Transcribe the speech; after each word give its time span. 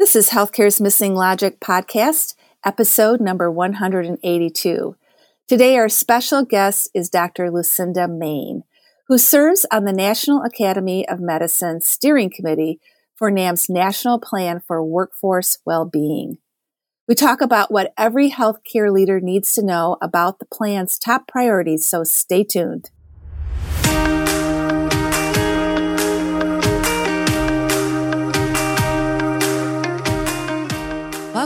This 0.00 0.16
is 0.16 0.30
Healthcare's 0.30 0.80
Missing 0.80 1.14
Logic 1.14 1.60
podcast, 1.60 2.34
episode 2.64 3.20
number 3.20 3.50
182. 3.50 4.96
Today, 5.46 5.76
our 5.76 5.90
special 5.90 6.42
guest 6.42 6.88
is 6.94 7.10
Dr. 7.10 7.50
Lucinda 7.50 8.08
Maine, 8.08 8.64
who 9.08 9.18
serves 9.18 9.66
on 9.70 9.84
the 9.84 9.92
National 9.92 10.42
Academy 10.42 11.06
of 11.06 11.20
Medicine 11.20 11.82
Steering 11.82 12.30
Committee 12.34 12.80
for 13.14 13.30
NAM's 13.30 13.68
National 13.68 14.18
Plan 14.18 14.62
for 14.66 14.82
Workforce 14.82 15.58
Well-Being. 15.66 16.38
We 17.06 17.14
talk 17.14 17.42
about 17.42 17.70
what 17.70 17.92
every 17.98 18.30
healthcare 18.30 18.90
leader 18.90 19.20
needs 19.20 19.54
to 19.56 19.62
know 19.62 19.98
about 20.00 20.38
the 20.38 20.46
plan's 20.46 20.98
top 20.98 21.28
priorities, 21.28 21.86
so 21.86 22.04
stay 22.04 22.42
tuned. 22.42 22.90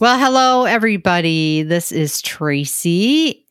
Well, 0.00 0.18
hello, 0.18 0.64
everybody. 0.64 1.62
This 1.62 1.92
is 1.92 2.20
Tracy 2.20 3.46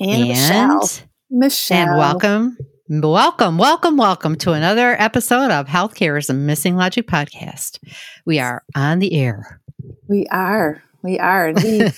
and, 0.00 0.10
and 0.10 0.28
Michelle. 0.28 0.88
Michelle. 1.28 1.88
And 1.88 1.98
welcome, 1.98 2.56
welcome, 2.88 3.58
welcome, 3.58 3.98
welcome 3.98 4.36
to 4.36 4.52
another 4.52 4.98
episode 4.98 5.50
of 5.50 5.66
Healthcare 5.66 6.18
is 6.18 6.30
a 6.30 6.34
Missing 6.34 6.76
Logic 6.76 7.06
podcast. 7.06 7.78
We 8.24 8.38
are 8.38 8.64
on 8.74 9.00
the 9.00 9.12
air. 9.12 9.60
We 10.08 10.26
are. 10.30 10.82
We 11.02 11.18
are. 11.18 11.52
We, 11.52 11.90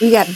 we 0.00 0.10
got 0.12 0.28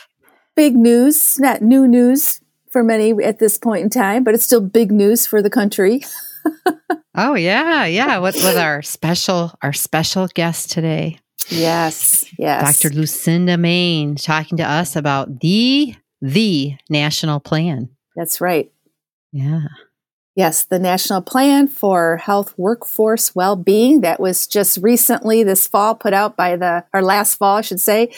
big 0.56 0.74
news, 0.74 1.38
not 1.38 1.60
new 1.60 1.86
news 1.86 2.40
for 2.70 2.82
many 2.82 3.12
at 3.22 3.40
this 3.40 3.58
point 3.58 3.82
in 3.82 3.90
time, 3.90 4.24
but 4.24 4.32
it's 4.32 4.44
still 4.44 4.62
big 4.62 4.90
news 4.90 5.26
for 5.26 5.42
the 5.42 5.50
country. 5.50 6.02
oh 7.14 7.34
yeah, 7.34 7.84
yeah. 7.84 8.16
With 8.18 8.36
with 8.36 8.56
our 8.56 8.80
special 8.80 9.52
our 9.60 9.74
special 9.74 10.28
guest 10.28 10.70
today. 10.70 11.18
Yes, 11.48 12.26
yes. 12.38 12.80
Dr. 12.80 12.94
Lucinda 12.94 13.56
Maine 13.56 14.14
talking 14.16 14.58
to 14.58 14.64
us 14.64 14.96
about 14.96 15.40
the 15.40 15.94
the 16.20 16.76
national 16.88 17.40
plan. 17.40 17.90
That's 18.14 18.40
right. 18.40 18.72
Yeah. 19.32 19.66
Yes, 20.34 20.64
the 20.64 20.78
National 20.78 21.20
Plan 21.20 21.68
for 21.68 22.16
Health 22.16 22.54
Workforce 22.56 23.34
Well-being 23.34 24.00
that 24.00 24.18
was 24.18 24.46
just 24.46 24.78
recently 24.78 25.42
this 25.42 25.66
fall 25.66 25.94
put 25.94 26.14
out 26.14 26.38
by 26.38 26.56
the 26.56 26.84
or 26.94 27.02
last 27.02 27.34
fall, 27.34 27.58
I 27.58 27.60
should 27.60 27.80
say, 27.80 28.10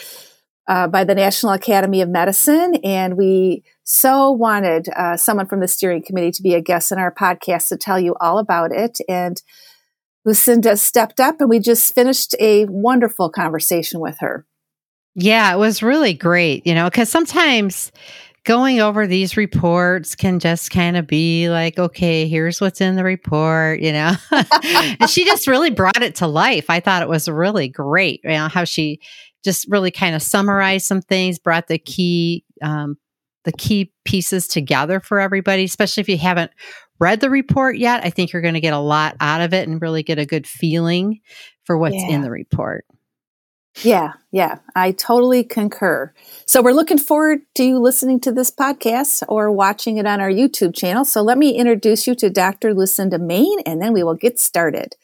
uh, 0.67 0.87
by 0.87 1.03
the 1.03 1.15
National 1.15 1.51
Academy 1.51 2.01
of 2.01 2.07
Medicine, 2.07 2.75
and 2.83 3.17
we 3.17 3.63
so 3.83 4.31
wanted 4.31 4.87
uh, 4.95 5.17
someone 5.17 5.45
from 5.45 5.59
the 5.59 5.67
steering 5.67 6.03
committee 6.03 6.31
to 6.31 6.41
be 6.41 6.55
a 6.55 6.61
guest 6.61 6.91
in 6.91 6.97
our 6.97 7.13
podcast 7.13 7.67
to 7.67 7.77
tell 7.77 7.99
you 7.99 8.15
all 8.21 8.39
about 8.39 8.71
it. 8.71 8.97
And 9.09 9.41
Lucinda 10.25 10.75
stepped 10.75 11.19
up 11.19 11.39
and 11.39 11.49
we 11.49 11.59
just 11.59 11.93
finished 11.93 12.35
a 12.39 12.65
wonderful 12.65 13.29
conversation 13.29 13.99
with 13.99 14.17
her. 14.19 14.45
Yeah, 15.13 15.53
it 15.53 15.57
was 15.57 15.81
really 15.81 16.13
great, 16.13 16.65
you 16.67 16.73
know, 16.73 16.89
because 16.89 17.09
sometimes 17.09 17.91
going 18.43 18.79
over 18.79 19.07
these 19.07 19.37
reports 19.37 20.15
can 20.15 20.39
just 20.39 20.71
kind 20.71 20.97
of 20.97 21.07
be 21.07 21.49
like, 21.49 21.79
okay, 21.79 22.27
here's 22.27 22.59
what's 22.59 22.81
in 22.81 22.95
the 22.95 23.03
report, 23.03 23.79
you 23.79 23.91
know. 23.91 24.13
and 24.31 25.09
she 25.09 25.25
just 25.25 25.47
really 25.47 25.69
brought 25.69 26.01
it 26.01 26.15
to 26.15 26.27
life. 26.27 26.65
I 26.69 26.79
thought 26.79 27.01
it 27.01 27.09
was 27.09 27.29
really 27.29 27.67
great, 27.67 28.21
you 28.23 28.31
know, 28.31 28.47
how 28.47 28.65
she 28.65 28.99
just 29.43 29.67
really 29.69 29.91
kind 29.91 30.15
of 30.15 30.21
summarized 30.21 30.85
some 30.85 31.01
things, 31.01 31.39
brought 31.39 31.67
the 31.67 31.77
key 31.77 32.43
um, 32.61 32.97
the 33.45 33.51
key 33.51 33.93
pieces 34.03 34.47
together 34.47 34.99
for 34.99 35.19
everybody, 35.19 35.63
especially 35.63 36.01
if 36.01 36.09
you 36.09 36.17
haven't 36.17 36.51
read 36.99 37.19
the 37.19 37.29
report 37.29 37.77
yet. 37.77 38.03
I 38.03 38.09
think 38.09 38.31
you're 38.31 38.41
going 38.41 38.53
to 38.53 38.61
get 38.61 38.73
a 38.73 38.79
lot 38.79 39.15
out 39.19 39.41
of 39.41 39.53
it 39.53 39.67
and 39.67 39.81
really 39.81 40.03
get 40.03 40.19
a 40.19 40.25
good 40.25 40.47
feeling 40.47 41.21
for 41.63 41.77
what's 41.77 41.95
yeah. 41.95 42.09
in 42.09 42.21
the 42.21 42.31
report. 42.31 42.85
Yeah, 43.83 44.13
yeah, 44.31 44.59
I 44.73 44.91
totally 44.91 45.43
concur. 45.43 46.13
So 46.45 46.61
we're 46.61 46.71
looking 46.71 46.97
forward 46.97 47.41
to 47.55 47.63
you 47.63 47.79
listening 47.79 48.21
to 48.21 48.31
this 48.31 48.49
podcast 48.49 49.23
or 49.27 49.51
watching 49.51 49.97
it 49.97 50.05
on 50.05 50.21
our 50.21 50.29
YouTube 50.29 50.73
channel. 50.73 51.03
So 51.03 51.21
let 51.21 51.37
me 51.37 51.51
introduce 51.51 52.07
you 52.07 52.15
to 52.15 52.29
Dr. 52.29 52.73
Lucinda 52.73 53.19
Maine 53.19 53.59
and 53.65 53.81
then 53.81 53.91
we 53.91 54.01
will 54.01 54.15
get 54.15 54.39
started. 54.39 54.95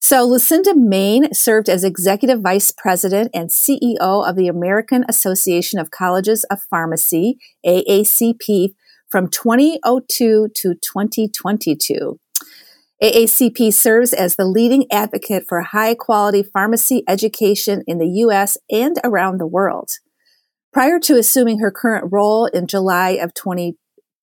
So 0.00 0.24
Lucinda 0.24 0.74
Maine 0.74 1.32
served 1.32 1.68
as 1.68 1.84
Executive 1.84 2.40
Vice 2.40 2.72
President 2.72 3.30
and 3.32 3.50
CEO 3.50 3.96
of 3.98 4.36
the 4.36 4.48
American 4.48 5.04
Association 5.08 5.78
of 5.78 5.90
Colleges 5.90 6.44
of 6.44 6.62
Pharmacy, 6.62 7.38
AACP, 7.64 8.74
from 9.08 9.28
2002 9.28 10.48
to 10.54 10.74
2022. 10.74 12.18
AACP 13.02 13.72
serves 13.74 14.12
as 14.12 14.36
the 14.36 14.46
leading 14.46 14.90
advocate 14.90 15.44
for 15.46 15.60
high 15.60 15.94
quality 15.94 16.42
pharmacy 16.42 17.02
education 17.06 17.82
in 17.86 17.98
the 17.98 18.08
U.S. 18.08 18.56
and 18.70 18.96
around 19.04 19.38
the 19.38 19.46
world. 19.46 19.90
Prior 20.72 20.98
to 21.00 21.18
assuming 21.18 21.58
her 21.58 21.70
current 21.70 22.06
role 22.10 22.46
in 22.46 22.66
July 22.66 23.10
of 23.10 23.34
20, 23.34 23.76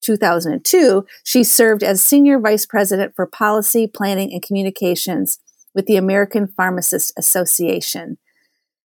2002, 0.03 1.05
she 1.23 1.43
served 1.43 1.83
as 1.83 2.03
Senior 2.03 2.39
Vice 2.39 2.66
President 2.66 3.13
for 3.16 3.25
Policy, 3.25 3.88
Planning, 3.88 4.31
and 4.33 4.41
Communications 4.41 5.39
with 5.73 5.85
the 5.85 5.95
American 5.95 6.47
Pharmacist 6.47 7.13
Association. 7.17 8.17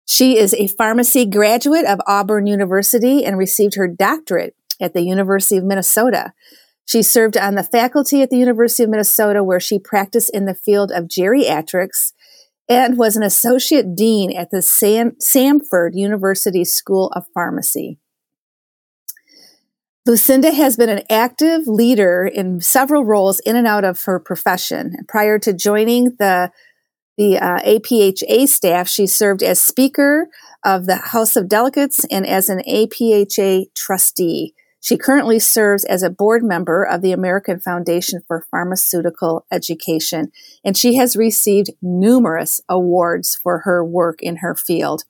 She 0.05 0.37
is 0.37 0.53
a 0.53 0.67
pharmacy 0.67 1.25
graduate 1.25 1.85
of 1.85 1.99
Auburn 2.07 2.47
University 2.47 3.25
and 3.25 3.37
received 3.37 3.75
her 3.75 3.87
doctorate 3.87 4.55
at 4.79 4.93
the 4.93 5.01
University 5.01 5.57
of 5.57 5.63
Minnesota. 5.63 6.33
She 6.85 7.03
served 7.03 7.35
on 7.35 7.55
the 7.55 7.63
faculty 7.63 8.21
at 8.21 8.29
the 8.29 8.37
University 8.37 8.83
of 8.83 8.89
Minnesota, 8.89 9.43
where 9.43 9.59
she 9.59 9.77
practiced 9.77 10.29
in 10.33 10.45
the 10.45 10.55
field 10.55 10.91
of 10.91 11.05
geriatrics 11.05 12.13
and 12.69 12.97
was 12.97 13.15
an 13.15 13.23
associate 13.23 13.95
dean 13.95 14.35
at 14.35 14.51
the 14.51 14.61
Sam- 14.61 15.15
Samford 15.21 15.91
University 15.93 16.63
School 16.63 17.07
of 17.15 17.25
Pharmacy. 17.33 17.99
Lucinda 20.05 20.53
has 20.53 20.77
been 20.77 20.89
an 20.89 21.03
active 21.09 21.67
leader 21.67 22.25
in 22.25 22.61
several 22.61 23.03
roles 23.03 23.41
in 23.41 23.57
and 23.57 23.67
out 23.67 23.83
of 23.83 24.03
her 24.03 24.19
profession. 24.19 24.95
Prior 25.07 25.37
to 25.39 25.53
joining 25.53 26.15
the 26.17 26.51
the 27.17 27.39
uh, 27.39 27.59
APHA 27.61 28.47
staff, 28.47 28.87
she 28.87 29.07
served 29.07 29.41
as 29.41 29.59
Speaker 29.59 30.29
of 30.63 30.85
the 30.85 30.97
House 30.97 31.35
of 31.35 31.49
Delegates 31.49 32.05
and 32.11 32.27
as 32.27 32.47
an 32.47 32.61
APHA 32.67 33.73
trustee. 33.73 34.53
She 34.79 34.97
currently 34.97 35.39
serves 35.39 35.83
as 35.83 36.03
a 36.03 36.09
board 36.09 36.43
member 36.43 36.83
of 36.83 37.01
the 37.01 37.11
American 37.11 37.59
Foundation 37.59 38.21
for 38.27 38.45
Pharmaceutical 38.51 39.45
Education, 39.51 40.31
and 40.63 40.77
she 40.77 40.95
has 40.95 41.15
received 41.15 41.71
numerous 41.81 42.61
awards 42.69 43.35
for 43.35 43.59
her 43.59 43.83
work 43.83 44.21
in 44.21 44.37
her 44.37 44.55
field. 44.55 45.03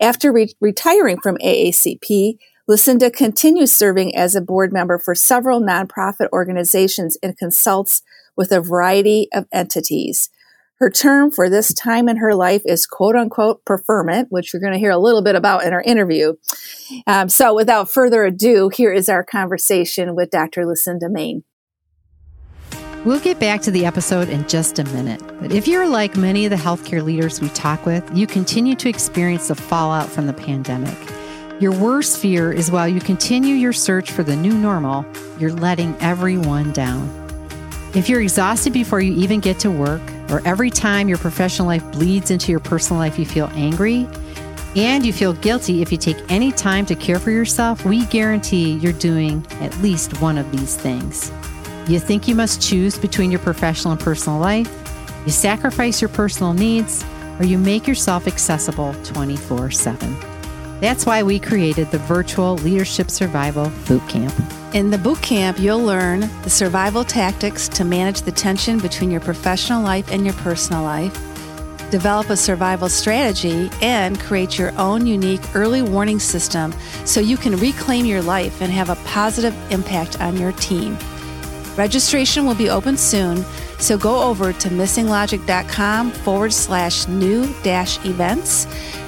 After 0.00 0.32
re- 0.32 0.54
retiring 0.60 1.20
from 1.20 1.36
AACP, 1.38 2.38
Lucinda 2.68 3.10
continues 3.10 3.72
serving 3.72 4.16
as 4.16 4.34
a 4.34 4.40
board 4.40 4.72
member 4.72 4.98
for 4.98 5.14
several 5.14 5.60
nonprofit 5.60 6.28
organizations 6.32 7.18
and 7.22 7.36
consults 7.36 8.02
with 8.36 8.52
a 8.52 8.60
variety 8.60 9.28
of 9.34 9.46
entities. 9.52 10.30
Her 10.82 10.90
term 10.90 11.30
for 11.30 11.48
this 11.48 11.72
time 11.72 12.08
in 12.08 12.16
her 12.16 12.34
life 12.34 12.62
is 12.64 12.86
quote 12.86 13.14
unquote 13.14 13.64
preferment, 13.64 14.32
which 14.32 14.52
you're 14.52 14.60
going 14.60 14.72
to 14.72 14.80
hear 14.80 14.90
a 14.90 14.98
little 14.98 15.22
bit 15.22 15.36
about 15.36 15.62
in 15.62 15.72
our 15.72 15.80
interview. 15.80 16.32
Um, 17.06 17.28
so, 17.28 17.54
without 17.54 17.88
further 17.88 18.24
ado, 18.24 18.68
here 18.68 18.92
is 18.92 19.08
our 19.08 19.22
conversation 19.22 20.16
with 20.16 20.30
Dr. 20.30 20.66
Lucinda 20.66 21.08
Maine. 21.08 21.44
We'll 23.04 23.20
get 23.20 23.38
back 23.38 23.62
to 23.62 23.70
the 23.70 23.86
episode 23.86 24.28
in 24.28 24.48
just 24.48 24.80
a 24.80 24.84
minute. 24.86 25.22
But 25.40 25.52
if 25.52 25.68
you're 25.68 25.86
like 25.86 26.16
many 26.16 26.46
of 26.46 26.50
the 26.50 26.56
healthcare 26.56 27.04
leaders 27.04 27.40
we 27.40 27.50
talk 27.50 27.86
with, 27.86 28.04
you 28.12 28.26
continue 28.26 28.74
to 28.74 28.88
experience 28.88 29.46
the 29.46 29.54
fallout 29.54 30.08
from 30.08 30.26
the 30.26 30.32
pandemic. 30.32 30.98
Your 31.60 31.70
worst 31.70 32.18
fear 32.18 32.50
is 32.50 32.72
while 32.72 32.88
you 32.88 32.98
continue 32.98 33.54
your 33.54 33.72
search 33.72 34.10
for 34.10 34.24
the 34.24 34.34
new 34.34 34.52
normal, 34.52 35.06
you're 35.38 35.52
letting 35.52 35.94
everyone 36.00 36.72
down. 36.72 37.08
If 37.94 38.08
you're 38.08 38.22
exhausted 38.22 38.72
before 38.72 39.00
you 39.00 39.12
even 39.12 39.38
get 39.38 39.60
to 39.60 39.70
work, 39.70 40.02
or 40.30 40.40
every 40.44 40.70
time 40.70 41.08
your 41.08 41.18
professional 41.18 41.68
life 41.68 41.84
bleeds 41.92 42.30
into 42.30 42.50
your 42.50 42.60
personal 42.60 42.98
life, 42.98 43.18
you 43.18 43.26
feel 43.26 43.50
angry, 43.54 44.08
and 44.76 45.04
you 45.04 45.12
feel 45.12 45.34
guilty 45.34 45.82
if 45.82 45.92
you 45.92 45.98
take 45.98 46.16
any 46.30 46.50
time 46.50 46.86
to 46.86 46.94
care 46.94 47.18
for 47.18 47.30
yourself, 47.30 47.84
we 47.84 48.06
guarantee 48.06 48.72
you're 48.78 48.92
doing 48.94 49.46
at 49.60 49.76
least 49.78 50.20
one 50.20 50.38
of 50.38 50.50
these 50.50 50.76
things. 50.76 51.30
You 51.88 51.98
think 51.98 52.26
you 52.26 52.34
must 52.34 52.62
choose 52.62 52.98
between 52.98 53.30
your 53.30 53.40
professional 53.40 53.92
and 53.92 54.00
personal 54.00 54.38
life, 54.38 54.70
you 55.26 55.32
sacrifice 55.32 56.00
your 56.00 56.08
personal 56.08 56.54
needs, 56.54 57.04
or 57.38 57.44
you 57.44 57.58
make 57.58 57.86
yourself 57.86 58.26
accessible 58.26 58.94
24 59.04 59.70
7. 59.70 60.31
That's 60.82 61.06
why 61.06 61.22
we 61.22 61.38
created 61.38 61.92
the 61.92 61.98
virtual 61.98 62.56
Leadership 62.56 63.08
Survival 63.08 63.70
Boot 63.86 64.02
Camp. 64.08 64.34
In 64.74 64.90
the 64.90 64.98
boot 64.98 65.22
camp, 65.22 65.60
you'll 65.60 65.84
learn 65.84 66.28
the 66.42 66.50
survival 66.50 67.04
tactics 67.04 67.68
to 67.68 67.84
manage 67.84 68.22
the 68.22 68.32
tension 68.32 68.80
between 68.80 69.08
your 69.08 69.20
professional 69.20 69.80
life 69.80 70.10
and 70.10 70.24
your 70.24 70.34
personal 70.34 70.82
life, 70.82 71.14
develop 71.92 72.30
a 72.30 72.36
survival 72.36 72.88
strategy, 72.88 73.70
and 73.80 74.18
create 74.18 74.58
your 74.58 74.76
own 74.76 75.06
unique 75.06 75.54
early 75.54 75.82
warning 75.82 76.18
system 76.18 76.74
so 77.04 77.20
you 77.20 77.36
can 77.36 77.56
reclaim 77.58 78.04
your 78.04 78.20
life 78.20 78.60
and 78.60 78.72
have 78.72 78.90
a 78.90 78.96
positive 79.06 79.54
impact 79.70 80.20
on 80.20 80.36
your 80.36 80.50
team. 80.50 80.98
Registration 81.76 82.44
will 82.44 82.56
be 82.56 82.70
open 82.70 82.96
soon, 82.96 83.44
so 83.78 83.96
go 83.96 84.20
over 84.20 84.52
to 84.52 84.68
missinglogic.com 84.68 86.10
forward 86.10 86.52
slash 86.52 87.06
new 87.06 87.54
dash 87.62 88.04
events 88.04 88.66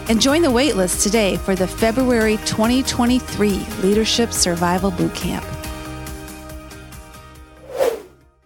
and 0.09 0.21
join 0.21 0.43
the 0.43 0.49
waitlist 0.49 1.03
today 1.03 1.37
for 1.37 1.55
the 1.55 1.67
February 1.67 2.37
2023 2.47 3.67
Leadership 3.83 4.33
Survival 4.33 4.91
Bootcamp. 4.93 5.45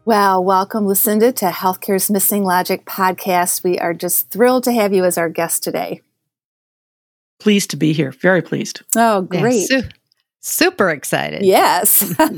Well, 0.05 0.43
welcome, 0.43 0.87
Lucinda, 0.87 1.33
to 1.33 1.47
Healthcare's 1.47 2.11
Missing 2.11 2.43
Logic 2.43 2.83
podcast. 2.87 3.63
We 3.63 3.79
are 3.79 3.93
just 3.93 4.31
thrilled 4.31 4.65
to 4.65 4.73
have 4.73 4.95
you 4.95 5.05
as 5.05 5.19
our 5.19 5.29
guest 5.29 5.63
today. 5.63 6.01
Pleased 7.39 7.69
to 7.71 7.77
be 7.77 7.93
here. 7.93 8.13
Very 8.13 8.41
pleased. 8.41 8.81
Oh, 8.97 9.21
great. 9.21 9.71
Yeah, 9.71 9.83
Super 10.41 10.91
excited. 10.91 11.45
Yes. 11.45 12.15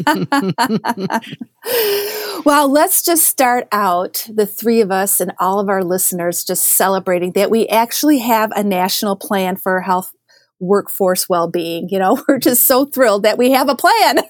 well, 2.44 2.68
let's 2.68 3.02
just 3.02 3.26
start 3.26 3.68
out, 3.72 4.26
the 4.32 4.46
three 4.46 4.80
of 4.80 4.90
us 4.90 5.20
and 5.20 5.32
all 5.38 5.60
of 5.60 5.68
our 5.68 5.84
listeners, 5.84 6.44
just 6.44 6.64
celebrating 6.64 7.32
that 7.32 7.50
we 7.50 7.68
actually 7.68 8.20
have 8.20 8.50
a 8.56 8.62
national 8.62 9.16
plan 9.16 9.56
for 9.56 9.80
health 9.80 10.12
workforce 10.60 11.28
well 11.28 11.48
being. 11.48 11.88
You 11.90 11.98
know, 11.98 12.22
we're 12.28 12.38
just 12.38 12.64
so 12.64 12.86
thrilled 12.86 13.24
that 13.24 13.38
we 13.38 13.50
have 13.50 13.68
a 13.68 13.76
plan. 13.76 14.20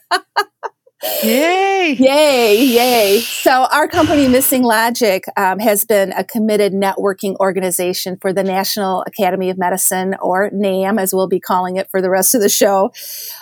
Yay! 1.03 1.97
Yay! 1.99 2.63
Yay! 2.63 3.21
So 3.21 3.67
our 3.73 3.89
company, 3.89 4.29
Missing 4.29 4.65
Logic, 4.65 5.25
um, 5.35 5.59
has 5.59 5.87
been 5.87 6.13
a 6.13 6.23
committed 6.23 6.75
networking 6.75 7.37
organization 7.37 8.19
for 8.21 8.35
the 8.35 8.45
National 8.45 9.03
Academy 9.07 9.49
of 9.49 9.57
Medicine, 9.57 10.15
or 10.21 10.51
NAM, 10.53 10.99
as 10.99 11.15
we'll 11.15 11.27
be 11.27 11.41
calling 11.41 11.77
it 11.77 11.91
for 11.91 12.03
the 12.03 12.11
rest 12.11 12.35
of 12.35 12.43
the 12.43 12.51
show. 12.51 12.93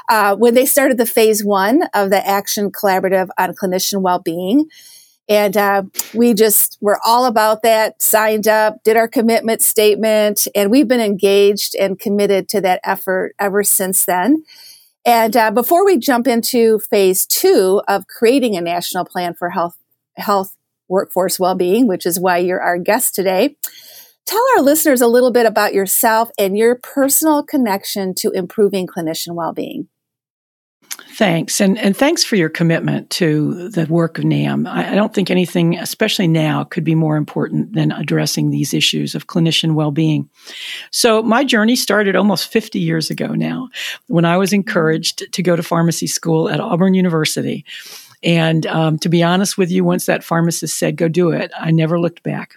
Uh, 0.09 0.37
when 0.37 0.55
they 0.55 0.67
started 0.67 0.99
the 0.99 1.07
phase 1.07 1.45
one 1.45 1.83
of 1.95 2.11
the 2.11 2.25
Action 2.25 2.71
Collaborative 2.71 3.29
on 3.37 3.55
Clinician 3.57 4.03
Wellbeing, 4.03 4.69
and 5.29 5.57
uh, 5.57 5.83
we 6.15 6.35
just 6.35 6.79
were 6.81 7.01
all 7.05 7.27
about 7.27 7.63
that, 7.63 8.01
signed 8.01 8.47
up, 8.47 8.85
did 8.85 8.97
our 8.97 9.09
commitment 9.09 9.63
statement, 9.63 10.47
and 10.55 10.71
we've 10.71 10.89
been 10.89 11.01
engaged 11.01 11.75
and 11.75 11.99
committed 11.99 12.49
to 12.51 12.61
that 12.61 12.81
effort 12.85 13.35
ever 13.41 13.65
since 13.65 14.05
then. 14.05 14.45
And 15.09 15.35
uh, 15.39 15.51
before 15.53 15.87
we 15.87 15.97
jump 15.97 16.27
into 16.27 16.81
phase 16.81 17.25
two 17.25 17.81
of 17.89 18.07
creating 18.09 18.59
a 18.59 18.61
national 18.61 19.07
plan 19.07 19.33
for 19.33 19.49
health, 19.49 19.75
health 20.19 20.55
workforce 20.87 21.41
well-being, 21.41 21.89
which 21.89 22.05
is 22.05 22.21
why 22.21 22.37
you're 22.37 22.61
our 22.61 22.77
guest 22.77 23.15
today, 23.15 23.57
tell 24.27 24.45
our 24.55 24.63
listeners 24.63 25.01
a 25.01 25.07
little 25.07 25.31
bit 25.31 25.47
about 25.47 25.73
yourself 25.73 26.29
and 26.39 26.59
your 26.59 26.75
personal 26.75 27.43
connection 27.43 28.15
to 28.17 28.33
improving 28.33 28.87
clinician 28.87 29.35
well-being. 29.35 29.89
Thanks. 31.01 31.61
And, 31.61 31.79
and 31.79 31.97
thanks 31.97 32.25
for 32.25 32.35
your 32.35 32.49
commitment 32.49 33.09
to 33.11 33.69
the 33.69 33.87
work 33.87 34.19
of 34.19 34.25
NAM. 34.25 34.67
I, 34.67 34.93
I, 34.93 34.95
don't 34.97 35.15
think 35.15 35.31
anything, 35.31 35.79
especially 35.79 36.27
now, 36.27 36.65
could 36.65 36.83
be 36.83 36.97
more 36.97 37.17
important 37.17 37.73
than 37.73 37.93
addressing 37.93 38.51
these 38.51 38.75
issues 38.75 39.15
of 39.15 39.29
clinician 39.29 39.75
well 39.75 39.93
being. 39.93 40.29
So, 40.91 41.23
my 41.23 41.45
journey 41.45 41.77
started 41.77 42.17
almost 42.17 42.51
50 42.51 42.81
years 42.81 43.11
ago 43.11 43.29
now 43.29 43.69
when 44.09 44.25
I 44.25 44.37
was 44.37 44.53
encouraged 44.53 45.33
to 45.33 45.43
go 45.43 45.55
to 45.55 45.63
pharmacy 45.63 46.09
school 46.09 46.49
at 46.49 46.61
Auburn 46.61 46.95
University. 46.95 47.65
And 48.23 48.67
um, 48.67 48.99
to 48.99 49.09
be 49.09 49.23
honest 49.23 49.57
with 49.57 49.71
you, 49.71 49.85
once 49.85 50.07
that 50.07 50.25
pharmacist 50.25 50.79
said, 50.79 50.97
go 50.97 51.09
do 51.09 51.31
it, 51.31 51.53
I 51.59 51.71
never 51.71 52.01
looked 52.01 52.25
back. 52.25 52.55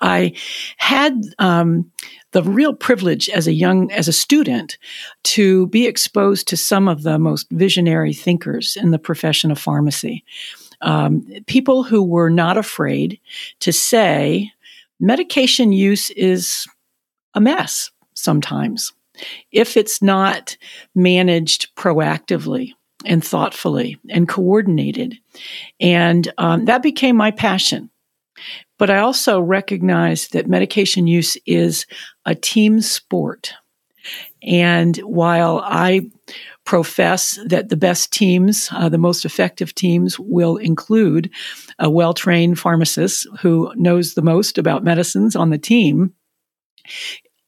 I 0.00 0.34
had 0.76 1.20
um, 1.38 1.90
the 2.34 2.42
real 2.42 2.74
privilege 2.74 3.28
as 3.28 3.46
a 3.46 3.52
young 3.52 3.90
as 3.92 4.08
a 4.08 4.12
student 4.12 4.76
to 5.22 5.68
be 5.68 5.86
exposed 5.86 6.48
to 6.48 6.56
some 6.56 6.88
of 6.88 7.04
the 7.04 7.16
most 7.16 7.48
visionary 7.52 8.12
thinkers 8.12 8.76
in 8.76 8.90
the 8.90 8.98
profession 8.98 9.52
of 9.52 9.58
pharmacy. 9.58 10.24
Um, 10.80 11.24
people 11.46 11.84
who 11.84 12.02
were 12.02 12.28
not 12.28 12.58
afraid 12.58 13.20
to 13.60 13.72
say 13.72 14.50
medication 14.98 15.72
use 15.72 16.10
is 16.10 16.66
a 17.34 17.40
mess 17.40 17.90
sometimes 18.14 18.92
if 19.52 19.76
it's 19.76 20.02
not 20.02 20.56
managed 20.96 21.74
proactively 21.76 22.72
and 23.04 23.24
thoughtfully 23.24 23.96
and 24.10 24.28
coordinated. 24.28 25.16
And 25.78 26.32
um, 26.38 26.64
that 26.64 26.82
became 26.82 27.16
my 27.16 27.30
passion. 27.30 27.90
But 28.78 28.90
I 28.90 28.98
also 28.98 29.40
recognize 29.40 30.28
that 30.28 30.48
medication 30.48 31.06
use 31.06 31.36
is 31.46 31.86
a 32.24 32.34
team 32.34 32.80
sport. 32.80 33.54
And 34.42 34.96
while 34.98 35.62
I 35.64 36.10
profess 36.64 37.38
that 37.46 37.68
the 37.68 37.76
best 37.76 38.12
teams, 38.12 38.68
uh, 38.72 38.88
the 38.88 38.98
most 38.98 39.24
effective 39.24 39.74
teams, 39.74 40.18
will 40.18 40.56
include 40.56 41.30
a 41.78 41.90
well 41.90 42.14
trained 42.14 42.58
pharmacist 42.58 43.26
who 43.40 43.72
knows 43.76 44.14
the 44.14 44.22
most 44.22 44.58
about 44.58 44.84
medicines 44.84 45.36
on 45.36 45.50
the 45.50 45.58
team, 45.58 46.14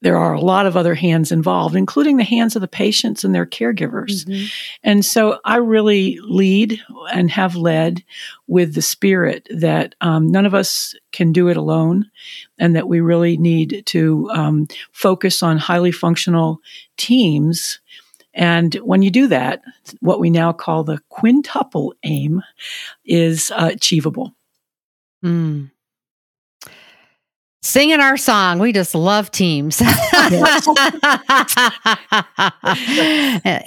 there 0.01 0.17
are 0.17 0.33
a 0.33 0.41
lot 0.41 0.65
of 0.65 0.77
other 0.77 0.93
hands 0.93 1.31
involved, 1.31 1.75
including 1.75 2.17
the 2.17 2.23
hands 2.23 2.55
of 2.55 2.61
the 2.61 2.67
patients 2.67 3.23
and 3.23 3.33
their 3.33 3.45
caregivers. 3.45 4.25
Mm-hmm. 4.25 4.45
And 4.83 5.03
so 5.03 5.39
I 5.43 5.57
really 5.57 6.19
lead 6.21 6.79
and 7.11 7.31
have 7.31 7.55
led 7.55 8.03
with 8.45 8.75
the 8.75 8.81
spirit 8.81 9.47
that 9.49 9.95
um, 10.01 10.27
none 10.27 10.45
of 10.45 10.53
us 10.53 10.93
can 11.11 11.31
do 11.31 11.47
it 11.47 11.57
alone 11.57 12.09
and 12.59 12.75
that 12.75 12.87
we 12.87 12.99
really 12.99 13.37
need 13.37 13.83
to 13.87 14.29
um, 14.31 14.67
focus 14.91 15.41
on 15.41 15.57
highly 15.57 15.91
functional 15.91 16.59
teams. 16.97 17.79
And 18.35 18.75
when 18.75 19.01
you 19.01 19.09
do 19.09 19.27
that, 19.27 19.63
what 19.99 20.19
we 20.19 20.29
now 20.29 20.53
call 20.53 20.83
the 20.83 20.99
quintuple 21.09 21.95
aim 22.03 22.43
is 23.03 23.51
uh, 23.55 23.71
achievable. 23.73 24.35
Mm 25.25 25.71
singing 27.61 27.99
our 27.99 28.17
song. 28.17 28.59
We 28.59 28.71
just 28.71 28.93
love 28.95 29.31
teams. 29.31 29.79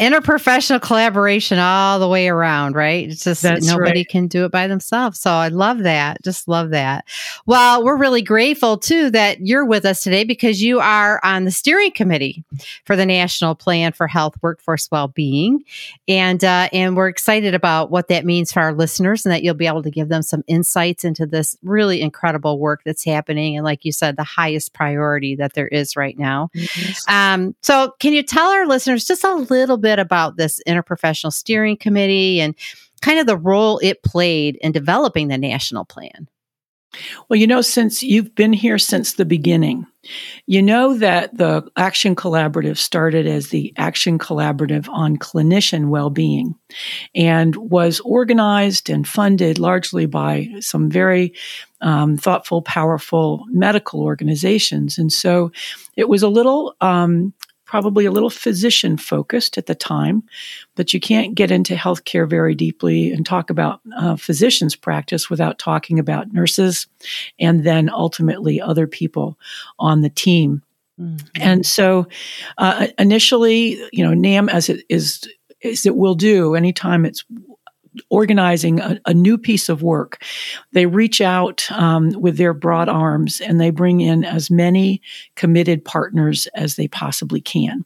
Interprofessional 0.00 0.80
collaboration 0.80 1.58
all 1.58 1.98
the 1.98 2.08
way 2.08 2.28
around, 2.28 2.74
right? 2.74 3.08
It's 3.08 3.24
just 3.24 3.42
That's 3.42 3.66
nobody 3.66 4.00
right. 4.00 4.08
can 4.08 4.28
do 4.28 4.44
it 4.44 4.52
by 4.52 4.66
themselves. 4.68 5.20
So 5.20 5.30
I 5.30 5.48
love 5.48 5.80
that. 5.80 6.22
Just 6.22 6.48
love 6.48 6.70
that. 6.70 7.04
Well, 7.46 7.84
we're 7.84 7.96
really 7.96 8.22
grateful 8.22 8.78
too 8.78 9.10
that 9.10 9.40
you're 9.40 9.66
with 9.66 9.84
us 9.84 10.02
today 10.02 10.24
because 10.24 10.62
you 10.62 10.80
are 10.80 11.20
on 11.24 11.44
the 11.44 11.50
steering 11.50 11.92
committee 11.92 12.44
for 12.84 12.96
the 12.96 13.06
National 13.06 13.54
Plan 13.54 13.92
for 13.92 14.06
Health 14.06 14.36
Workforce 14.40 14.88
Wellbeing. 14.90 15.64
And 16.08 16.42
uh, 16.44 16.68
and 16.72 16.96
we're 16.96 17.08
excited 17.08 17.54
about 17.54 17.90
what 17.90 18.08
that 18.08 18.24
means 18.24 18.52
for 18.52 18.60
our 18.60 18.72
listeners 18.72 19.26
and 19.26 19.32
that 19.32 19.42
you'll 19.42 19.54
be 19.54 19.66
able 19.66 19.82
to 19.82 19.90
give 19.90 20.08
them 20.08 20.22
some 20.22 20.44
insights 20.46 21.04
into 21.04 21.26
this 21.26 21.56
really 21.62 22.00
incredible 22.00 22.58
work 22.58 22.82
that's 22.84 23.04
happening. 23.04 23.56
And 23.56 23.64
like 23.64 23.79
you 23.84 23.92
said, 23.92 24.16
the 24.16 24.24
highest 24.24 24.72
priority 24.72 25.36
that 25.36 25.54
there 25.54 25.68
is 25.68 25.96
right 25.96 26.18
now. 26.18 26.48
Yes. 26.54 27.04
Um, 27.08 27.54
so, 27.62 27.94
can 28.00 28.12
you 28.12 28.22
tell 28.22 28.50
our 28.50 28.66
listeners 28.66 29.04
just 29.04 29.24
a 29.24 29.34
little 29.34 29.78
bit 29.78 29.98
about 29.98 30.36
this 30.36 30.60
interprofessional 30.66 31.32
steering 31.32 31.76
committee 31.76 32.40
and 32.40 32.54
kind 33.02 33.18
of 33.18 33.26
the 33.26 33.36
role 33.36 33.78
it 33.82 34.02
played 34.02 34.56
in 34.56 34.72
developing 34.72 35.28
the 35.28 35.38
national 35.38 35.84
plan? 35.84 36.28
Well, 37.28 37.38
you 37.38 37.46
know, 37.46 37.60
since 37.60 38.02
you've 38.02 38.34
been 38.34 38.52
here 38.52 38.78
since 38.78 39.12
the 39.12 39.24
beginning, 39.24 39.86
you 40.46 40.62
know 40.62 40.96
that 40.96 41.36
the 41.36 41.70
Action 41.76 42.16
Collaborative 42.16 42.78
started 42.78 43.26
as 43.26 43.48
the 43.48 43.72
Action 43.76 44.18
Collaborative 44.18 44.88
on 44.88 45.16
Clinician 45.16 45.88
Well-Being 45.88 46.54
and 47.14 47.54
was 47.54 48.00
organized 48.00 48.90
and 48.90 49.06
funded 49.06 49.58
largely 49.58 50.06
by 50.06 50.48
some 50.60 50.90
very 50.90 51.34
um, 51.80 52.16
thoughtful, 52.16 52.62
powerful 52.62 53.44
medical 53.50 54.00
organizations. 54.00 54.98
And 54.98 55.12
so 55.12 55.52
it 55.96 56.08
was 56.08 56.22
a 56.22 56.28
little 56.28 56.74
um, 56.80 57.32
probably 57.70 58.04
a 58.04 58.10
little 58.10 58.30
physician 58.30 58.96
focused 58.96 59.56
at 59.56 59.66
the 59.66 59.76
time, 59.76 60.24
but 60.74 60.92
you 60.92 60.98
can't 60.98 61.36
get 61.36 61.52
into 61.52 61.76
healthcare 61.76 62.28
very 62.28 62.52
deeply 62.52 63.12
and 63.12 63.24
talk 63.24 63.48
about 63.48 63.80
uh, 63.96 64.16
physicians' 64.16 64.74
practice 64.74 65.30
without 65.30 65.56
talking 65.56 66.00
about 66.00 66.32
nurses 66.32 66.88
and 67.38 67.62
then 67.62 67.88
ultimately 67.88 68.60
other 68.60 68.88
people 68.88 69.38
on 69.78 70.00
the 70.00 70.10
team. 70.10 70.64
Mm-hmm. 71.00 71.26
And 71.36 71.64
so 71.64 72.08
uh, 72.58 72.88
initially, 72.98 73.80
you 73.92 74.04
know, 74.04 74.14
NAM 74.14 74.48
as 74.48 74.68
it 74.68 74.84
is, 74.88 75.28
as 75.62 75.86
it 75.86 75.94
will 75.94 76.16
do 76.16 76.56
anytime 76.56 77.04
it's 77.04 77.24
organizing 78.08 78.80
a, 78.80 79.00
a, 79.06 79.14
new 79.14 79.36
piece 79.36 79.68
of 79.68 79.82
work. 79.82 80.22
They 80.72 80.86
reach 80.86 81.20
out 81.20 81.70
um, 81.72 82.10
with 82.10 82.36
their 82.36 82.54
broad 82.54 82.88
arms 82.88 83.40
and 83.40 83.60
they 83.60 83.70
bring 83.70 84.00
in 84.00 84.24
as 84.24 84.50
many 84.50 85.02
committed 85.34 85.84
partners 85.84 86.46
as 86.54 86.76
they 86.76 86.88
possibly 86.88 87.40
can. 87.40 87.84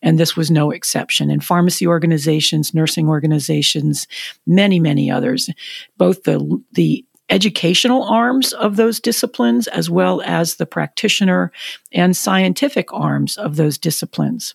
And 0.00 0.18
this 0.18 0.36
was 0.36 0.50
no 0.50 0.70
exception. 0.70 1.30
In 1.30 1.40
pharmacy 1.40 1.86
organizations, 1.86 2.74
nursing 2.74 3.08
organizations, 3.08 4.06
many, 4.46 4.80
many 4.80 5.10
others, 5.10 5.50
both 5.98 6.24
the, 6.24 6.62
the 6.72 7.04
educational 7.32 8.04
arms 8.04 8.52
of 8.52 8.76
those 8.76 9.00
disciplines 9.00 9.66
as 9.68 9.88
well 9.88 10.20
as 10.22 10.56
the 10.56 10.66
practitioner 10.66 11.50
and 11.92 12.16
scientific 12.16 12.92
arms 12.92 13.38
of 13.38 13.56
those 13.56 13.78
disciplines. 13.78 14.54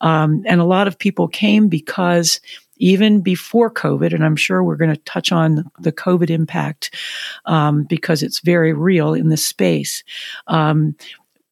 Um, 0.00 0.44
and 0.46 0.60
a 0.60 0.64
lot 0.64 0.86
of 0.86 0.98
people 0.98 1.26
came 1.26 1.68
because 1.68 2.40
even 2.82 3.20
before 3.20 3.70
COVID, 3.70 4.12
and 4.12 4.24
I'm 4.24 4.34
sure 4.34 4.64
we're 4.64 4.76
going 4.76 4.92
to 4.92 5.00
touch 5.04 5.30
on 5.30 5.70
the 5.78 5.92
COVID 5.92 6.30
impact 6.30 6.92
um, 7.44 7.84
because 7.84 8.24
it's 8.24 8.40
very 8.40 8.72
real 8.72 9.14
in 9.14 9.28
this 9.28 9.46
space. 9.46 10.02
Um, 10.48 10.96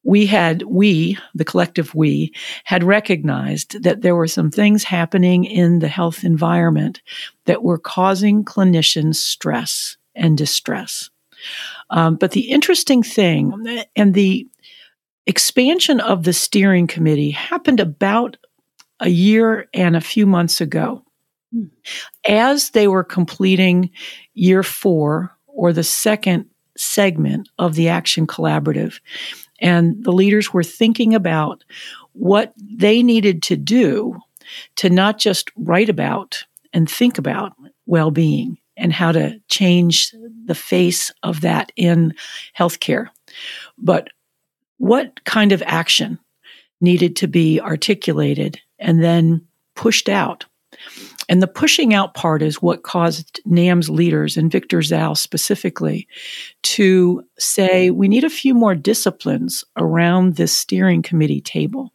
we 0.02 0.26
had, 0.26 0.62
we, 0.62 1.18
the 1.36 1.44
collective 1.44 1.94
we, 1.94 2.32
had 2.64 2.82
recognized 2.82 3.80
that 3.84 4.02
there 4.02 4.16
were 4.16 4.26
some 4.26 4.50
things 4.50 4.82
happening 4.82 5.44
in 5.44 5.78
the 5.78 5.88
health 5.88 6.24
environment 6.24 7.00
that 7.44 7.62
were 7.62 7.78
causing 7.78 8.44
clinicians 8.44 9.16
stress 9.16 9.96
and 10.16 10.36
distress. 10.36 11.10
Um, 11.90 12.16
but 12.16 12.32
the 12.32 12.50
interesting 12.50 13.04
thing, 13.04 13.84
and 13.94 14.14
the 14.14 14.48
expansion 15.26 16.00
of 16.00 16.24
the 16.24 16.32
steering 16.32 16.88
committee 16.88 17.30
happened 17.30 17.78
about 17.78 18.36
a 18.98 19.08
year 19.08 19.68
and 19.72 19.94
a 19.94 20.00
few 20.00 20.26
months 20.26 20.60
ago. 20.60 21.04
As 22.28 22.70
they 22.70 22.88
were 22.88 23.04
completing 23.04 23.90
year 24.34 24.62
four 24.62 25.36
or 25.46 25.72
the 25.72 25.84
second 25.84 26.46
segment 26.76 27.48
of 27.58 27.74
the 27.74 27.88
Action 27.88 28.26
Collaborative, 28.26 29.00
and 29.60 30.02
the 30.02 30.12
leaders 30.12 30.52
were 30.52 30.64
thinking 30.64 31.14
about 31.14 31.64
what 32.12 32.54
they 32.56 33.02
needed 33.02 33.42
to 33.44 33.56
do 33.56 34.18
to 34.76 34.90
not 34.90 35.18
just 35.18 35.50
write 35.56 35.88
about 35.88 36.44
and 36.72 36.90
think 36.90 37.18
about 37.18 37.52
well 37.86 38.10
being 38.10 38.58
and 38.76 38.92
how 38.92 39.12
to 39.12 39.40
change 39.48 40.14
the 40.46 40.54
face 40.54 41.12
of 41.22 41.42
that 41.42 41.70
in 41.76 42.14
healthcare, 42.58 43.08
but 43.76 44.08
what 44.78 45.22
kind 45.24 45.52
of 45.52 45.62
action 45.66 46.18
needed 46.80 47.16
to 47.16 47.28
be 47.28 47.60
articulated 47.60 48.58
and 48.78 49.02
then 49.02 49.46
pushed 49.74 50.08
out 50.08 50.46
and 51.30 51.40
the 51.40 51.46
pushing 51.46 51.94
out 51.94 52.14
part 52.14 52.42
is 52.42 52.60
what 52.60 52.82
caused 52.82 53.40
NAM's 53.46 53.88
leaders 53.88 54.36
and 54.36 54.50
Victor 54.50 54.80
Dzau 54.80 55.16
specifically 55.16 56.08
to 56.64 57.22
say 57.38 57.90
we 57.90 58.08
need 58.08 58.24
a 58.24 58.30
few 58.30 58.52
more 58.52 58.74
disciplines 58.74 59.64
around 59.76 60.34
this 60.34 60.52
steering 60.52 61.02
committee 61.02 61.40
table. 61.40 61.92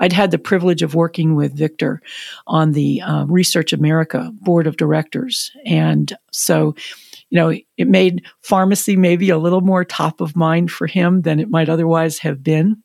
I'd 0.00 0.12
had 0.12 0.32
the 0.32 0.38
privilege 0.38 0.82
of 0.82 0.96
working 0.96 1.36
with 1.36 1.56
Victor 1.56 2.02
on 2.48 2.72
the 2.72 3.00
uh, 3.02 3.24
Research 3.26 3.72
America 3.72 4.32
board 4.40 4.66
of 4.66 4.76
directors. 4.76 5.52
And 5.64 6.12
so, 6.32 6.74
you 7.30 7.36
know, 7.36 7.50
it 7.76 7.88
made 7.88 8.26
pharmacy 8.42 8.96
maybe 8.96 9.30
a 9.30 9.38
little 9.38 9.60
more 9.60 9.84
top 9.84 10.20
of 10.20 10.34
mind 10.34 10.72
for 10.72 10.88
him 10.88 11.22
than 11.22 11.38
it 11.38 11.50
might 11.50 11.68
otherwise 11.68 12.18
have 12.18 12.42
been. 12.42 12.82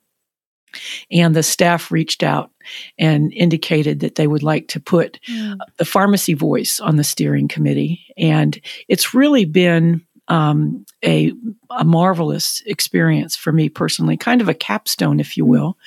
And 1.11 1.35
the 1.35 1.43
staff 1.43 1.91
reached 1.91 2.23
out 2.23 2.51
and 2.97 3.33
indicated 3.33 3.99
that 4.01 4.15
they 4.15 4.27
would 4.27 4.43
like 4.43 4.67
to 4.69 4.79
put 4.79 5.19
mm. 5.27 5.57
the 5.77 5.85
pharmacy 5.85 6.33
voice 6.33 6.79
on 6.79 6.95
the 6.95 7.03
steering 7.03 7.47
committee. 7.47 8.05
And 8.17 8.59
it's 8.87 9.13
really 9.13 9.45
been 9.45 10.05
um, 10.27 10.85
a, 11.03 11.33
a, 11.71 11.83
marvelous 11.83 12.63
experience 12.65 13.35
for 13.35 13.51
me 13.51 13.67
personally, 13.67 14.15
kind 14.15 14.39
of 14.39 14.47
a 14.47 14.53
capstone, 14.53 15.19
if 15.19 15.35
you 15.35 15.45
will, 15.45 15.77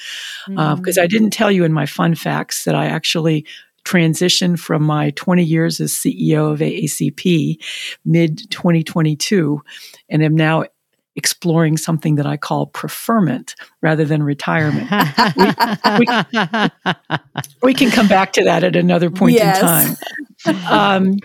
because 0.46 0.96
mm. 0.96 0.98
uh, 0.98 1.02
I 1.02 1.06
didn't 1.06 1.30
tell 1.30 1.50
you 1.50 1.64
in 1.64 1.72
my 1.72 1.86
fun 1.86 2.14
facts 2.14 2.64
that 2.64 2.74
I 2.74 2.86
actually 2.86 3.46
transitioned 3.84 4.58
from 4.58 4.82
my 4.82 5.10
20 5.10 5.42
years 5.42 5.80
as 5.80 5.92
CEO 5.92 6.52
of 6.52 6.60
AACP 6.60 7.62
mid 8.04 8.50
2022 8.50 9.62
and 10.08 10.22
am 10.22 10.34
now 10.34 10.64
exploring 11.16 11.76
something 11.76 12.16
that 12.16 12.26
I 12.26 12.36
call 12.36 12.66
preferment 12.66 13.54
rather 13.80 14.04
than 14.04 14.22
retirement. 14.22 14.90
we, 15.36 15.46
we, 15.98 16.06
we, 17.62 17.74
can 17.74 17.90
come 17.90 18.08
back 18.08 18.32
to 18.34 18.44
that 18.44 18.64
at 18.64 18.76
another 18.76 19.10
point 19.10 19.34
yes. 19.34 19.96
in 20.46 20.56
time. 20.56 20.72
Um, 20.72 21.18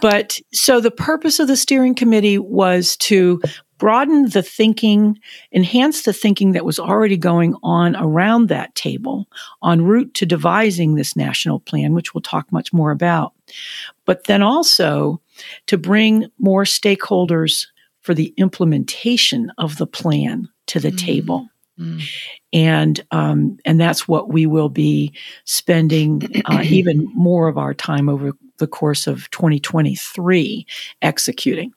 but 0.00 0.40
so 0.52 0.80
the 0.80 0.90
purpose 0.90 1.38
of 1.38 1.48
the 1.48 1.56
steering 1.56 1.94
committee 1.94 2.38
was 2.38 2.96
to 2.98 3.40
broaden 3.78 4.28
the 4.28 4.42
thinking, 4.42 5.18
enhance 5.52 6.02
the 6.02 6.12
thinking 6.12 6.52
that 6.52 6.64
was 6.64 6.78
already 6.78 7.16
going 7.16 7.56
on 7.64 7.96
around 7.96 8.48
that 8.48 8.72
table 8.76 9.26
en 9.64 9.82
route 9.82 10.14
to 10.14 10.24
devising 10.24 10.94
this 10.94 11.16
national 11.16 11.58
plan, 11.58 11.92
which 11.92 12.14
we'll 12.14 12.22
talk 12.22 12.50
much 12.52 12.72
more 12.72 12.92
about. 12.92 13.32
But 14.04 14.24
then 14.24 14.40
also 14.40 15.20
to 15.66 15.76
bring 15.76 16.28
more 16.38 16.62
stakeholders 16.62 17.66
for 18.02 18.14
the 18.14 18.34
implementation 18.36 19.50
of 19.58 19.78
the 19.78 19.86
plan 19.86 20.48
to 20.66 20.80
the 20.80 20.90
mm. 20.90 20.98
table. 20.98 21.48
Mm. 21.78 22.02
And 22.52 23.06
um, 23.10 23.58
and 23.64 23.80
that's 23.80 24.06
what 24.06 24.28
we 24.28 24.46
will 24.46 24.68
be 24.68 25.14
spending 25.44 26.42
uh, 26.44 26.62
even 26.64 27.10
more 27.14 27.48
of 27.48 27.56
our 27.56 27.72
time 27.72 28.08
over 28.08 28.32
the 28.58 28.66
course 28.66 29.06
of 29.06 29.30
2023 29.30 30.66
executing. 31.00 31.72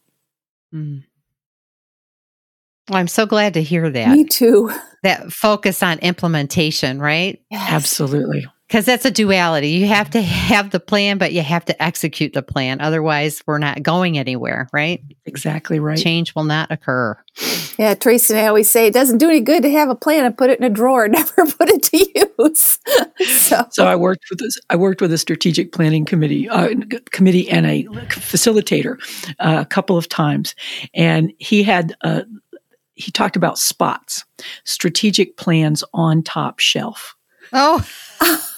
Mm. 0.73 1.03
Well, 2.89 2.99
I'm 2.99 3.07
so 3.07 3.25
glad 3.25 3.55
to 3.55 3.63
hear 3.63 3.89
that. 3.89 4.09
Me 4.09 4.25
too. 4.25 4.71
That 5.01 5.31
focus 5.31 5.81
on 5.81 5.97
implementation, 5.99 6.99
right? 6.99 7.41
Yes. 7.49 7.71
Absolutely 7.71 8.45
because 8.75 8.85
that's 8.85 9.05
a 9.05 9.11
duality. 9.11 9.69
You 9.69 9.87
have 9.87 10.09
to 10.09 10.21
have 10.21 10.71
the 10.71 10.81
plan, 10.81 11.17
but 11.17 11.31
you 11.31 11.41
have 11.41 11.63
to 11.63 11.81
execute 11.81 12.33
the 12.33 12.41
plan. 12.41 12.81
Otherwise, 12.81 13.41
we're 13.47 13.57
not 13.57 13.81
going 13.81 14.17
anywhere, 14.17 14.67
right? 14.73 15.01
Exactly 15.25 15.79
right. 15.79 15.97
Change 15.97 16.35
will 16.35 16.43
not 16.43 16.69
occur. 16.69 17.17
Yeah, 17.79 17.93
Tracy 17.93 18.33
and 18.33 18.41
I 18.41 18.47
always 18.47 18.69
say 18.69 18.87
it 18.87 18.93
doesn't 18.93 19.19
do 19.19 19.29
any 19.29 19.39
good 19.39 19.63
to 19.63 19.71
have 19.71 19.87
a 19.87 19.95
plan 19.95 20.25
and 20.25 20.37
put 20.37 20.49
it 20.49 20.59
in 20.59 20.65
a 20.65 20.69
drawer, 20.69 21.07
never 21.07 21.45
put 21.45 21.69
it 21.69 21.83
to 21.83 22.27
use. 22.37 22.79
so. 23.47 23.65
so 23.71 23.87
I 23.87 23.95
worked 23.95 24.25
with 24.29 24.39
this, 24.39 24.59
I 24.69 24.75
worked 24.75 24.99
with 24.99 25.13
a 25.13 25.17
strategic 25.17 25.71
planning 25.71 26.03
committee 26.03 26.49
uh, 26.49 26.73
committee 27.11 27.49
and 27.49 27.65
a 27.65 27.85
facilitator 28.09 28.97
uh, 29.39 29.59
a 29.61 29.65
couple 29.65 29.97
of 29.97 30.09
times, 30.09 30.53
and 30.93 31.31
he 31.37 31.63
had. 31.63 31.95
Uh, 32.01 32.23
he 32.97 33.11
talked 33.11 33.35
about 33.35 33.57
spots, 33.57 34.23
strategic 34.63 35.35
plans 35.35 35.83
on 35.93 36.23
top 36.23 36.59
shelf. 36.59 37.17
Oh, 37.51 37.85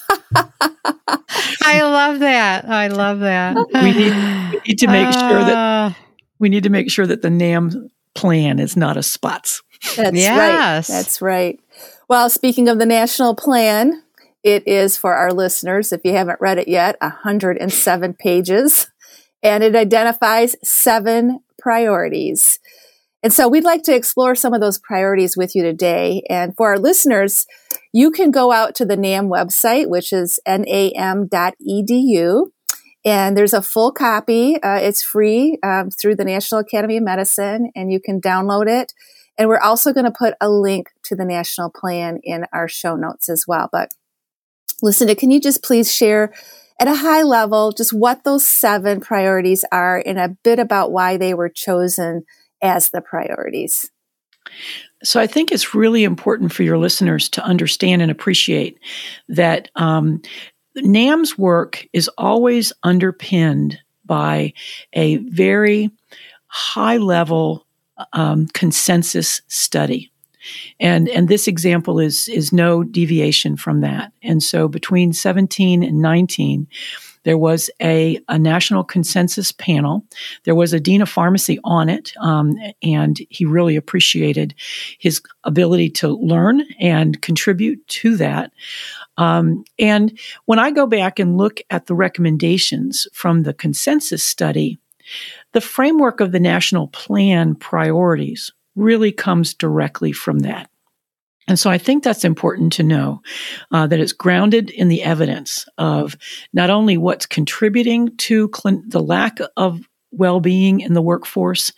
I 1.62 1.82
love 1.82 2.20
that. 2.20 2.68
I 2.68 2.88
love 2.88 3.20
that. 3.20 3.56
We 3.74 3.92
need, 3.92 4.12
we 4.52 4.60
need 4.66 4.78
to 4.78 4.86
make 4.86 5.08
uh, 5.08 5.28
sure 5.28 5.44
that 5.44 5.56
uh. 5.56 5.92
we 6.38 6.48
need 6.48 6.62
to 6.64 6.70
make 6.70 6.90
sure 6.90 7.06
that 7.06 7.22
the 7.22 7.30
NAM 7.30 7.90
plan 8.14 8.58
is 8.58 8.76
not 8.76 8.96
a 8.96 9.02
spots. 9.02 9.62
That's 9.96 10.16
yes. 10.16 10.88
right. 10.88 10.96
That's 10.96 11.22
right. 11.22 11.60
Well, 12.08 12.30
speaking 12.30 12.68
of 12.68 12.78
the 12.78 12.86
national 12.86 13.34
plan, 13.34 14.02
it 14.42 14.66
is 14.66 14.96
for 14.96 15.14
our 15.14 15.32
listeners, 15.32 15.92
if 15.92 16.00
you 16.04 16.12
haven't 16.12 16.40
read 16.40 16.58
it 16.58 16.68
yet, 16.68 16.96
107 17.00 18.14
pages, 18.14 18.90
and 19.42 19.62
it 19.62 19.76
identifies 19.76 20.56
seven 20.62 21.40
priorities. 21.58 22.60
And 23.22 23.32
so 23.32 23.48
we'd 23.48 23.64
like 23.64 23.82
to 23.84 23.94
explore 23.94 24.34
some 24.34 24.54
of 24.54 24.60
those 24.60 24.78
priorities 24.78 25.36
with 25.36 25.56
you 25.56 25.62
today. 25.62 26.22
And 26.30 26.54
for 26.56 26.68
our 26.68 26.78
listeners, 26.78 27.46
you 27.92 28.10
can 28.10 28.30
go 28.30 28.52
out 28.52 28.74
to 28.76 28.84
the 28.84 28.96
NAM 28.96 29.28
website, 29.28 29.88
which 29.88 30.12
is 30.12 30.38
nam.edu. 30.46 32.46
And 33.04 33.36
there's 33.36 33.54
a 33.54 33.62
full 33.62 33.92
copy. 33.92 34.62
Uh, 34.62 34.78
it's 34.80 35.02
free 35.02 35.58
um, 35.62 35.90
through 35.90 36.16
the 36.16 36.24
National 36.24 36.60
Academy 36.60 36.98
of 36.98 37.04
Medicine, 37.04 37.70
and 37.74 37.92
you 37.92 38.00
can 38.00 38.20
download 38.20 38.68
it. 38.68 38.92
And 39.36 39.48
we're 39.48 39.60
also 39.60 39.92
going 39.92 40.04
to 40.04 40.14
put 40.16 40.34
a 40.40 40.50
link 40.50 40.90
to 41.04 41.14
the 41.14 41.24
national 41.24 41.70
plan 41.70 42.18
in 42.22 42.44
our 42.52 42.68
show 42.68 42.96
notes 42.96 43.28
as 43.28 43.44
well. 43.46 43.68
But 43.70 43.90
Lucinda, 44.82 45.14
can 45.14 45.30
you 45.30 45.40
just 45.40 45.62
please 45.62 45.92
share 45.92 46.32
at 46.80 46.88
a 46.88 46.96
high 46.96 47.22
level 47.22 47.72
just 47.72 47.92
what 47.92 48.24
those 48.24 48.44
seven 48.44 49.00
priorities 49.00 49.64
are 49.72 50.02
and 50.04 50.18
a 50.18 50.36
bit 50.42 50.58
about 50.58 50.92
why 50.92 51.16
they 51.16 51.34
were 51.34 51.48
chosen 51.48 52.24
as 52.62 52.90
the 52.90 53.00
priorities? 53.00 53.90
So 55.02 55.20
I 55.20 55.26
think 55.26 55.52
it's 55.52 55.74
really 55.74 56.04
important 56.04 56.52
for 56.52 56.62
your 56.62 56.78
listeners 56.78 57.28
to 57.30 57.44
understand 57.44 58.02
and 58.02 58.10
appreciate 58.10 58.78
that 59.28 59.70
um, 59.76 60.22
NAM's 60.76 61.38
work 61.38 61.86
is 61.92 62.08
always 62.18 62.72
underpinned 62.82 63.78
by 64.04 64.52
a 64.94 65.16
very 65.18 65.90
high 66.46 66.96
level 66.96 67.66
um, 68.12 68.46
consensus 68.48 69.42
study. 69.48 70.10
And, 70.80 71.08
and 71.10 71.28
this 71.28 71.46
example 71.46 71.98
is, 72.00 72.28
is 72.28 72.52
no 72.52 72.82
deviation 72.82 73.56
from 73.56 73.80
that. 73.82 74.12
And 74.22 74.42
so 74.42 74.66
between 74.66 75.12
17 75.12 75.82
and 75.82 76.00
19, 76.00 76.66
there 77.28 77.36
was 77.36 77.68
a, 77.82 78.18
a 78.30 78.38
national 78.38 78.82
consensus 78.82 79.52
panel. 79.52 80.02
There 80.44 80.54
was 80.54 80.72
a 80.72 80.80
dean 80.80 81.02
of 81.02 81.10
pharmacy 81.10 81.58
on 81.62 81.90
it, 81.90 82.14
um, 82.22 82.56
and 82.82 83.20
he 83.28 83.44
really 83.44 83.76
appreciated 83.76 84.54
his 84.98 85.20
ability 85.44 85.90
to 85.90 86.08
learn 86.08 86.62
and 86.80 87.20
contribute 87.20 87.86
to 87.88 88.16
that. 88.16 88.50
Um, 89.18 89.62
and 89.78 90.18
when 90.46 90.58
I 90.58 90.70
go 90.70 90.86
back 90.86 91.18
and 91.18 91.36
look 91.36 91.60
at 91.68 91.84
the 91.84 91.94
recommendations 91.94 93.06
from 93.12 93.42
the 93.42 93.52
consensus 93.52 94.22
study, 94.22 94.78
the 95.52 95.60
framework 95.60 96.20
of 96.20 96.32
the 96.32 96.40
national 96.40 96.88
plan 96.88 97.54
priorities 97.56 98.50
really 98.74 99.12
comes 99.12 99.52
directly 99.52 100.12
from 100.12 100.38
that. 100.38 100.70
And 101.48 101.58
so 101.58 101.70
I 101.70 101.78
think 101.78 102.04
that's 102.04 102.24
important 102.24 102.72
to 102.74 102.82
know 102.82 103.22
uh, 103.72 103.86
that 103.86 103.98
it's 103.98 104.12
grounded 104.12 104.70
in 104.70 104.88
the 104.88 105.02
evidence 105.02 105.66
of 105.78 106.16
not 106.52 106.70
only 106.70 106.96
what's 106.98 107.26
contributing 107.26 108.14
to 108.18 108.50
cl- 108.54 108.82
the 108.86 109.02
lack 109.02 109.38
of 109.56 109.80
well-being 110.10 110.80
in 110.80 110.94
the 110.94 111.02
workforce, 111.02 111.72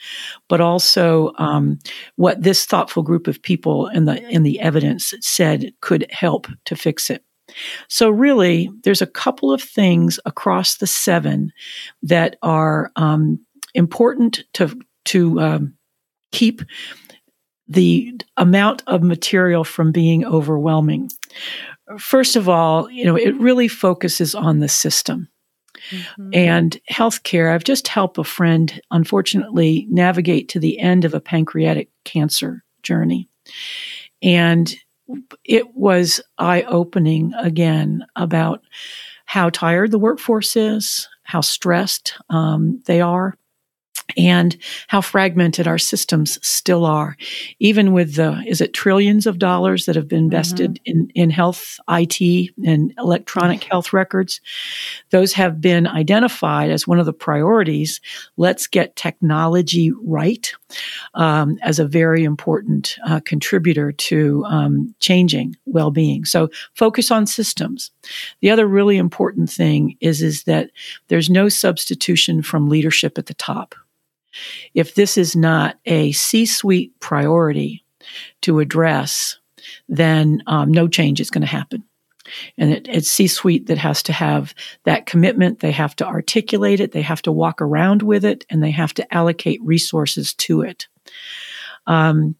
but 0.48 0.60
also 0.60 1.32
um, 1.38 1.78
what 2.16 2.42
this 2.42 2.64
thoughtful 2.64 3.02
group 3.02 3.26
of 3.26 3.42
people 3.42 3.88
in 3.88 4.04
the 4.04 4.22
in 4.28 4.42
the 4.42 4.60
evidence 4.60 5.14
said 5.20 5.72
could 5.80 6.06
help 6.10 6.46
to 6.64 6.76
fix 6.76 7.10
it. 7.10 7.24
So, 7.88 8.10
really, 8.10 8.70
there's 8.84 9.02
a 9.02 9.06
couple 9.06 9.52
of 9.52 9.62
things 9.62 10.20
across 10.26 10.76
the 10.76 10.86
seven 10.86 11.52
that 12.02 12.36
are 12.42 12.92
um, 12.96 13.44
important 13.74 14.44
to 14.54 14.78
to 15.06 15.40
um, 15.40 15.74
keep 16.32 16.62
the 17.70 18.20
amount 18.36 18.82
of 18.88 19.02
material 19.02 19.62
from 19.62 19.92
being 19.92 20.24
overwhelming. 20.24 21.08
First 21.98 22.34
of 22.34 22.48
all, 22.48 22.90
you 22.90 23.04
know, 23.04 23.16
it 23.16 23.34
really 23.36 23.68
focuses 23.68 24.34
on 24.34 24.58
the 24.58 24.68
system. 24.68 25.28
Mm-hmm. 25.90 26.30
And 26.34 26.80
healthcare, 26.90 27.54
I've 27.54 27.64
just 27.64 27.86
helped 27.88 28.18
a 28.18 28.24
friend, 28.24 28.80
unfortunately, 28.90 29.86
navigate 29.88 30.48
to 30.50 30.58
the 30.58 30.78
end 30.80 31.04
of 31.04 31.14
a 31.14 31.20
pancreatic 31.20 31.88
cancer 32.04 32.64
journey. 32.82 33.28
And 34.20 34.74
it 35.44 35.74
was 35.74 36.20
eye 36.38 36.62
opening 36.62 37.32
again 37.34 38.04
about 38.16 38.62
how 39.26 39.48
tired 39.48 39.92
the 39.92 39.98
workforce 39.98 40.56
is, 40.56 41.08
how 41.22 41.40
stressed 41.40 42.14
um, 42.30 42.82
they 42.86 43.00
are, 43.00 43.36
and 44.16 44.56
how 44.88 45.00
fragmented 45.00 45.66
our 45.66 45.78
systems 45.78 46.38
still 46.46 46.84
are. 46.84 47.16
Even 47.58 47.92
with 47.92 48.14
the, 48.14 48.42
is 48.46 48.60
it 48.60 48.74
trillions 48.74 49.26
of 49.26 49.38
dollars 49.38 49.86
that 49.86 49.96
have 49.96 50.08
been 50.08 50.18
invested 50.18 50.80
mm-hmm. 50.86 51.00
in, 51.00 51.10
in 51.14 51.30
health 51.30 51.78
IT 51.88 52.50
and 52.64 52.92
electronic 52.98 53.64
health 53.64 53.92
records, 53.92 54.40
those 55.10 55.32
have 55.32 55.60
been 55.60 55.86
identified 55.86 56.70
as 56.70 56.86
one 56.86 56.98
of 56.98 57.06
the 57.06 57.12
priorities. 57.12 58.00
Let's 58.36 58.66
get 58.66 58.96
technology 58.96 59.92
right 60.02 60.52
um, 61.14 61.58
as 61.62 61.78
a 61.78 61.86
very 61.86 62.24
important 62.24 62.96
uh, 63.06 63.20
contributor 63.20 63.92
to 63.92 64.44
um, 64.46 64.94
changing 65.00 65.56
well-being. 65.66 66.24
So 66.24 66.48
focus 66.74 67.10
on 67.10 67.26
systems. 67.26 67.90
The 68.40 68.50
other 68.50 68.66
really 68.66 68.96
important 68.96 69.50
thing 69.50 69.96
is, 70.00 70.22
is 70.22 70.44
that 70.44 70.70
there's 71.08 71.30
no 71.30 71.48
substitution 71.48 72.42
from 72.42 72.68
leadership 72.68 73.18
at 73.18 73.26
the 73.26 73.34
top. 73.34 73.74
If 74.74 74.94
this 74.94 75.18
is 75.18 75.36
not 75.36 75.78
a 75.84 76.12
C 76.12 76.46
suite 76.46 76.98
priority 77.00 77.84
to 78.42 78.60
address, 78.60 79.38
then 79.88 80.42
um, 80.46 80.70
no 80.70 80.88
change 80.88 81.20
is 81.20 81.30
going 81.30 81.42
to 81.42 81.46
happen. 81.46 81.84
And 82.56 82.72
it, 82.72 82.86
it's 82.88 83.10
C 83.10 83.26
suite 83.26 83.66
that 83.66 83.78
has 83.78 84.02
to 84.04 84.12
have 84.12 84.54
that 84.84 85.06
commitment. 85.06 85.60
They 85.60 85.72
have 85.72 85.96
to 85.96 86.06
articulate 86.06 86.80
it. 86.80 86.92
They 86.92 87.02
have 87.02 87.22
to 87.22 87.32
walk 87.32 87.60
around 87.60 88.02
with 88.02 88.24
it 88.24 88.46
and 88.50 88.62
they 88.62 88.70
have 88.70 88.94
to 88.94 89.14
allocate 89.14 89.60
resources 89.62 90.34
to 90.34 90.62
it. 90.62 90.86
Um, 91.86 92.36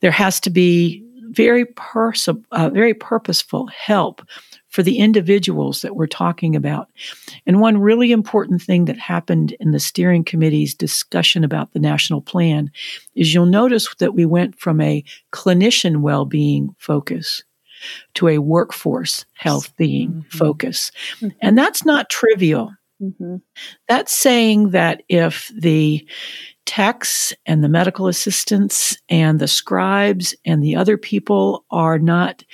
there 0.00 0.10
has 0.10 0.40
to 0.40 0.50
be 0.50 1.04
very 1.30 1.64
pers- 1.64 2.28
uh, 2.28 2.70
very 2.70 2.94
purposeful 2.94 3.66
help 3.68 4.22
for 4.68 4.82
the 4.82 4.98
individuals 4.98 5.82
that 5.82 5.96
we're 5.96 6.06
talking 6.06 6.54
about. 6.54 6.88
And 7.46 7.60
one 7.60 7.78
really 7.78 8.12
important 8.12 8.60
thing 8.60 8.84
that 8.86 8.98
happened 8.98 9.56
in 9.58 9.70
the 9.70 9.80
steering 9.80 10.24
committee's 10.24 10.74
discussion 10.74 11.44
about 11.44 11.72
the 11.72 11.78
national 11.78 12.20
plan 12.20 12.70
is 13.14 13.32
you'll 13.32 13.46
notice 13.46 13.88
that 13.98 14.14
we 14.14 14.26
went 14.26 14.58
from 14.58 14.80
a 14.80 15.02
clinician 15.32 16.02
well-being 16.02 16.74
focus 16.78 17.42
to 18.14 18.28
a 18.28 18.38
workforce 18.38 19.24
health 19.34 19.74
being 19.76 20.10
mm-hmm. 20.10 20.38
focus. 20.38 20.90
Mm-hmm. 21.16 21.28
And 21.40 21.58
that's 21.58 21.84
not 21.84 22.10
trivial. 22.10 22.72
Mm-hmm. 23.00 23.36
That's 23.88 24.12
saying 24.12 24.70
that 24.70 25.02
if 25.08 25.52
the 25.56 26.06
techs 26.66 27.32
and 27.46 27.64
the 27.64 27.68
medical 27.68 28.08
assistants 28.08 28.98
and 29.08 29.38
the 29.38 29.48
scribes 29.48 30.34
and 30.44 30.62
the 30.62 30.76
other 30.76 30.98
people 30.98 31.64
are 31.70 31.98
not 31.98 32.44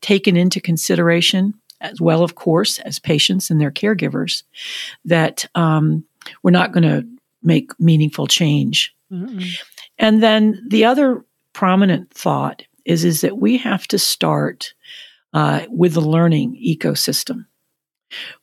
taken 0.00 0.36
into 0.36 0.60
consideration, 0.60 1.54
as 1.80 2.00
well, 2.00 2.22
of 2.22 2.34
course, 2.34 2.78
as 2.80 2.98
patients 2.98 3.50
and 3.50 3.60
their 3.60 3.70
caregivers, 3.70 4.42
that 5.04 5.46
um, 5.54 6.04
we're 6.42 6.50
not 6.50 6.72
going 6.72 6.82
to 6.82 7.06
make 7.42 7.70
meaningful 7.80 8.26
change. 8.26 8.94
Mm-hmm. 9.10 9.40
And 9.98 10.22
then 10.22 10.62
the 10.68 10.84
other 10.84 11.24
prominent 11.52 12.12
thought 12.12 12.62
is 12.84 13.04
is 13.04 13.20
that 13.20 13.38
we 13.38 13.56
have 13.58 13.86
to 13.88 13.98
start 13.98 14.74
uh, 15.32 15.62
with 15.68 15.94
the 15.94 16.00
learning 16.00 16.58
ecosystem. 16.62 17.46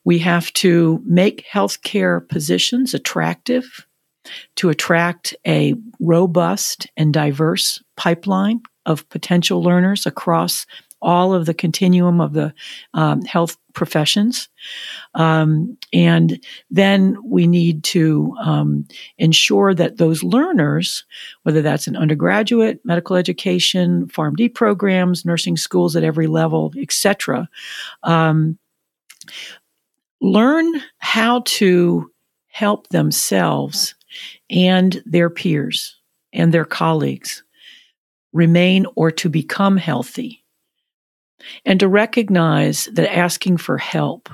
We 0.06 0.20
have 0.20 0.54
to 0.54 1.02
make 1.06 1.46
healthcare 1.52 2.28
positions 2.28 2.94
attractive 2.94 3.87
to 4.56 4.70
attract 4.70 5.36
a 5.46 5.76
robust 6.00 6.88
and 6.98 7.14
diverse 7.14 7.82
pipeline 7.96 8.62
of 8.86 9.08
potential 9.10 9.62
learners 9.62 10.06
across 10.06 10.66
all 11.02 11.34
of 11.34 11.46
the 11.46 11.54
continuum 11.54 12.20
of 12.20 12.34
the 12.34 12.54
um, 12.94 13.22
health 13.24 13.58
professions. 13.74 14.50
Um, 15.14 15.78
and 15.94 16.44
then 16.72 17.18
we 17.24 17.46
need 17.46 17.84
to 17.86 18.36
um, 18.42 18.88
ensure 19.18 19.74
that 19.76 19.98
those 19.98 20.24
learners, 20.24 21.06
whether 21.44 21.62
that's 21.62 21.88
an 21.88 21.96
undergraduate, 21.96 22.80
medical 22.84 23.16
education, 23.16 24.08
PharmD 24.08 24.54
programs, 24.54 25.26
nursing 25.26 25.58
schools 25.58 25.96
at 25.96 26.04
every 26.04 26.28
level, 26.28 26.74
etc., 26.78 27.48
um, 28.04 28.58
learn 30.20 30.82
how 30.98 31.42
to 31.46 32.12
help 32.48 32.88
themselves 32.88 33.94
and 34.50 35.02
their 35.06 35.30
peers 35.30 35.98
and 36.34 36.54
their 36.54 36.66
colleagues 36.66 37.44
remain 38.34 38.86
or 38.96 39.12
to 39.12 39.30
become 39.30 39.78
healthy. 39.78 40.44
And 41.66 41.80
to 41.80 41.88
recognize 41.88 42.86
that 42.94 43.16
asking 43.16 43.58
for 43.58 43.78
help 43.78 44.30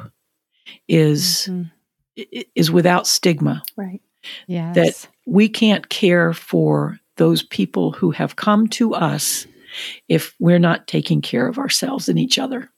is 0.88 1.50
mm-hmm. 1.50 2.42
is 2.56 2.72
without 2.72 3.08
stigma. 3.08 3.62
Right. 3.76 4.02
Yeah 4.48 4.74
that 4.74 5.08
we 5.26 5.50
can't 5.50 5.90
care 5.90 6.34
for 6.34 7.00
those 7.18 7.44
people 7.44 7.92
who 7.92 8.12
have 8.12 8.38
come 8.38 8.68
to 8.68 8.94
us 8.94 9.46
if 10.08 10.34
we're 10.40 10.60
not 10.60 10.88
taking 10.88 11.22
care 11.22 11.48
of 11.48 11.60
ourselves 11.60 12.08
and 12.08 12.18
each 12.18 12.40
other. 12.40 12.70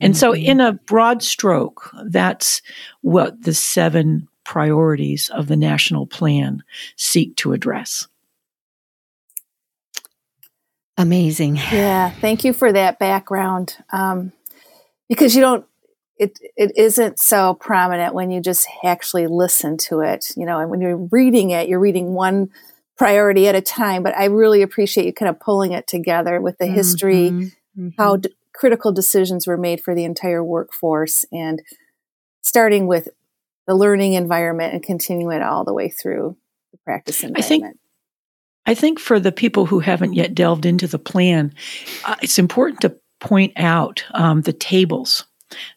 And 0.00 0.14
mm-hmm. 0.14 0.18
so 0.18 0.34
in 0.34 0.60
a 0.60 0.72
broad 0.72 1.22
stroke 1.22 1.90
that's 2.06 2.62
what 3.02 3.40
the 3.42 3.54
seven 3.54 4.28
priorities 4.44 5.30
of 5.30 5.46
the 5.46 5.56
national 5.56 6.06
plan 6.06 6.62
seek 6.96 7.36
to 7.36 7.52
address 7.52 8.08
Amazing. 10.98 11.56
Yeah, 11.56 12.10
thank 12.10 12.44
you 12.44 12.52
for 12.52 12.72
that 12.72 12.98
background. 12.98 13.76
Um, 13.92 14.32
because 15.08 15.34
you 15.34 15.40
don't, 15.40 15.64
it 16.18 16.38
it 16.56 16.72
isn't 16.76 17.18
so 17.18 17.54
prominent 17.54 18.14
when 18.14 18.30
you 18.30 18.40
just 18.40 18.68
actually 18.84 19.26
listen 19.26 19.76
to 19.78 20.00
it. 20.00 20.32
You 20.36 20.44
know, 20.44 20.60
and 20.60 20.70
when 20.70 20.80
you're 20.80 21.08
reading 21.10 21.50
it, 21.50 21.68
you're 21.68 21.80
reading 21.80 22.12
one 22.12 22.50
priority 22.96 23.48
at 23.48 23.54
a 23.54 23.62
time. 23.62 24.02
But 24.02 24.16
I 24.16 24.26
really 24.26 24.62
appreciate 24.62 25.06
you 25.06 25.12
kind 25.12 25.30
of 25.30 25.40
pulling 25.40 25.72
it 25.72 25.86
together 25.86 26.40
with 26.40 26.58
the 26.58 26.66
history, 26.66 27.30
mm-hmm. 27.30 27.88
how 27.96 28.16
d- 28.16 28.34
critical 28.52 28.92
decisions 28.92 29.46
were 29.46 29.56
made 29.56 29.80
for 29.80 29.94
the 29.94 30.04
entire 30.04 30.44
workforce, 30.44 31.24
and 31.32 31.62
starting 32.42 32.86
with 32.86 33.08
the 33.66 33.74
learning 33.74 34.14
environment 34.14 34.74
and 34.74 34.82
continuing 34.82 35.36
it 35.36 35.42
all 35.42 35.64
the 35.64 35.72
way 35.72 35.88
through 35.88 36.36
the 36.72 36.78
practice 36.78 37.22
environment. 37.22 37.44
I 37.44 37.48
think 37.48 37.76
I 38.64 38.74
think 38.74 38.98
for 39.00 39.18
the 39.18 39.32
people 39.32 39.66
who 39.66 39.80
haven't 39.80 40.14
yet 40.14 40.34
delved 40.34 40.66
into 40.66 40.86
the 40.86 40.98
plan, 40.98 41.52
uh, 42.04 42.16
it's 42.22 42.38
important 42.38 42.80
to 42.82 42.96
point 43.20 43.52
out 43.56 44.04
um, 44.12 44.42
the 44.42 44.52
tables. 44.52 45.24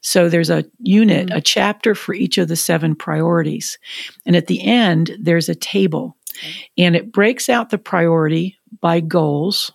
So 0.02 0.30
there's 0.30 0.50
a 0.50 0.66
unit, 0.80 1.28
mm-hmm. 1.28 1.38
a 1.38 1.42
chapter 1.42 1.96
for 1.96 2.14
each 2.14 2.38
of 2.38 2.48
the 2.48 2.56
seven 2.56 2.96
priorities. 2.96 3.78
And 4.26 4.36
at 4.36 4.48
the 4.48 4.64
end, 4.64 5.18
there's 5.20 5.50
a 5.50 5.56
table. 5.56 6.16
Okay. 6.38 6.70
And 6.78 6.96
it 6.96 7.12
breaks 7.12 7.50
out 7.50 7.70
the 7.70 7.78
priority 7.78 8.58
by 8.82 9.00
goals 9.00 9.72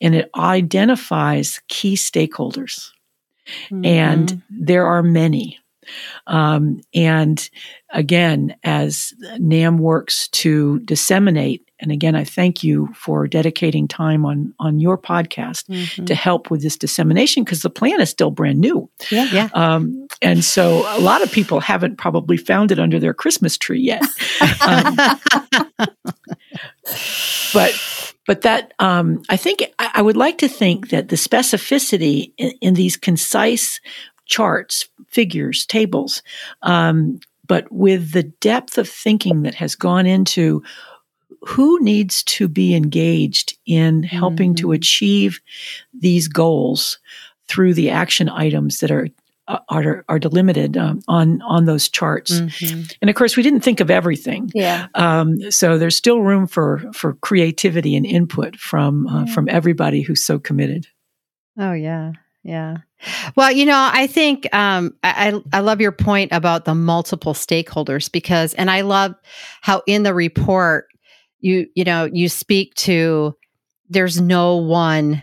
and 0.00 0.14
it 0.14 0.30
identifies 0.34 1.60
key 1.68 1.94
stakeholders. 1.94 2.90
Mm-hmm. 3.70 3.84
And 3.84 4.42
there 4.50 4.86
are 4.86 5.02
many. 5.02 5.58
Um, 6.26 6.80
and 6.94 7.48
again, 7.90 8.56
as 8.62 9.12
NAM 9.38 9.78
works 9.78 10.28
to 10.28 10.80
disseminate, 10.80 11.68
and 11.80 11.90
again, 11.90 12.14
I 12.14 12.22
thank 12.22 12.62
you 12.62 12.88
for 12.94 13.26
dedicating 13.26 13.88
time 13.88 14.24
on 14.24 14.54
on 14.60 14.78
your 14.78 14.96
podcast 14.96 15.66
mm-hmm. 15.68 16.04
to 16.04 16.14
help 16.14 16.50
with 16.50 16.62
this 16.62 16.76
dissemination 16.76 17.42
because 17.42 17.62
the 17.62 17.70
plan 17.70 18.00
is 18.00 18.08
still 18.08 18.30
brand 18.30 18.60
new. 18.60 18.88
Yeah, 19.10 19.24
yeah. 19.32 19.48
Um, 19.52 20.06
and 20.22 20.44
so 20.44 20.84
a 20.96 21.00
lot 21.00 21.22
of 21.22 21.32
people 21.32 21.58
haven't 21.58 21.98
probably 21.98 22.36
found 22.36 22.70
it 22.70 22.78
under 22.78 23.00
their 23.00 23.14
Christmas 23.14 23.58
tree 23.58 23.80
yet. 23.80 24.02
um, 24.60 24.96
but 27.52 28.08
but 28.26 28.42
that 28.42 28.72
um, 28.78 29.22
I 29.28 29.36
think 29.36 29.62
I, 29.78 29.90
I, 29.94 30.02
would 30.02 30.16
like 30.16 30.38
to 30.38 30.48
think 30.48 30.90
that 30.90 31.08
the 31.08 31.16
specificity 31.16 32.32
in, 32.38 32.52
in 32.60 32.74
these 32.74 32.96
concise 32.96 33.80
charts, 34.32 34.88
figures, 35.08 35.66
tables, 35.66 36.22
um, 36.62 37.20
but 37.46 37.70
with 37.70 38.12
the 38.12 38.22
depth 38.22 38.78
of 38.78 38.88
thinking 38.88 39.42
that 39.42 39.54
has 39.54 39.74
gone 39.74 40.06
into 40.06 40.62
who 41.42 41.78
needs 41.82 42.22
to 42.22 42.48
be 42.48 42.74
engaged 42.74 43.58
in 43.66 44.02
helping 44.02 44.54
mm-hmm. 44.54 44.62
to 44.62 44.72
achieve 44.72 45.40
these 45.92 46.28
goals 46.28 46.98
through 47.46 47.74
the 47.74 47.90
action 47.90 48.30
items 48.30 48.78
that 48.78 48.90
are 48.90 49.08
uh, 49.48 49.58
are, 49.68 50.04
are 50.08 50.18
delimited 50.18 50.78
um, 50.78 51.00
on 51.08 51.42
on 51.42 51.66
those 51.66 51.88
charts. 51.88 52.30
Mm-hmm. 52.30 52.82
And 53.02 53.10
of 53.10 53.16
course, 53.16 53.36
we 53.36 53.42
didn't 53.42 53.60
think 53.60 53.80
of 53.80 53.90
everything. 53.90 54.50
Yeah. 54.54 54.86
Um, 54.94 55.50
so 55.50 55.76
there's 55.76 55.96
still 55.96 56.20
room 56.20 56.46
for 56.46 56.78
for 56.94 57.14
creativity 57.14 57.96
and 57.96 58.06
input 58.06 58.56
from 58.56 59.06
uh, 59.08 59.24
yeah. 59.24 59.34
from 59.34 59.48
everybody 59.50 60.00
who's 60.00 60.24
so 60.24 60.38
committed. 60.38 60.86
Oh 61.58 61.72
yeah, 61.72 62.12
yeah. 62.42 62.78
Well, 63.36 63.52
you 63.52 63.66
know, 63.66 63.90
I 63.92 64.06
think 64.06 64.52
um, 64.54 64.94
I 65.02 65.40
I 65.52 65.60
love 65.60 65.80
your 65.80 65.92
point 65.92 66.32
about 66.32 66.64
the 66.64 66.74
multiple 66.74 67.34
stakeholders 67.34 68.10
because, 68.10 68.54
and 68.54 68.70
I 68.70 68.80
love 68.82 69.14
how 69.60 69.82
in 69.86 70.02
the 70.02 70.14
report 70.14 70.86
you 71.40 71.66
you 71.74 71.84
know 71.84 72.04
you 72.04 72.28
speak 72.28 72.74
to 72.74 73.36
there's 73.88 74.20
no 74.20 74.56
one 74.56 75.22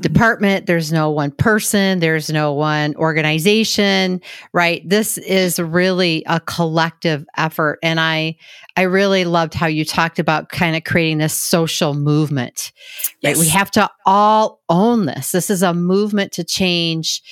department 0.00 0.66
there's 0.66 0.92
no 0.92 1.10
one 1.10 1.30
person 1.30 1.98
there's 1.98 2.28
no 2.28 2.52
one 2.52 2.94
organization 2.96 4.20
right? 4.52 4.86
This 4.88 5.16
is 5.18 5.58
really 5.58 6.22
a 6.26 6.40
collective 6.40 7.24
effort. 7.36 7.78
And 7.82 7.98
i 7.98 8.36
i 8.76 8.82
really 8.82 9.24
loved 9.24 9.54
how 9.54 9.66
you 9.66 9.84
talked 9.84 10.18
about 10.18 10.50
kind 10.50 10.76
of 10.76 10.84
creating 10.84 11.18
this 11.18 11.34
social 11.34 11.94
movement 11.94 12.72
yes. 13.20 13.36
right? 13.36 13.40
We 13.40 13.48
have 13.48 13.70
to 13.72 13.90
all 14.04 14.62
own 14.68 15.06
this. 15.06 15.32
This 15.32 15.48
is 15.50 15.62
a 15.62 15.72
movement 15.72 16.32
to 16.32 16.44
change 16.44 17.22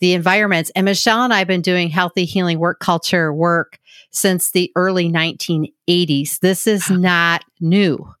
the 0.00 0.12
environments. 0.12 0.70
And 0.76 0.84
michelle 0.84 1.24
and 1.24 1.34
i 1.34 1.38
have 1.38 1.48
been 1.48 1.62
doing 1.62 1.88
healthy 1.88 2.24
healing 2.24 2.58
work 2.60 2.78
culture 2.78 3.32
work 3.32 3.78
since 4.10 4.52
the 4.52 4.70
early 4.76 5.10
1980s 5.10 6.38
this 6.38 6.68
is 6.68 6.88
not 6.88 7.44
new 7.60 8.14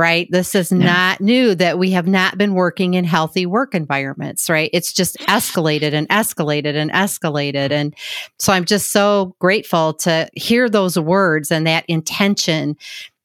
right? 0.00 0.30
This 0.30 0.54
is 0.54 0.72
not 0.72 1.20
new 1.20 1.54
that 1.56 1.78
we 1.78 1.90
have 1.90 2.06
not 2.06 2.38
been 2.38 2.54
working 2.54 2.94
in 2.94 3.04
healthy 3.04 3.44
work 3.44 3.74
environments, 3.74 4.48
right? 4.48 4.70
It's 4.72 4.94
just 4.94 5.18
escalated 5.28 5.92
and 5.92 6.08
escalated 6.08 6.74
and 6.74 6.90
escalated. 6.90 7.70
And 7.70 7.94
so 8.38 8.50
I'm 8.50 8.64
just 8.64 8.92
so 8.92 9.36
grateful 9.40 9.92
to 9.94 10.30
hear 10.34 10.70
those 10.70 10.98
words 10.98 11.52
and 11.52 11.66
that 11.66 11.84
intention 11.86 12.78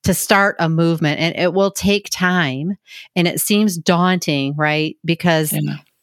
to 0.04 0.14
start 0.14 0.58
a 0.60 0.68
movement. 0.68 1.22
And 1.22 1.34
it 1.38 1.54
will 1.54 1.72
take 1.72 2.10
time 2.10 2.78
and 3.16 3.26
it 3.26 3.40
seems 3.40 3.78
daunting, 3.78 4.54
right? 4.58 4.98
Because 5.06 5.58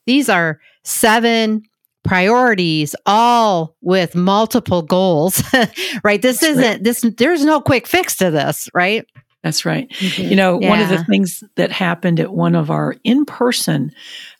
these 0.07 0.31
are 0.31 0.59
seven 0.85 1.65
priorities 2.03 2.97
all 3.05 3.77
with 3.83 4.15
multiple 4.15 4.83
goals 4.83 5.41
right 6.03 6.21
this 6.21 6.41
That's 6.41 6.51
isn't 6.51 6.65
right. 6.65 6.83
this 6.83 7.07
there's 7.17 7.45
no 7.45 7.61
quick 7.61 7.87
fix 7.87 8.17
to 8.17 8.33
this 8.33 8.69
right 8.75 9.07
that's 9.43 9.65
right. 9.65 9.89
Mm-hmm. 9.91 10.31
You 10.31 10.37
know, 10.37 10.61
yeah. 10.61 10.69
one 10.69 10.81
of 10.81 10.89
the 10.89 11.05
things 11.05 11.43
that 11.57 11.73
happened 11.73 12.21
at 12.21 12.33
one 12.33 12.55
of 12.55 12.71
our 12.71 12.97
in 13.05 13.25
person 13.25 13.91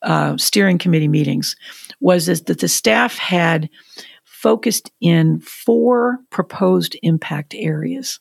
uh, 0.03 0.37
steering 0.37 0.79
committee 0.79 1.09
meetings 1.09 1.57
was 2.01 2.29
is 2.29 2.43
that 2.43 2.61
the 2.61 2.69
staff 2.69 3.19
had 3.19 3.69
focused 4.25 4.91
in 5.01 5.41
four 5.41 6.19
proposed 6.31 6.97
impact 7.03 7.55
areas. 7.57 8.21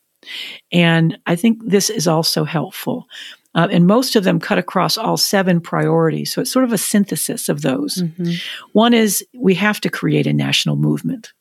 And 0.72 1.18
I 1.26 1.36
think 1.36 1.60
this 1.66 1.90
is 1.90 2.08
also 2.08 2.44
helpful. 2.44 3.08
Uh, 3.54 3.68
and 3.72 3.86
most 3.86 4.16
of 4.16 4.24
them 4.24 4.40
cut 4.40 4.58
across 4.58 4.98
all 4.98 5.18
seven 5.18 5.60
priorities. 5.60 6.32
So 6.32 6.42
it's 6.42 6.52
sort 6.52 6.64
of 6.64 6.72
a 6.72 6.78
synthesis 6.78 7.50
of 7.50 7.64
those. 7.64 7.96
Mm-hmm. 7.96 8.34
One 8.74 8.94
is 8.94 9.26
we 9.38 9.56
have 9.56 9.82
to 9.82 9.90
create 9.90 10.28
a 10.28 10.34
national 10.34 10.78
movement 10.78 11.34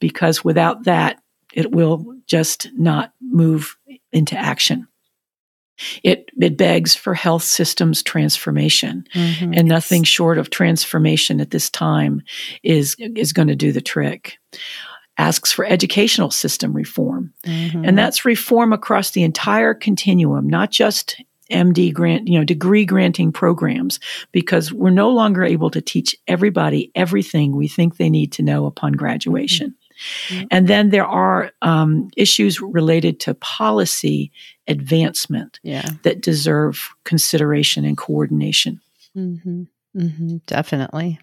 because 0.00 0.42
without 0.42 0.84
that, 0.84 1.20
it 1.54 1.72
will 1.72 2.16
just 2.26 2.68
not 2.74 3.12
move 3.20 3.76
into 4.12 4.36
action. 4.36 4.86
It, 6.02 6.30
it 6.40 6.56
begs 6.56 6.94
for 6.94 7.14
health 7.14 7.44
systems 7.44 8.02
transformation 8.02 9.06
mm-hmm. 9.14 9.54
and 9.54 9.68
nothing 9.68 10.02
short 10.02 10.38
of 10.38 10.50
transformation 10.50 11.40
at 11.40 11.52
this 11.52 11.70
time 11.70 12.22
is, 12.64 12.96
is 12.98 13.32
going 13.32 13.48
to 13.48 13.56
do 13.56 13.70
the 13.70 13.80
trick. 13.80 14.38
Asks 15.16 15.50
for 15.50 15.64
educational 15.64 16.30
system 16.30 16.72
reform. 16.72 17.32
Mm-hmm. 17.44 17.84
And 17.84 17.98
that's 17.98 18.24
reform 18.24 18.72
across 18.72 19.10
the 19.10 19.24
entire 19.24 19.74
continuum, 19.74 20.48
not 20.48 20.70
just 20.70 21.20
MD 21.50 21.92
grant, 21.92 22.28
you 22.28 22.38
know, 22.38 22.44
degree 22.44 22.84
granting 22.84 23.32
programs 23.32 23.98
because 24.32 24.72
we're 24.72 24.90
no 24.90 25.10
longer 25.10 25.44
able 25.44 25.70
to 25.70 25.80
teach 25.80 26.14
everybody 26.26 26.92
everything 26.94 27.56
we 27.56 27.68
think 27.68 27.96
they 27.96 28.10
need 28.10 28.32
to 28.32 28.42
know 28.42 28.66
upon 28.66 28.92
graduation. 28.92 29.70
Mm-hmm. 29.70 29.77
And 30.50 30.68
then 30.68 30.90
there 30.90 31.06
are 31.06 31.50
um, 31.62 32.10
issues 32.16 32.60
related 32.60 33.20
to 33.20 33.34
policy 33.34 34.30
advancement 34.66 35.60
yeah. 35.62 35.90
that 36.02 36.20
deserve 36.20 36.90
consideration 37.04 37.84
and 37.84 37.96
coordination. 37.96 38.80
Mm-hmm. 39.16 39.62
Mm-hmm. 39.96 40.36
Definitely. 40.46 41.18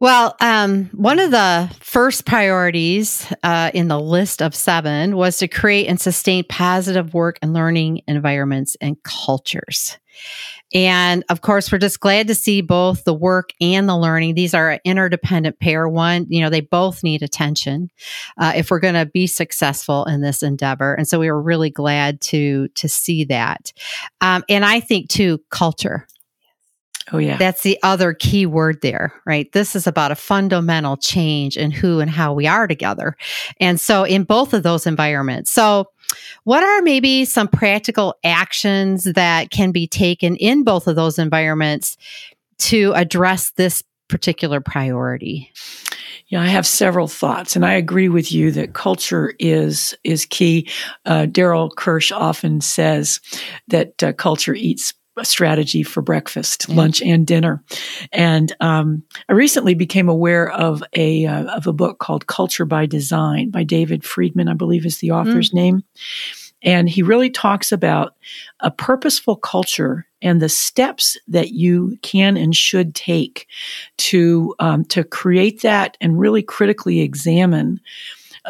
Well, 0.00 0.36
um, 0.40 0.90
one 0.92 1.18
of 1.18 1.32
the 1.32 1.74
first 1.80 2.24
priorities 2.24 3.26
uh, 3.42 3.72
in 3.74 3.88
the 3.88 3.98
list 3.98 4.40
of 4.40 4.54
seven 4.54 5.16
was 5.16 5.38
to 5.38 5.48
create 5.48 5.88
and 5.88 6.00
sustain 6.00 6.44
positive 6.44 7.14
work 7.14 7.38
and 7.42 7.52
learning 7.52 8.02
environments 8.06 8.76
and 8.80 9.02
cultures. 9.02 9.98
And 10.74 11.24
of 11.30 11.40
course, 11.40 11.72
we're 11.72 11.78
just 11.78 12.00
glad 12.00 12.28
to 12.28 12.34
see 12.34 12.60
both 12.60 13.04
the 13.04 13.14
work 13.14 13.50
and 13.60 13.88
the 13.88 13.96
learning. 13.96 14.34
These 14.34 14.54
are 14.54 14.70
an 14.72 14.80
interdependent 14.84 15.58
pair. 15.60 15.88
One, 15.88 16.26
you 16.28 16.40
know, 16.40 16.50
they 16.50 16.60
both 16.60 17.02
need 17.02 17.22
attention 17.22 17.90
uh, 18.36 18.52
if 18.54 18.70
we're 18.70 18.80
going 18.80 18.94
to 18.94 19.06
be 19.06 19.26
successful 19.26 20.04
in 20.04 20.20
this 20.20 20.42
endeavor. 20.42 20.94
And 20.94 21.08
so 21.08 21.18
we 21.18 21.30
were 21.30 21.40
really 21.40 21.70
glad 21.70 22.20
to 22.22 22.68
to 22.68 22.88
see 22.88 23.24
that. 23.24 23.72
Um, 24.20 24.44
and 24.48 24.64
I 24.64 24.80
think 24.80 25.08
too, 25.08 25.40
culture. 25.50 26.06
Oh, 27.12 27.18
yeah. 27.18 27.36
That's 27.36 27.62
the 27.62 27.78
other 27.82 28.12
key 28.12 28.46
word 28.46 28.80
there, 28.82 29.12
right? 29.24 29.50
This 29.52 29.74
is 29.74 29.86
about 29.86 30.10
a 30.10 30.16
fundamental 30.16 30.96
change 30.96 31.56
in 31.56 31.70
who 31.70 32.00
and 32.00 32.10
how 32.10 32.32
we 32.32 32.46
are 32.46 32.66
together. 32.66 33.16
And 33.60 33.80
so, 33.80 34.04
in 34.04 34.24
both 34.24 34.52
of 34.52 34.62
those 34.62 34.86
environments. 34.86 35.50
So, 35.50 35.86
what 36.44 36.62
are 36.62 36.82
maybe 36.82 37.24
some 37.24 37.48
practical 37.48 38.14
actions 38.24 39.04
that 39.04 39.50
can 39.50 39.72
be 39.72 39.86
taken 39.86 40.36
in 40.36 40.64
both 40.64 40.86
of 40.86 40.96
those 40.96 41.18
environments 41.18 41.96
to 42.58 42.92
address 42.94 43.50
this 43.52 43.82
particular 44.08 44.60
priority? 44.60 45.52
Yeah, 46.28 46.42
I 46.42 46.46
have 46.46 46.66
several 46.66 47.08
thoughts, 47.08 47.56
and 47.56 47.64
I 47.64 47.72
agree 47.72 48.10
with 48.10 48.30
you 48.32 48.50
that 48.52 48.74
culture 48.74 49.34
is 49.38 49.96
is 50.04 50.26
key. 50.26 50.68
Uh, 51.06 51.24
Darrell 51.24 51.70
Kirch 51.70 52.12
often 52.12 52.60
says 52.60 53.20
that 53.68 54.02
uh, 54.02 54.12
culture 54.12 54.54
eats 54.54 54.92
strategy 55.26 55.82
for 55.82 56.02
breakfast, 56.02 56.68
lunch, 56.68 57.02
and 57.02 57.26
dinner. 57.26 57.62
And 58.12 58.54
um, 58.60 59.02
I 59.28 59.32
recently 59.32 59.74
became 59.74 60.08
aware 60.08 60.50
of 60.50 60.82
a 60.94 61.26
uh, 61.26 61.44
of 61.56 61.66
a 61.66 61.72
book 61.72 61.98
called 61.98 62.26
Culture 62.26 62.64
by 62.64 62.86
Design 62.86 63.50
by 63.50 63.64
David 63.64 64.04
Friedman, 64.04 64.48
I 64.48 64.54
believe 64.54 64.86
is 64.86 64.98
the 64.98 65.12
author's 65.12 65.50
mm. 65.50 65.54
name. 65.54 65.84
And 66.62 66.88
he 66.88 67.02
really 67.02 67.30
talks 67.30 67.70
about 67.70 68.16
a 68.60 68.70
purposeful 68.70 69.36
culture 69.36 70.06
and 70.20 70.42
the 70.42 70.48
steps 70.48 71.16
that 71.28 71.50
you 71.50 71.96
can 72.02 72.36
and 72.36 72.54
should 72.54 72.94
take 72.94 73.46
to 73.98 74.54
um, 74.58 74.84
to 74.86 75.04
create 75.04 75.62
that 75.62 75.96
and 76.00 76.18
really 76.18 76.42
critically 76.42 77.00
examine 77.00 77.80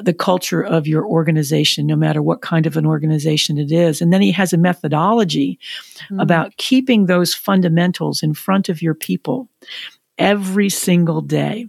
the 0.03 0.15
culture 0.15 0.63
of 0.63 0.87
your 0.87 1.07
organization, 1.07 1.87
no 1.87 1.97
matter 1.97 2.23
what 2.23 2.43
kind 2.43 2.67
of 2.67 2.77
an 2.77 2.87
organization 2.87 3.59
it 3.59 3.73
is. 3.73 4.01
And 4.01 4.13
then 4.13 4.23
he 4.23 4.33
has 4.33 4.53
a 4.53 4.59
methodology 4.59 5.59
mm. 6.11 6.23
about 6.23 6.57
keeping 6.57 7.07
those 7.07 7.35
fundamentals 7.35 8.23
in 8.23 8.35
front 8.35 8.69
of 8.69 8.83
your 8.83 8.95
people 8.95 9.49
every 10.19 10.69
single 10.69 11.21
day. 11.21 11.69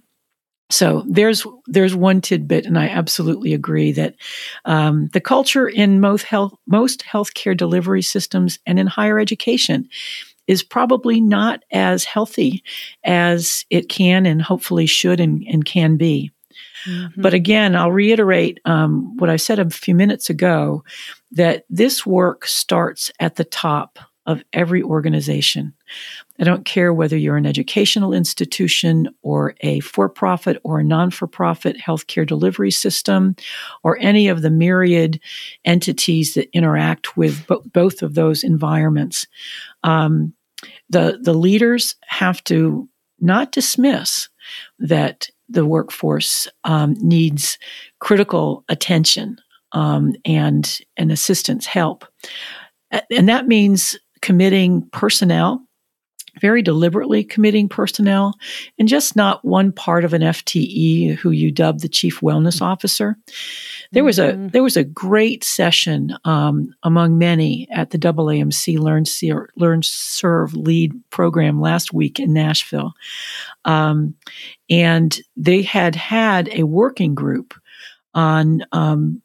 So 0.71 1.03
there's 1.07 1.47
there's 1.65 1.95
one 1.95 2.21
tidbit, 2.21 2.67
and 2.67 2.77
I 2.77 2.89
absolutely 2.89 3.55
agree 3.55 3.91
that 3.93 4.15
um, 4.65 5.07
the 5.13 5.21
culture 5.21 5.67
in 5.67 5.99
most 5.99 6.23
health 6.23 6.53
most 6.67 7.03
healthcare 7.03 7.57
delivery 7.57 8.03
systems 8.03 8.59
and 8.67 8.77
in 8.77 8.85
higher 8.85 9.19
education 9.19 9.89
is 10.47 10.63
probably 10.63 11.21
not 11.21 11.63
as 11.71 12.03
healthy 12.03 12.63
as 13.03 13.65
it 13.69 13.89
can 13.89 14.25
and 14.25 14.41
hopefully 14.41 14.85
should 14.85 15.19
and, 15.19 15.43
and 15.47 15.63
can 15.65 15.95
be. 15.95 16.31
Mm-hmm. 16.85 17.21
But 17.21 17.33
again, 17.33 17.75
I'll 17.75 17.91
reiterate 17.91 18.59
um, 18.65 19.17
what 19.17 19.29
I 19.29 19.37
said 19.37 19.59
a 19.59 19.69
few 19.69 19.95
minutes 19.95 20.29
ago 20.29 20.83
that 21.31 21.65
this 21.69 22.05
work 22.05 22.45
starts 22.45 23.11
at 23.19 23.35
the 23.35 23.43
top 23.43 23.99
of 24.25 24.43
every 24.53 24.83
organization. 24.83 25.73
I 26.39 26.43
don't 26.43 26.63
care 26.63 26.93
whether 26.93 27.17
you're 27.17 27.35
an 27.35 27.47
educational 27.47 28.13
institution 28.13 29.09
or 29.23 29.55
a 29.61 29.79
for 29.79 30.07
profit 30.07 30.61
or 30.63 30.79
a 30.79 30.83
non 30.83 31.09
for 31.09 31.25
profit 31.25 31.77
healthcare 31.77 32.27
delivery 32.27 32.69
system 32.69 33.35
or 33.83 33.97
any 33.99 34.27
of 34.27 34.43
the 34.43 34.51
myriad 34.51 35.19
entities 35.65 36.35
that 36.35 36.55
interact 36.55 37.17
with 37.17 37.45
bo- 37.47 37.63
both 37.73 38.03
of 38.03 38.13
those 38.13 38.43
environments. 38.43 39.25
Um, 39.83 40.33
the, 40.89 41.17
the 41.19 41.33
leaders 41.33 41.95
have 42.05 42.43
to 42.45 42.87
not 43.19 43.51
dismiss 43.51 44.29
that 44.77 45.29
the 45.49 45.65
workforce 45.65 46.47
um, 46.63 46.95
needs 46.99 47.57
critical 47.99 48.63
attention 48.69 49.37
um, 49.71 50.15
and 50.25 50.79
and 50.97 51.11
assistance 51.11 51.65
help, 51.65 52.05
and 53.11 53.29
that 53.29 53.47
means 53.47 53.97
committing 54.21 54.87
personnel 54.91 55.65
very 56.39 56.61
deliberately 56.61 57.23
committing 57.23 57.69
personnel 57.69 58.33
and 58.77 58.87
just 58.87 59.15
not 59.15 59.43
one 59.43 59.71
part 59.71 60.03
of 60.05 60.13
an 60.13 60.21
FTE 60.21 61.15
who 61.15 61.31
you 61.31 61.51
dub 61.51 61.79
the 61.79 61.89
chief 61.89 62.21
wellness 62.21 62.61
officer. 62.61 63.17
There 63.91 64.03
was 64.03 64.19
a 64.19 64.33
mm-hmm. 64.33 64.47
there 64.49 64.63
was 64.63 64.77
a 64.77 64.83
great 64.83 65.43
session 65.43 66.15
um, 66.25 66.73
among 66.83 67.17
many 67.17 67.67
at 67.71 67.89
the 67.89 67.97
AAMC 67.97 68.77
Learn, 68.77 69.03
Learn 69.55 69.81
Serve 69.83 70.53
Lead 70.53 70.93
program 71.09 71.59
last 71.59 71.93
week 71.93 72.19
in 72.19 72.33
Nashville, 72.33 72.93
um, 73.65 74.15
and 74.69 75.19
they 75.35 75.61
had 75.61 75.95
had 75.95 76.49
a 76.51 76.63
working 76.63 77.15
group 77.15 77.53
on 78.13 78.63
um, 78.71 79.21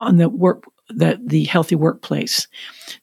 on 0.00 0.16
the 0.16 0.28
work 0.28 0.64
the, 0.88 1.20
the 1.24 1.44
healthy 1.44 1.74
workplace. 1.74 2.46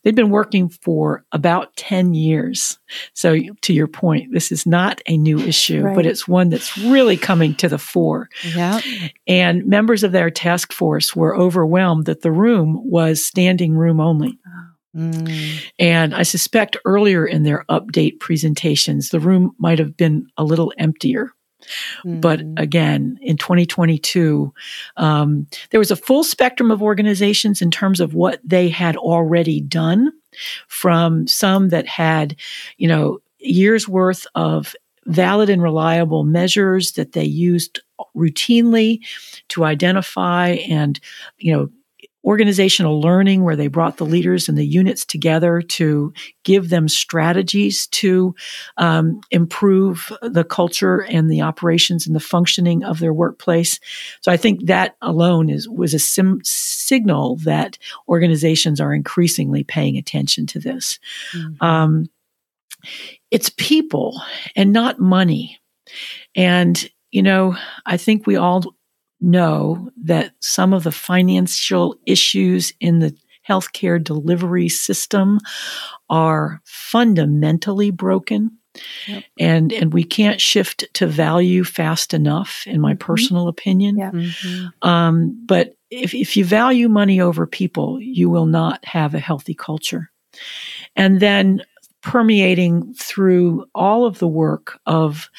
They've 0.03 0.15
been 0.15 0.29
working 0.29 0.69
for 0.69 1.25
about 1.31 1.75
10 1.75 2.13
years. 2.13 2.77
So 3.13 3.37
to 3.61 3.73
your 3.73 3.87
point, 3.87 4.33
this 4.33 4.51
is 4.51 4.65
not 4.65 5.01
a 5.07 5.17
new 5.17 5.39
issue, 5.39 5.83
right. 5.83 5.95
but 5.95 6.05
it's 6.05 6.27
one 6.27 6.49
that's 6.49 6.77
really 6.77 7.17
coming 7.17 7.55
to 7.55 7.69
the 7.69 7.77
fore. 7.77 8.29
Yeah. 8.55 8.79
And 9.27 9.65
members 9.65 10.03
of 10.03 10.11
their 10.11 10.29
task 10.29 10.73
force 10.73 11.15
were 11.15 11.35
overwhelmed 11.35 12.05
that 12.05 12.21
the 12.21 12.31
room 12.31 12.79
was 12.83 13.25
standing 13.25 13.75
room 13.75 13.99
only. 13.99 14.37
Mm. 14.95 15.63
And 15.77 16.15
I 16.15 16.23
suspect 16.23 16.77
earlier 16.85 17.25
in 17.25 17.43
their 17.43 17.63
update 17.69 18.19
presentations, 18.19 19.09
the 19.09 19.19
room 19.19 19.55
might 19.59 19.79
have 19.79 19.95
been 19.95 20.27
a 20.37 20.43
little 20.43 20.73
emptier. 20.77 21.31
Mm-hmm. 22.03 22.19
But 22.19 22.41
again, 22.57 23.19
in 23.21 23.37
2022, 23.37 24.53
um, 24.97 25.47
there 25.69 25.79
was 25.79 25.91
a 25.91 25.95
full 25.95 26.23
spectrum 26.23 26.71
of 26.71 26.81
organizations 26.81 27.61
in 27.61 27.71
terms 27.71 27.99
of 27.99 28.13
what 28.13 28.39
they 28.43 28.69
had 28.69 28.95
already 28.95 29.61
done, 29.61 30.11
from 30.67 31.27
some 31.27 31.69
that 31.69 31.87
had, 31.87 32.35
you 32.77 32.87
know, 32.87 33.19
years 33.39 33.87
worth 33.87 34.27
of 34.35 34.75
valid 35.05 35.49
and 35.49 35.63
reliable 35.63 36.23
measures 36.23 36.93
that 36.93 37.13
they 37.13 37.23
used 37.23 37.81
routinely 38.15 38.99
to 39.47 39.65
identify 39.65 40.49
and, 40.69 40.99
you 41.37 41.51
know, 41.51 41.69
organizational 42.25 42.99
learning 42.99 43.43
where 43.43 43.55
they 43.55 43.67
brought 43.67 43.97
the 43.97 44.05
leaders 44.05 44.49
and 44.49 44.57
the 44.57 44.65
units 44.65 45.05
together 45.05 45.61
to 45.61 46.13
give 46.43 46.69
them 46.69 46.89
strategies 46.89 47.87
to 47.87 48.35
um, 48.77 49.21
improve 49.31 50.11
the 50.21 50.43
culture 50.43 51.05
and 51.05 51.31
the 51.31 51.41
operations 51.41 52.05
and 52.05 52.15
the 52.15 52.19
functioning 52.19 52.83
of 52.83 52.99
their 52.99 53.13
workplace. 53.13 53.79
So 54.21 54.31
I 54.31 54.37
think 54.37 54.65
that 54.65 54.95
alone 55.01 55.49
is 55.49 55.67
was 55.69 55.93
a 55.93 55.99
sim- 55.99 56.41
signal 56.43 57.37
that 57.37 57.77
organizations 58.07 58.81
are 58.81 58.93
increasingly 58.93 59.63
paying 59.63 59.97
attention 59.97 60.45
to 60.47 60.59
this. 60.59 60.99
Mm-hmm. 61.33 61.65
Um, 61.65 62.09
it's 63.31 63.51
people 63.57 64.21
and 64.55 64.73
not 64.73 64.99
money. 64.99 65.59
And 66.35 66.89
you 67.11 67.23
know, 67.23 67.55
I 67.85 67.97
think 67.97 68.27
we 68.27 68.35
all 68.35 68.75
know 69.21 69.89
that 70.03 70.31
some 70.39 70.73
of 70.73 70.83
the 70.83 70.91
financial 70.91 71.95
issues 72.05 72.73
in 72.79 72.99
the 72.99 73.15
healthcare 73.47 74.01
delivery 74.01 74.69
system 74.69 75.39
are 76.09 76.61
fundamentally 76.65 77.91
broken. 77.91 78.51
Yep. 79.07 79.23
And 79.39 79.73
and 79.73 79.93
we 79.93 80.03
can't 80.03 80.39
shift 80.39 80.85
to 80.93 81.07
value 81.07 81.63
fast 81.63 82.13
enough, 82.13 82.63
in 82.67 82.79
my 82.79 82.93
mm-hmm. 82.93 83.05
personal 83.05 83.47
opinion. 83.47 83.97
Yep. 83.97 84.13
Mm-hmm. 84.13 84.87
Um, 84.87 85.43
but 85.45 85.75
if 85.89 86.13
if 86.13 86.37
you 86.37 86.45
value 86.45 86.87
money 86.87 87.19
over 87.19 87.47
people, 87.47 87.99
you 87.99 88.29
will 88.29 88.45
not 88.45 88.85
have 88.85 89.15
a 89.15 89.19
healthy 89.19 89.55
culture. 89.55 90.11
And 90.95 91.19
then 91.19 91.63
permeating 92.01 92.93
through 92.93 93.65
all 93.75 94.05
of 94.05 94.19
the 94.19 94.27
work 94.27 94.79
of 94.85 95.29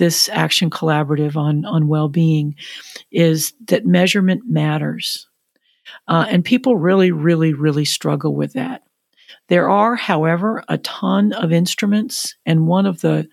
this 0.00 0.28
action 0.30 0.70
collaborative 0.70 1.36
on, 1.36 1.64
on 1.66 1.86
well-being 1.86 2.56
is 3.12 3.52
that 3.66 3.86
measurement 3.86 4.42
matters. 4.48 5.28
Uh, 6.08 6.24
and 6.28 6.44
people 6.44 6.76
really, 6.76 7.12
really, 7.12 7.52
really 7.52 7.84
struggle 7.84 8.34
with 8.34 8.54
that. 8.54 8.82
There 9.48 9.68
are, 9.68 9.96
however, 9.96 10.64
a 10.68 10.78
ton 10.78 11.32
of 11.34 11.52
instruments, 11.52 12.34
and 12.46 12.66
one 12.66 12.86
of 12.86 13.02
the 13.02 13.28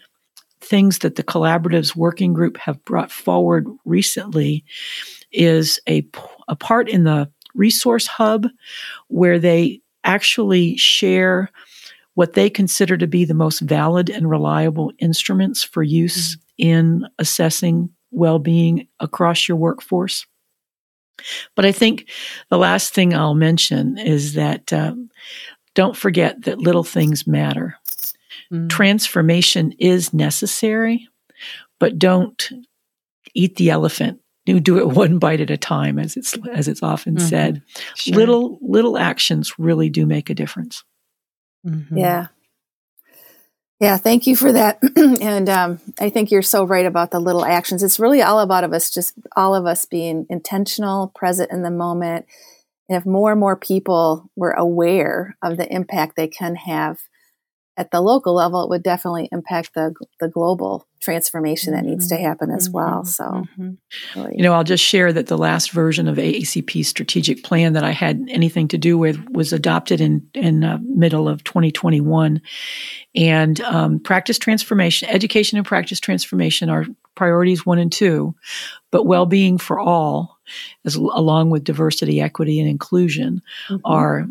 things 0.59 0.99
that 0.99 1.15
the 1.15 1.23
collaboratives 1.23 1.95
working 1.95 2.33
group 2.33 2.57
have 2.57 2.83
brought 2.83 3.11
forward 3.11 3.65
recently 3.85 4.65
is 5.31 5.79
a, 5.87 6.05
a 6.49 6.55
part 6.55 6.89
in 6.89 7.05
the 7.05 7.31
resource 7.55 8.07
hub 8.07 8.47
where 9.07 9.39
they 9.39 9.79
actually 10.03 10.75
share 10.75 11.49
what 12.17 12.33
they 12.33 12.49
consider 12.49 12.97
to 12.97 13.05
be 13.05 13.25
the 13.25 13.35
most 13.35 13.59
valid 13.59 14.09
and 14.09 14.27
reliable 14.27 14.91
instruments 14.97 15.63
for 15.63 15.83
use 15.83 16.35
mm-hmm. 16.35 16.67
in 16.67 17.07
assessing 17.19 17.91
well 18.09 18.39
being 18.39 18.87
across 18.99 19.47
your 19.47 19.55
workforce. 19.55 20.25
But 21.55 21.67
I 21.67 21.71
think 21.71 22.09
the 22.49 22.57
last 22.57 22.91
thing 22.91 23.13
I'll 23.13 23.35
mention 23.35 23.99
is 23.99 24.33
that 24.33 24.73
um, 24.73 25.11
don't 25.75 25.95
forget 25.95 26.41
that 26.45 26.57
little 26.57 26.83
things 26.83 27.27
matter. 27.27 27.77
Mm-hmm. 28.51 28.69
Transformation 28.69 29.73
is 29.77 30.11
necessary, 30.11 31.07
but 31.79 31.99
don't 31.99 32.49
eat 33.35 33.57
the 33.57 33.69
elephant 33.69 34.19
you 34.47 34.59
do 34.59 34.79
it 34.79 34.87
one 34.95 35.19
bite 35.19 35.41
at 35.41 35.51
a 35.51 35.57
time 35.57 35.99
as 35.99 36.17
it's 36.17 36.35
as 36.51 36.67
it's 36.67 36.81
often 36.81 37.17
mm-hmm. 37.17 37.27
said 37.27 37.61
sure. 37.93 38.15
little 38.15 38.57
little 38.61 38.97
actions 38.97 39.59
really 39.59 39.89
do 39.91 40.07
make 40.07 40.31
a 40.31 40.33
difference 40.33 40.83
Mm-hmm. 41.65 41.97
Yeah. 41.97 42.27
Yeah, 43.79 43.97
thank 43.97 44.25
you 44.25 44.35
for 44.35 44.51
that. 44.51 44.79
and 45.21 45.47
um, 45.49 45.79
I 45.99 46.09
think 46.09 46.31
you're 46.31 46.41
so 46.41 46.63
right 46.63 46.85
about 46.85 47.11
the 47.11 47.19
little 47.19 47.45
actions. 47.45 47.83
It's 47.83 47.99
really 47.99 48.23
all 48.23 48.39
about 48.39 48.63
of 48.63 48.73
us, 48.73 48.89
just 48.89 49.13
all 49.35 49.53
of 49.53 49.67
us 49.67 49.85
being 49.85 50.25
intentional, 50.29 51.11
present 51.13 51.51
in 51.51 51.61
the 51.61 51.69
moment. 51.69 52.25
And 52.89 52.97
if 52.97 53.05
more 53.05 53.31
and 53.31 53.39
more 53.39 53.55
people 53.55 54.31
were 54.35 54.51
aware 54.51 55.37
of 55.43 55.57
the 55.57 55.71
impact 55.71 56.15
they 56.15 56.27
can 56.27 56.55
have 56.55 56.99
at 57.77 57.91
the 57.91 58.01
local 58.01 58.33
level, 58.33 58.63
it 58.63 58.69
would 58.69 58.83
definitely 58.83 59.29
impact 59.31 59.75
the 59.75 59.93
the 60.19 60.27
global 60.27 60.87
transformation 60.99 61.73
that 61.73 61.85
needs 61.85 62.07
to 62.07 62.15
mm-hmm. 62.15 62.25
happen 62.25 62.51
as 62.51 62.67
mm-hmm. 62.67 62.77
well. 62.77 63.05
So, 63.05 63.23
mm-hmm. 63.23 63.71
really. 64.15 64.37
you 64.37 64.43
know, 64.43 64.53
I'll 64.53 64.63
just 64.63 64.83
share 64.83 65.13
that 65.13 65.27
the 65.27 65.37
last 65.37 65.71
version 65.71 66.07
of 66.07 66.17
AACP's 66.17 66.87
strategic 66.87 67.43
plan 67.43 67.73
that 67.73 67.83
I 67.83 67.91
had 67.91 68.25
anything 68.29 68.67
to 68.69 68.79
do 68.79 68.97
with 68.97 69.23
was 69.29 69.53
adopted 69.53 70.01
in 70.01 70.27
in 70.33 70.63
uh, 70.63 70.79
middle 70.81 71.29
of 71.29 71.43
2021, 71.43 72.41
and 73.15 73.61
um, 73.61 73.99
practice 73.99 74.39
transformation, 74.39 75.07
education, 75.09 75.57
and 75.57 75.67
practice 75.67 75.99
transformation 75.99 76.69
are 76.69 76.85
priorities 77.13 77.65
one 77.65 77.79
and 77.79 77.91
two, 77.91 78.35
but 78.91 79.05
well 79.05 79.25
being 79.25 79.57
for 79.57 79.79
all, 79.79 80.39
as 80.83 80.95
along 80.95 81.51
with 81.51 81.63
diversity, 81.63 82.21
equity, 82.21 82.59
and 82.59 82.69
inclusion, 82.69 83.41
mm-hmm. 83.69 83.77
are 83.85 84.25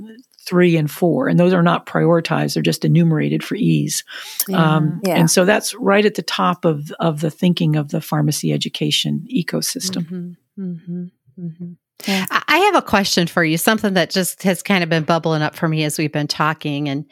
three 0.46 0.76
and 0.76 0.90
four, 0.90 1.28
and 1.28 1.38
those 1.38 1.52
are 1.52 1.62
not 1.62 1.86
prioritized; 1.86 2.54
they're 2.54 2.62
just 2.62 2.84
enumerated 2.84 3.42
for 3.42 3.56
ease. 3.56 4.04
Yeah, 4.48 4.76
um, 4.76 5.00
yeah. 5.04 5.16
And 5.16 5.30
so 5.30 5.44
that's 5.44 5.74
right 5.74 6.04
at 6.04 6.14
the 6.14 6.22
top 6.22 6.64
of 6.64 6.90
of 7.00 7.20
the 7.20 7.30
thinking 7.30 7.76
of 7.76 7.90
the 7.90 8.00
pharmacy 8.00 8.52
education 8.52 9.26
ecosystem. 9.32 10.06
Mm-hmm, 10.06 10.62
mm-hmm, 10.62 11.04
mm-hmm. 11.38 11.72
Yeah. 12.06 12.26
I 12.30 12.58
have 12.58 12.76
a 12.76 12.82
question 12.82 13.26
for 13.26 13.44
you, 13.44 13.58
something 13.58 13.94
that 13.94 14.10
just 14.10 14.42
has 14.42 14.62
kind 14.62 14.84
of 14.84 14.90
been 14.90 15.04
bubbling 15.04 15.42
up 15.42 15.54
for 15.54 15.66
me 15.66 15.82
as 15.84 15.98
we've 15.98 16.12
been 16.12 16.28
talking, 16.28 16.88
and 16.88 17.04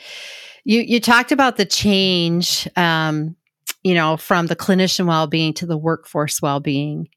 you 0.64 0.80
you 0.80 1.00
talked 1.00 1.32
about 1.32 1.56
the 1.56 1.66
change, 1.66 2.68
um, 2.76 3.36
you 3.82 3.94
know, 3.94 4.16
from 4.16 4.46
the 4.46 4.56
clinician 4.56 5.06
well 5.06 5.26
being 5.26 5.52
to 5.54 5.66
the 5.66 5.78
workforce 5.78 6.40
well 6.40 6.60
being. 6.60 7.08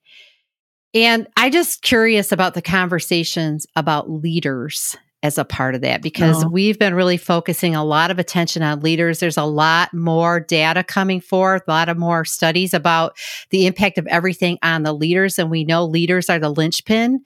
And 0.93 1.27
I 1.37 1.49
just 1.49 1.81
curious 1.81 2.31
about 2.31 2.53
the 2.53 2.61
conversations 2.61 3.67
about 3.75 4.09
leaders 4.09 4.95
as 5.23 5.39
a 5.39 5.45
part 5.45 5.73
of 5.73 5.81
that 5.81 6.03
because 6.03 6.43
no. 6.43 6.49
we've 6.49 6.77
been 6.77 6.93
really 6.93 7.17
focusing 7.17 7.75
a 7.75 7.83
lot 7.83 8.11
of 8.11 8.19
attention 8.19 8.61
on 8.61 8.81
leaders. 8.81 9.19
There's 9.19 9.37
a 9.37 9.43
lot 9.43 9.91
more 9.91 10.39
data 10.39 10.83
coming 10.83 11.21
forth, 11.21 11.63
a 11.67 11.71
lot 11.71 11.89
of 11.89 11.97
more 11.97 12.23
studies 12.23 12.73
about 12.73 13.17
the 13.49 13.65
impact 13.65 13.97
of 13.97 14.05
everything 14.07 14.59
on 14.61 14.83
the 14.83 14.93
leaders. 14.93 15.39
And 15.39 15.49
we 15.49 15.63
know 15.63 15.85
leaders 15.85 16.29
are 16.29 16.37
the 16.37 16.51
linchpin. 16.51 17.21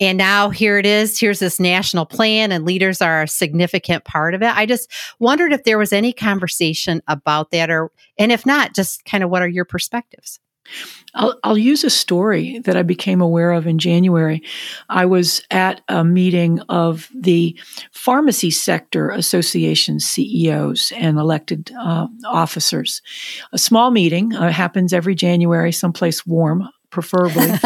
And 0.00 0.18
now 0.18 0.50
here 0.50 0.78
it 0.78 0.86
is. 0.86 1.18
Here's 1.18 1.40
this 1.40 1.58
national 1.58 2.06
plan, 2.06 2.52
and 2.52 2.64
leaders 2.64 3.02
are 3.02 3.22
a 3.22 3.28
significant 3.28 4.04
part 4.04 4.34
of 4.34 4.42
it. 4.42 4.56
I 4.56 4.66
just 4.66 4.90
wondered 5.18 5.52
if 5.52 5.64
there 5.64 5.78
was 5.78 5.92
any 5.92 6.12
conversation 6.12 7.02
about 7.08 7.50
that, 7.50 7.70
or, 7.70 7.90
and 8.18 8.32
if 8.32 8.46
not, 8.46 8.74
just 8.74 9.04
kind 9.04 9.22
of 9.22 9.30
what 9.30 9.42
are 9.42 9.48
your 9.48 9.64
perspectives? 9.64 10.40
I'll, 11.14 11.38
I'll, 11.44 11.58
use 11.58 11.84
a 11.84 11.90
story 11.90 12.60
that 12.60 12.76
I 12.76 12.82
became 12.82 13.20
aware 13.20 13.52
of 13.52 13.66
in 13.66 13.78
January. 13.78 14.42
I 14.88 15.04
was 15.04 15.42
at 15.50 15.82
a 15.88 16.04
meeting 16.04 16.60
of 16.70 17.08
the 17.14 17.58
Pharmacy 17.92 18.50
Sector 18.50 19.10
Association 19.10 20.00
CEOs 20.00 20.90
and 20.96 21.18
elected 21.18 21.70
uh, 21.78 22.06
officers. 22.24 23.02
A 23.52 23.58
small 23.58 23.90
meeting 23.90 24.34
uh, 24.34 24.50
happens 24.50 24.94
every 24.94 25.14
January, 25.14 25.70
someplace 25.70 26.24
warm, 26.24 26.66
preferably. 26.88 27.48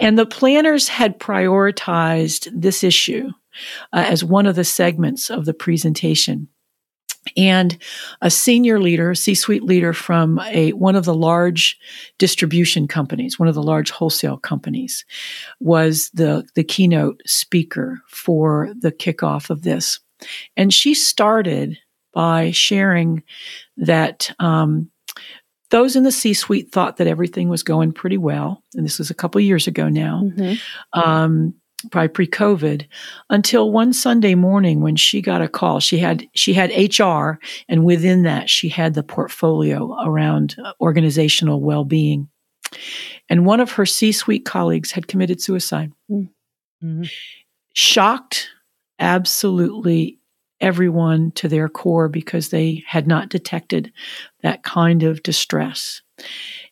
and 0.00 0.18
the 0.18 0.26
planners 0.26 0.88
had 0.88 1.18
prioritized 1.18 2.48
this 2.54 2.82
issue 2.82 3.28
uh, 3.92 4.04
as 4.08 4.24
one 4.24 4.46
of 4.46 4.56
the 4.56 4.64
segments 4.64 5.28
of 5.28 5.44
the 5.44 5.54
presentation 5.54 6.48
and 7.36 7.78
a 8.20 8.30
senior 8.30 8.80
leader, 8.80 9.14
C-suite 9.14 9.62
leader 9.62 9.92
from 9.92 10.40
a 10.40 10.72
one 10.72 10.96
of 10.96 11.04
the 11.04 11.14
large 11.14 11.78
distribution 12.18 12.88
companies, 12.88 13.38
one 13.38 13.48
of 13.48 13.54
the 13.54 13.62
large 13.62 13.90
wholesale 13.90 14.36
companies, 14.36 15.04
was 15.60 16.10
the 16.14 16.44
the 16.54 16.64
keynote 16.64 17.22
speaker 17.26 18.00
for 18.08 18.72
the 18.78 18.92
kickoff 18.92 19.50
of 19.50 19.62
this, 19.62 20.00
and 20.56 20.72
she 20.72 20.94
started 20.94 21.78
by 22.12 22.50
sharing 22.50 23.22
that. 23.76 24.34
Um, 24.38 24.90
those 25.70 25.96
in 25.96 26.04
the 26.04 26.12
C-suite 26.12 26.70
thought 26.70 26.98
that 26.98 27.06
everything 27.06 27.48
was 27.48 27.62
going 27.62 27.92
pretty 27.92 28.18
well, 28.18 28.62
and 28.74 28.84
this 28.84 28.98
was 28.98 29.08
a 29.08 29.14
couple 29.14 29.40
years 29.40 29.66
ago 29.66 29.88
now. 29.88 30.20
Mm-hmm. 30.22 31.00
Um, 31.00 31.54
probably 31.90 32.08
pre-COVID, 32.08 32.86
until 33.30 33.72
one 33.72 33.92
Sunday 33.92 34.34
morning 34.34 34.80
when 34.80 34.96
she 34.96 35.20
got 35.20 35.42
a 35.42 35.48
call. 35.48 35.80
She 35.80 35.98
had 35.98 36.28
she 36.34 36.52
had 36.52 36.70
HR, 36.70 37.38
and 37.68 37.84
within 37.84 38.22
that, 38.22 38.48
she 38.48 38.68
had 38.68 38.94
the 38.94 39.02
portfolio 39.02 39.96
around 40.04 40.56
organizational 40.80 41.60
well-being. 41.60 42.28
And 43.28 43.44
one 43.44 43.60
of 43.60 43.72
her 43.72 43.86
C-suite 43.86 44.44
colleagues 44.44 44.92
had 44.92 45.08
committed 45.08 45.40
suicide. 45.40 45.92
Mm-hmm. 46.10 47.04
Shocked, 47.74 48.48
absolutely 48.98 50.18
everyone 50.60 51.32
to 51.32 51.48
their 51.48 51.68
core 51.68 52.08
because 52.08 52.48
they 52.50 52.84
had 52.86 53.06
not 53.06 53.28
detected 53.28 53.92
that 54.42 54.62
kind 54.62 55.02
of 55.02 55.22
distress. 55.22 56.02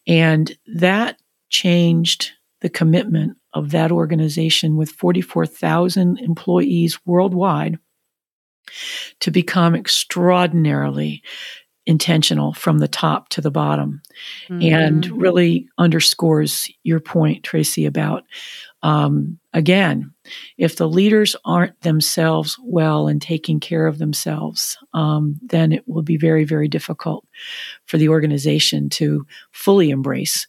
And 0.06 0.56
that 0.74 1.18
changed 1.48 2.30
the 2.60 2.68
commitment 2.68 3.36
of 3.52 3.70
that 3.70 3.90
organization 3.90 4.76
with 4.76 4.90
44,000 4.90 6.18
employees 6.18 6.98
worldwide 7.04 7.78
to 9.20 9.30
become 9.30 9.74
extraordinarily 9.74 11.22
intentional 11.86 12.52
from 12.52 12.78
the 12.78 12.88
top 12.88 13.30
to 13.30 13.40
the 13.40 13.50
bottom 13.50 14.02
mm-hmm. 14.48 14.62
and 14.62 15.06
really 15.10 15.66
underscores 15.78 16.70
your 16.82 17.00
point 17.00 17.42
tracy 17.42 17.86
about 17.86 18.22
um, 18.82 19.38
again 19.54 20.12
if 20.58 20.76
the 20.76 20.88
leaders 20.88 21.34
aren't 21.44 21.80
themselves 21.80 22.56
well 22.62 23.08
and 23.08 23.22
taking 23.22 23.58
care 23.58 23.86
of 23.86 23.98
themselves 23.98 24.76
um, 24.92 25.36
then 25.42 25.72
it 25.72 25.82
will 25.88 26.02
be 26.02 26.18
very 26.18 26.44
very 26.44 26.68
difficult 26.68 27.26
for 27.86 27.96
the 27.96 28.08
organization 28.08 28.90
to 28.90 29.26
fully 29.50 29.88
embrace 29.88 30.46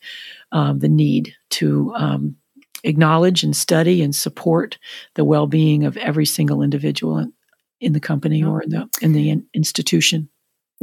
um, 0.51 0.79
the 0.79 0.89
need 0.89 1.33
to 1.49 1.93
um, 1.95 2.35
acknowledge 2.83 3.43
and 3.43 3.55
study 3.55 4.01
and 4.01 4.15
support 4.15 4.77
the 5.15 5.25
well-being 5.25 5.83
of 5.83 5.97
every 5.97 6.25
single 6.25 6.61
individual 6.61 7.17
in, 7.17 7.33
in 7.79 7.93
the 7.93 7.99
company 7.99 8.43
or 8.43 8.61
in 8.61 8.69
the 8.69 8.89
in 9.01 9.13
the 9.13 9.29
in 9.29 9.45
institution. 9.53 10.29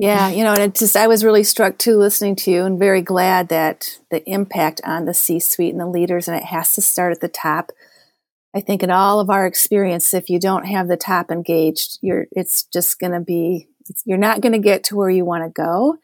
Yeah, 0.01 0.29
you 0.29 0.45
know, 0.45 0.53
and 0.53 0.61
it 0.61 0.75
just 0.77 0.97
I 0.97 1.09
was 1.09 1.25
really 1.25 1.43
struck 1.43 1.77
too 1.77 1.97
listening 1.97 2.37
to 2.37 2.51
you 2.53 2.65
and 2.65 2.79
very 2.79 3.03
glad 3.03 3.49
that 3.49 3.99
the 4.11 4.23
impact 4.31 4.81
on 4.85 5.07
the 5.07 5.15
C-suite 5.15 5.73
and 5.73 5.81
the 5.81 5.89
leaders 5.89 6.29
and 6.29 6.37
it 6.37 6.45
has 6.45 6.75
to 6.77 6.81
start 6.81 7.13
at 7.13 7.21
the 7.21 7.29
top. 7.29 7.73
I 8.55 8.61
think 8.61 8.83
in 8.83 8.91
all 8.91 9.19
of 9.19 9.29
our 9.29 9.45
experience 9.45 10.15
if 10.15 10.31
you 10.31 10.39
don't 10.39 10.67
have 10.67 10.87
the 10.87 10.97
top 10.97 11.33
engaged, 11.33 11.99
you're 12.01 12.27
it's 12.31 12.63
just 12.73 13.01
going 13.01 13.13
to 13.13 13.21
be 13.21 13.69
you're 14.05 14.19
not 14.19 14.41
going 14.41 14.53
to 14.53 14.59
get 14.59 14.85
to 14.85 14.97
where 14.97 15.11
you 15.11 15.25
want 15.25 15.45
to 15.45 15.51
go. 15.51 15.97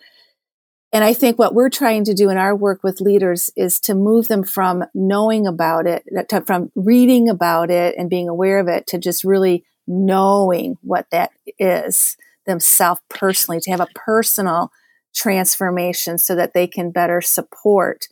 And 0.95 1.03
I 1.03 1.13
think 1.13 1.41
what 1.41 1.55
we're 1.55 1.71
trying 1.71 2.05
to 2.05 2.15
do 2.15 2.31
in 2.31 2.39
our 2.39 2.55
work 2.55 2.85
with 2.85 3.01
leaders 3.01 3.51
is 3.57 3.81
to 3.81 3.97
move 3.97 4.29
them 4.29 4.45
from 4.45 4.85
knowing 4.95 5.45
about 5.45 5.89
it, 5.89 6.05
to, 6.29 6.41
from 6.43 6.71
reading 6.77 7.29
about 7.29 7.69
it 7.69 7.97
and 7.99 8.09
being 8.09 8.29
aware 8.29 8.61
of 8.61 8.69
it 8.69 8.87
to 8.87 8.99
just 8.99 9.25
really 9.25 9.65
knowing 9.89 10.79
what 10.83 11.11
that 11.11 11.33
is 11.59 12.17
themselves 12.47 13.01
personally, 13.09 13.59
to 13.61 13.73
have 13.73 13.81
a 13.81 13.89
personal 13.97 14.71
transformation 15.17 16.17
so 16.17 16.37
that 16.37 16.55
they 16.55 16.69
can 16.69 16.93
better 16.93 17.21
support 17.21 18.07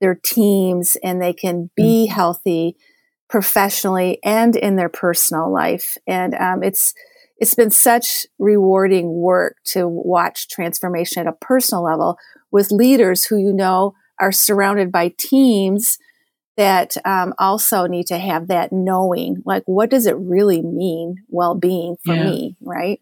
their 0.00 0.16
teams 0.16 0.96
and 1.04 1.22
they 1.22 1.32
can 1.32 1.70
be 1.76 2.06
mm-hmm. 2.06 2.14
healthy 2.14 2.76
professionally 3.30 4.18
and 4.24 4.56
in 4.56 4.74
their 4.74 4.88
personal 4.88 5.52
life. 5.52 5.96
And 6.08 6.34
um, 6.34 6.64
it's, 6.64 6.92
it's 7.38 7.54
been 7.54 7.70
such 7.70 8.26
rewarding 8.38 9.12
work 9.12 9.56
to 9.64 9.86
watch 9.86 10.48
transformation 10.48 11.20
at 11.20 11.32
a 11.32 11.36
personal 11.36 11.84
level 11.84 12.18
with 12.50 12.70
leaders 12.70 13.24
who 13.26 13.36
you 13.38 13.52
know 13.52 13.94
are 14.18 14.32
surrounded 14.32 14.90
by 14.90 15.12
teams 15.18 15.98
that 16.56 16.96
um, 17.04 17.34
also 17.38 17.86
need 17.86 18.06
to 18.06 18.18
have 18.18 18.48
that 18.48 18.72
knowing 18.72 19.42
like 19.44 19.62
what 19.66 19.90
does 19.90 20.06
it 20.06 20.16
really 20.16 20.62
mean 20.62 21.16
well-being 21.28 21.96
for 22.04 22.14
yeah. 22.14 22.24
me 22.24 22.56
right 22.60 23.00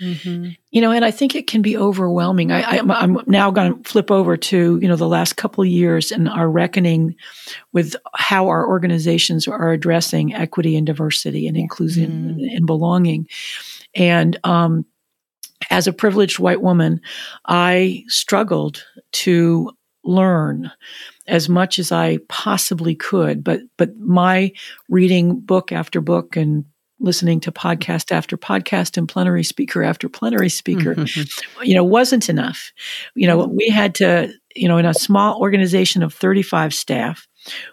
mm-hmm. 0.00 0.48
you 0.70 0.80
know 0.80 0.90
and 0.90 1.04
i 1.04 1.10
think 1.10 1.34
it 1.34 1.46
can 1.46 1.60
be 1.60 1.76
overwhelming 1.76 2.50
I, 2.50 2.78
am 2.78 3.20
now 3.26 3.50
going 3.50 3.82
to 3.82 3.90
flip 3.90 4.10
over 4.10 4.38
to 4.38 4.78
you 4.80 4.88
know 4.88 4.96
the 4.96 5.06
last 5.06 5.36
couple 5.36 5.62
of 5.62 5.68
years 5.68 6.10
and 6.10 6.28
our 6.28 6.48
reckoning 6.48 7.14
with 7.72 7.94
how 8.14 8.48
our 8.48 8.66
organizations 8.66 9.46
are 9.46 9.72
addressing 9.72 10.34
equity 10.34 10.76
and 10.76 10.86
diversity 10.86 11.46
and 11.46 11.58
inclusion 11.58 12.36
mm-hmm. 12.38 12.56
and 12.56 12.66
belonging 12.66 13.28
and 13.94 14.38
um, 14.44 14.84
as 15.70 15.86
a 15.86 15.92
privileged 15.92 16.38
white 16.38 16.62
woman, 16.62 17.00
I 17.46 18.04
struggled 18.08 18.84
to 19.12 19.70
learn 20.04 20.70
as 21.26 21.48
much 21.48 21.78
as 21.78 21.90
I 21.90 22.18
possibly 22.28 22.94
could. 22.94 23.42
But 23.42 23.60
but 23.76 23.96
my 23.98 24.52
reading 24.88 25.40
book 25.40 25.72
after 25.72 26.00
book 26.00 26.36
and 26.36 26.64
listening 27.00 27.40
to 27.40 27.52
podcast 27.52 28.12
after 28.12 28.36
podcast 28.36 28.96
and 28.96 29.08
plenary 29.08 29.44
speaker 29.44 29.82
after 29.82 30.08
plenary 30.08 30.48
speaker, 30.48 30.94
you 31.62 31.74
know, 31.74 31.84
wasn't 31.84 32.28
enough. 32.28 32.72
You 33.14 33.26
know, 33.26 33.46
we 33.46 33.68
had 33.68 33.94
to, 33.96 34.32
you 34.54 34.68
know, 34.68 34.78
in 34.78 34.86
a 34.86 34.94
small 34.94 35.40
organization 35.40 36.02
of 36.02 36.14
35 36.14 36.72
staff, 36.72 37.26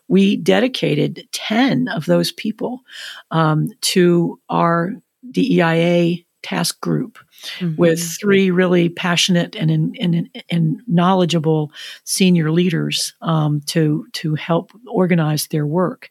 we 0.08 0.38
dedicated 0.38 1.28
10 1.32 1.88
of 1.90 2.06
those 2.06 2.32
people 2.32 2.82
um, 3.30 3.70
to 3.82 4.40
our 4.50 4.96
DEIA 5.30 6.26
task 6.44 6.80
group 6.82 7.20
mm-hmm. 7.60 7.76
with 7.76 8.02
three 8.20 8.52
really 8.52 8.90
passionate 8.90 9.56
and, 9.56 9.70
and, 9.72 10.30
and 10.50 10.82
knowledgeable 10.88 11.72
senior 12.04 12.52
leaders 12.52 13.14
um, 13.22 13.62
to, 13.62 14.06
to 14.14 14.36
help 14.36 14.72
organize 14.88 15.48
their 15.48 15.66
work. 15.66 16.10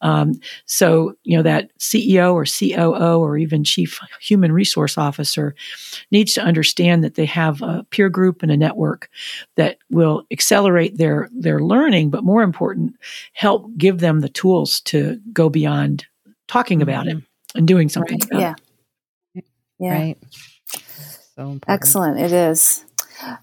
Um, 0.00 0.34
so, 0.66 1.14
you 1.24 1.36
know, 1.36 1.42
that 1.42 1.70
CEO 1.78 2.32
or 2.34 2.44
COO 2.44 3.18
or 3.18 3.36
even 3.36 3.64
chief 3.64 3.98
human 4.20 4.52
resource 4.52 4.96
officer 4.96 5.54
needs 6.10 6.32
to 6.34 6.42
understand 6.42 7.02
that 7.02 7.14
they 7.14 7.26
have 7.26 7.62
a 7.62 7.84
peer 7.90 8.08
group 8.08 8.42
and 8.42 8.52
a 8.52 8.56
network 8.56 9.08
that 9.56 9.78
will 9.90 10.24
accelerate 10.30 10.98
their, 10.98 11.28
their 11.32 11.60
learning, 11.60 12.10
but 12.10 12.24
more 12.24 12.42
important, 12.42 12.94
help 13.32 13.66
give 13.76 13.98
them 13.98 14.20
the 14.20 14.28
tools 14.28 14.80
to 14.82 15.20
go 15.32 15.48
beyond 15.48 16.06
talking 16.46 16.80
about 16.80 17.06
mm-hmm. 17.06 17.18
it 17.18 17.27
and 17.58 17.68
doing 17.68 17.88
something 17.88 18.20
right. 18.32 18.40
yeah. 18.40 18.54
It. 19.34 19.44
Yeah. 19.78 19.92
Right. 19.92 20.18
So 21.34 21.58
Excellent. 21.68 22.18
It 22.18 22.32
is. 22.32 22.84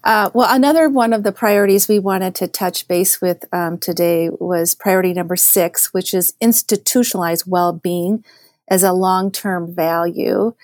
Uh, 0.02 0.30
well, 0.32 0.52
another 0.54 0.88
one 0.88 1.12
of 1.12 1.22
the 1.22 1.32
priorities 1.32 1.86
we 1.86 1.98
wanted 1.98 2.34
to 2.34 2.48
touch 2.48 2.88
base 2.88 3.20
with 3.20 3.44
um, 3.52 3.78
today 3.78 4.30
was 4.30 4.74
priority 4.74 5.12
number 5.12 5.36
six, 5.36 5.92
which 5.92 6.14
is 6.14 6.34
institutionalized 6.40 7.44
well-being 7.46 8.24
as 8.68 8.82
a 8.82 8.92
long-term 8.92 9.74
value. 9.74 10.54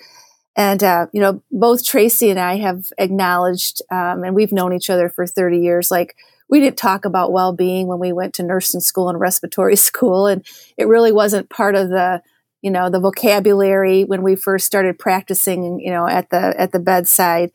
And 0.55 0.83
uh, 0.83 1.07
you 1.13 1.21
know, 1.21 1.41
both 1.51 1.85
Tracy 1.85 2.29
and 2.29 2.39
I 2.39 2.57
have 2.57 2.91
acknowledged, 2.97 3.81
um, 3.91 4.23
and 4.23 4.35
we've 4.35 4.51
known 4.51 4.73
each 4.73 4.89
other 4.89 5.09
for 5.09 5.25
thirty 5.25 5.59
years. 5.59 5.89
Like 5.89 6.15
we 6.49 6.59
didn't 6.59 6.77
talk 6.77 7.05
about 7.05 7.31
well-being 7.31 7.87
when 7.87 7.97
we 7.99 8.13
went 8.13 8.35
to 8.35 8.43
nursing 8.43 8.81
school 8.81 9.09
and 9.09 9.19
respiratory 9.19 9.75
school, 9.89 10.27
and 10.27 10.45
it 10.77 10.87
really 10.87 11.11
wasn't 11.11 11.49
part 11.49 11.75
of 11.75 11.89
the 11.89 12.21
you 12.63 12.71
know 12.71 12.89
the 12.89 12.99
vocabulary 12.99 14.05
when 14.05 14.23
we 14.23 14.35
first 14.35 14.65
started 14.65 14.97
practicing 14.97 15.79
you 15.79 15.91
know 15.91 16.07
at 16.07 16.31
the 16.31 16.55
at 16.57 16.71
the 16.71 16.79
bedside. 16.79 17.51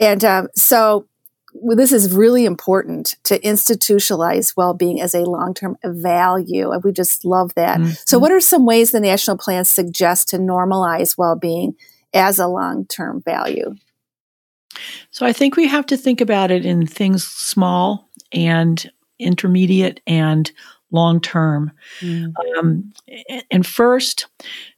And 0.00 0.24
um, 0.24 0.48
so 0.56 1.06
well, 1.52 1.76
this 1.76 1.92
is 1.92 2.12
really 2.12 2.44
important 2.46 3.16
to 3.24 3.38
institutionalize 3.40 4.54
well-being 4.56 5.00
as 5.00 5.14
a 5.14 5.24
long-term 5.24 5.76
value 5.84 6.70
and 6.70 6.82
we 6.82 6.92
just 6.92 7.24
love 7.24 7.52
that. 7.54 7.78
Mm-hmm. 7.80 7.92
so 8.06 8.18
what 8.18 8.32
are 8.32 8.40
some 8.40 8.64
ways 8.64 8.92
the 8.92 9.00
national 9.00 9.36
plan 9.36 9.64
suggests 9.64 10.24
to 10.26 10.38
normalize 10.38 11.18
well-being 11.18 11.74
as 12.14 12.38
a 12.38 12.46
long-term 12.46 13.22
value? 13.22 13.74
So 15.10 15.26
i 15.26 15.32
think 15.32 15.56
we 15.56 15.66
have 15.66 15.86
to 15.86 15.96
think 15.96 16.20
about 16.20 16.50
it 16.50 16.64
in 16.64 16.86
things 16.86 17.24
small 17.24 18.08
and 18.32 18.90
intermediate 19.18 20.00
and 20.06 20.50
long 20.90 21.20
term. 21.20 21.72
Mm. 22.00 22.32
Um, 22.58 22.92
and 23.50 23.66
first, 23.66 24.26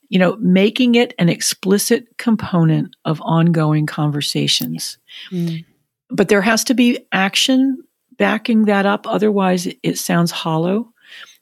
you 0.09 0.19
know, 0.19 0.37
making 0.41 0.95
it 0.95 1.15
an 1.19 1.29
explicit 1.29 2.07
component 2.19 2.95
of 3.05 3.21
ongoing 3.23 3.87
conversations. 3.87 4.99
Mm. 5.31 5.65
But 6.11 6.29
there 6.29 6.43
has 6.43 6.65
to 6.65 6.75
be 6.75 6.99
action 7.13 7.83
backing 8.19 8.67
that 8.67 8.85
up. 8.85 9.07
Otherwise, 9.07 9.69
it 9.83 9.99
sounds 9.99 10.31
hollow, 10.31 10.93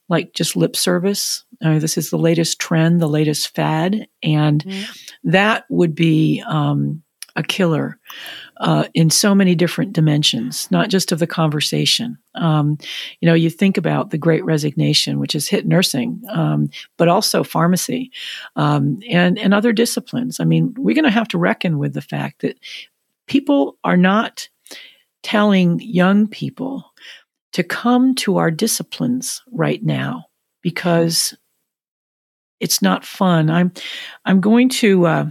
like 0.08 0.32
just 0.34 0.56
lip 0.56 0.76
service. 0.76 1.44
Uh, 1.62 1.78
this 1.78 1.98
is 1.98 2.10
the 2.10 2.18
latest 2.18 2.60
trend, 2.60 3.00
the 3.00 3.08
latest 3.08 3.54
fad. 3.54 4.06
And 4.22 4.64
mm. 4.64 5.10
that 5.24 5.64
would 5.68 5.94
be 5.94 6.42
um, 6.48 7.02
a 7.40 7.42
killer 7.42 7.98
uh, 8.58 8.84
in 8.94 9.08
so 9.08 9.34
many 9.34 9.54
different 9.54 9.94
dimensions, 9.94 10.70
not 10.70 10.90
just 10.90 11.10
of 11.10 11.18
the 11.18 11.26
conversation. 11.26 12.18
Um, 12.34 12.76
you 13.20 13.26
know, 13.26 13.34
you 13.34 13.48
think 13.50 13.76
about 13.78 14.10
the 14.10 14.18
Great 14.18 14.44
Resignation, 14.44 15.18
which 15.18 15.32
has 15.32 15.48
hit 15.48 15.66
nursing, 15.66 16.22
um, 16.28 16.68
but 16.98 17.08
also 17.08 17.42
pharmacy 17.42 18.12
um, 18.56 19.00
and 19.08 19.38
and 19.38 19.54
other 19.54 19.72
disciplines. 19.72 20.38
I 20.38 20.44
mean, 20.44 20.74
we're 20.76 20.94
going 20.94 21.04
to 21.04 21.10
have 21.10 21.28
to 21.28 21.38
reckon 21.38 21.78
with 21.78 21.94
the 21.94 22.02
fact 22.02 22.42
that 22.42 22.58
people 23.26 23.78
are 23.82 23.96
not 23.96 24.48
telling 25.22 25.80
young 25.80 26.28
people 26.28 26.84
to 27.52 27.64
come 27.64 28.14
to 28.14 28.36
our 28.36 28.50
disciplines 28.50 29.42
right 29.50 29.82
now 29.82 30.26
because 30.62 31.34
it's 32.60 32.82
not 32.82 33.06
fun. 33.06 33.50
I'm 33.50 33.72
I'm 34.26 34.40
going 34.40 34.68
to. 34.68 35.06
Uh, 35.06 35.30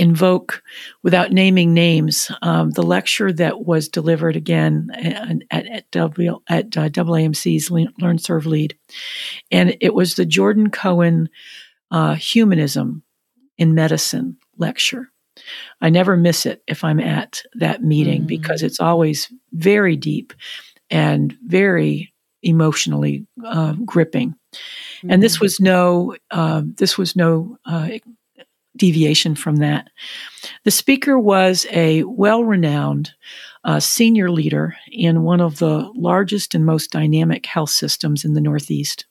invoke, 0.00 0.62
without 1.02 1.30
naming 1.30 1.74
names, 1.74 2.30
um, 2.40 2.70
the 2.70 2.82
lecture 2.82 3.30
that 3.34 3.66
was 3.66 3.88
delivered 3.88 4.34
again 4.34 4.88
at, 4.94 5.42
at, 5.50 5.66
at, 5.66 5.90
w, 5.90 6.40
at 6.48 6.74
uh, 6.76 6.88
AAMC's 6.88 7.70
Learn, 7.70 8.18
Serve, 8.18 8.46
Lead. 8.46 8.76
And 9.50 9.76
it 9.80 9.94
was 9.94 10.14
the 10.14 10.24
Jordan 10.24 10.70
Cohen 10.70 11.28
uh, 11.90 12.14
Humanism 12.14 13.02
in 13.58 13.74
Medicine 13.74 14.38
lecture. 14.56 15.12
I 15.82 15.90
never 15.90 16.16
miss 16.16 16.46
it 16.46 16.62
if 16.66 16.82
I'm 16.82 17.00
at 17.00 17.42
that 17.54 17.84
meeting 17.84 18.22
mm. 18.22 18.26
because 18.26 18.62
it's 18.62 18.80
always 18.80 19.30
very 19.52 19.96
deep 19.96 20.32
and 20.90 21.36
very 21.44 22.12
emotionally 22.42 23.26
uh, 23.44 23.74
gripping. 23.84 24.34
Mm. 25.04 25.12
And 25.12 25.22
this 25.22 25.36
mm. 25.36 25.42
was 25.42 25.60
no, 25.60 26.16
uh, 26.30 26.62
this 26.64 26.96
was 26.96 27.16
no 27.16 27.58
uh, 27.66 27.90
deviation 28.80 29.34
from 29.34 29.56
that. 29.56 29.90
The 30.64 30.70
speaker 30.70 31.18
was 31.18 31.66
a 31.70 32.02
well 32.04 32.42
renowned 32.42 33.12
uh, 33.62 33.78
senior 33.78 34.30
leader 34.30 34.74
in 34.90 35.22
one 35.22 35.40
of 35.40 35.58
the 35.58 35.90
largest 35.94 36.54
and 36.54 36.64
most 36.64 36.90
dynamic 36.90 37.44
health 37.44 37.70
systems 37.70 38.24
in 38.24 38.32
the 38.32 38.40
Northeast. 38.40 39.04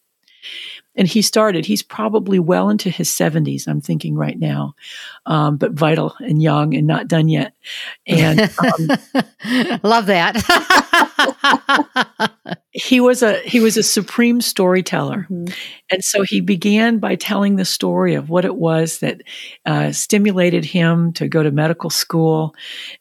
And 0.96 1.08
he 1.08 1.22
started, 1.22 1.66
he's 1.66 1.84
probably 1.84 2.40
well 2.40 2.70
into 2.70 2.90
his 2.90 3.10
70s, 3.10 3.68
I'm 3.68 3.80
thinking 3.80 4.16
right 4.16 4.38
now, 4.38 4.74
um, 5.28 5.58
but 5.58 5.74
vital 5.74 6.16
and 6.20 6.42
young 6.42 6.74
and 6.74 6.88
not 6.88 7.08
done 7.08 7.30
yet. 7.30 7.54
And 8.08 8.42
um, 8.58 9.80
love 9.84 10.08
that. 10.08 11.09
he 12.72 13.00
was 13.00 13.24
a 13.24 13.40
he 13.42 13.60
was 13.60 13.78
a 13.78 13.84
supreme 13.84 14.42
storyteller, 14.42 15.28
mm-hmm. 15.30 15.54
and 15.92 16.04
so 16.04 16.24
he 16.24 16.42
began 16.42 17.00
by 17.00 17.16
telling 17.16 17.56
the 17.56 17.66
story 17.66 18.14
of 18.16 18.30
what 18.30 18.46
it 18.46 18.56
was 18.56 19.00
that 19.00 19.22
uh, 19.66 19.92
stimulated 19.92 20.66
him 20.66 21.12
to 21.14 21.28
go 21.28 21.44
to 21.44 21.52
medical 21.52 21.90
school, 21.90 22.54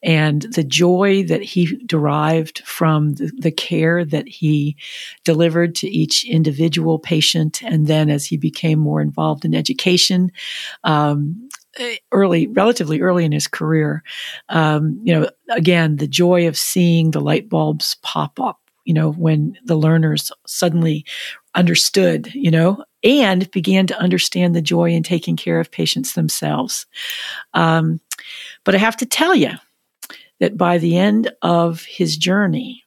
and 0.02 0.42
the 0.42 0.64
joy 0.64 1.22
that 1.24 1.42
he 1.42 1.76
derived 1.86 2.60
from 2.60 3.14
the, 3.14 3.30
the 3.38 3.52
care 3.52 4.04
that 4.04 4.26
he 4.28 4.76
delivered 5.24 5.74
to 5.74 5.88
each 5.88 6.24
individual 6.24 6.98
patient, 6.98 7.62
and 7.62 7.86
then 7.86 8.10
as 8.10 8.26
he 8.26 8.36
became 8.36 8.78
more 8.78 9.00
involved 9.00 9.44
in 9.44 9.54
education. 9.54 10.30
Um, 10.84 11.47
early, 12.12 12.46
relatively 12.48 13.00
early 13.00 13.24
in 13.24 13.32
his 13.32 13.46
career, 13.46 14.02
um, 14.48 15.00
you 15.02 15.12
know, 15.12 15.28
again, 15.50 15.96
the 15.96 16.08
joy 16.08 16.48
of 16.48 16.56
seeing 16.56 17.10
the 17.10 17.20
light 17.20 17.48
bulbs 17.48 17.96
pop 18.02 18.40
up 18.40 18.58
you 18.88 18.94
know, 18.94 19.12
when 19.12 19.54
the 19.66 19.76
learners 19.76 20.32
suddenly 20.46 21.04
understood, 21.54 22.34
you 22.34 22.50
know, 22.50 22.82
and 23.04 23.50
began 23.50 23.86
to 23.86 23.98
understand 24.00 24.56
the 24.56 24.62
joy 24.62 24.90
in 24.90 25.02
taking 25.02 25.36
care 25.36 25.60
of 25.60 25.70
patients 25.70 26.14
themselves. 26.14 26.86
Um, 27.52 28.00
but 28.64 28.74
I 28.74 28.78
have 28.78 28.96
to 28.96 29.06
tell 29.06 29.34
you 29.34 29.50
that 30.40 30.56
by 30.56 30.78
the 30.78 30.96
end 30.96 31.30
of 31.42 31.82
his 31.82 32.16
journey, 32.16 32.82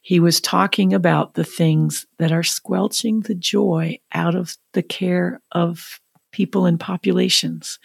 he 0.00 0.20
was 0.20 0.40
talking 0.40 0.94
about 0.94 1.34
the 1.34 1.44
things 1.44 2.06
that 2.20 2.30
are 2.30 2.44
squelching 2.44 3.22
the 3.22 3.34
joy 3.34 3.98
out 4.12 4.36
of 4.36 4.56
the 4.74 4.82
care 4.82 5.42
of 5.50 6.00
people 6.32 6.66
and 6.66 6.78
populations. 6.78 7.78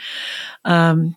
Um, 0.63 1.15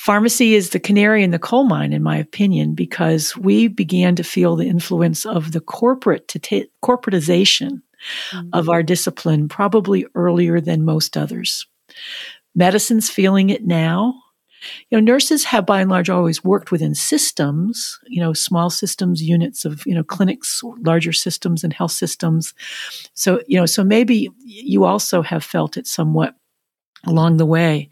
Pharmacy 0.00 0.54
is 0.54 0.70
the 0.70 0.80
canary 0.80 1.22
in 1.22 1.30
the 1.30 1.38
coal 1.38 1.64
mine, 1.64 1.92
in 1.92 2.02
my 2.02 2.16
opinion, 2.16 2.74
because 2.74 3.36
we 3.36 3.68
began 3.68 4.16
to 4.16 4.24
feel 4.24 4.56
the 4.56 4.66
influence 4.66 5.26
of 5.26 5.52
the 5.52 5.60
corporate 5.60 6.26
to 6.28 6.38
t- 6.38 6.70
corporatization 6.82 7.82
mm-hmm. 8.30 8.48
of 8.54 8.70
our 8.70 8.82
discipline 8.82 9.46
probably 9.46 10.06
earlier 10.14 10.58
than 10.58 10.86
most 10.86 11.18
others. 11.18 11.66
Medicine's 12.54 13.10
feeling 13.10 13.50
it 13.50 13.66
now. 13.66 14.14
You 14.88 14.98
know, 14.98 15.04
nurses 15.04 15.44
have 15.44 15.66
by 15.66 15.82
and 15.82 15.90
large 15.90 16.08
always 16.08 16.42
worked 16.42 16.72
within 16.72 16.94
systems, 16.94 17.98
you 18.06 18.22
know, 18.22 18.32
small 18.32 18.70
systems, 18.70 19.22
units 19.22 19.66
of, 19.66 19.84
you 19.84 19.94
know, 19.94 20.04
clinics, 20.04 20.62
larger 20.84 21.12
systems 21.12 21.62
and 21.62 21.74
health 21.74 21.92
systems. 21.92 22.54
So, 23.12 23.42
you 23.46 23.58
know, 23.58 23.66
so 23.66 23.84
maybe 23.84 24.30
you 24.44 24.84
also 24.84 25.20
have 25.20 25.44
felt 25.44 25.76
it 25.76 25.86
somewhat 25.86 26.36
along 27.06 27.36
the 27.36 27.46
way. 27.46 27.88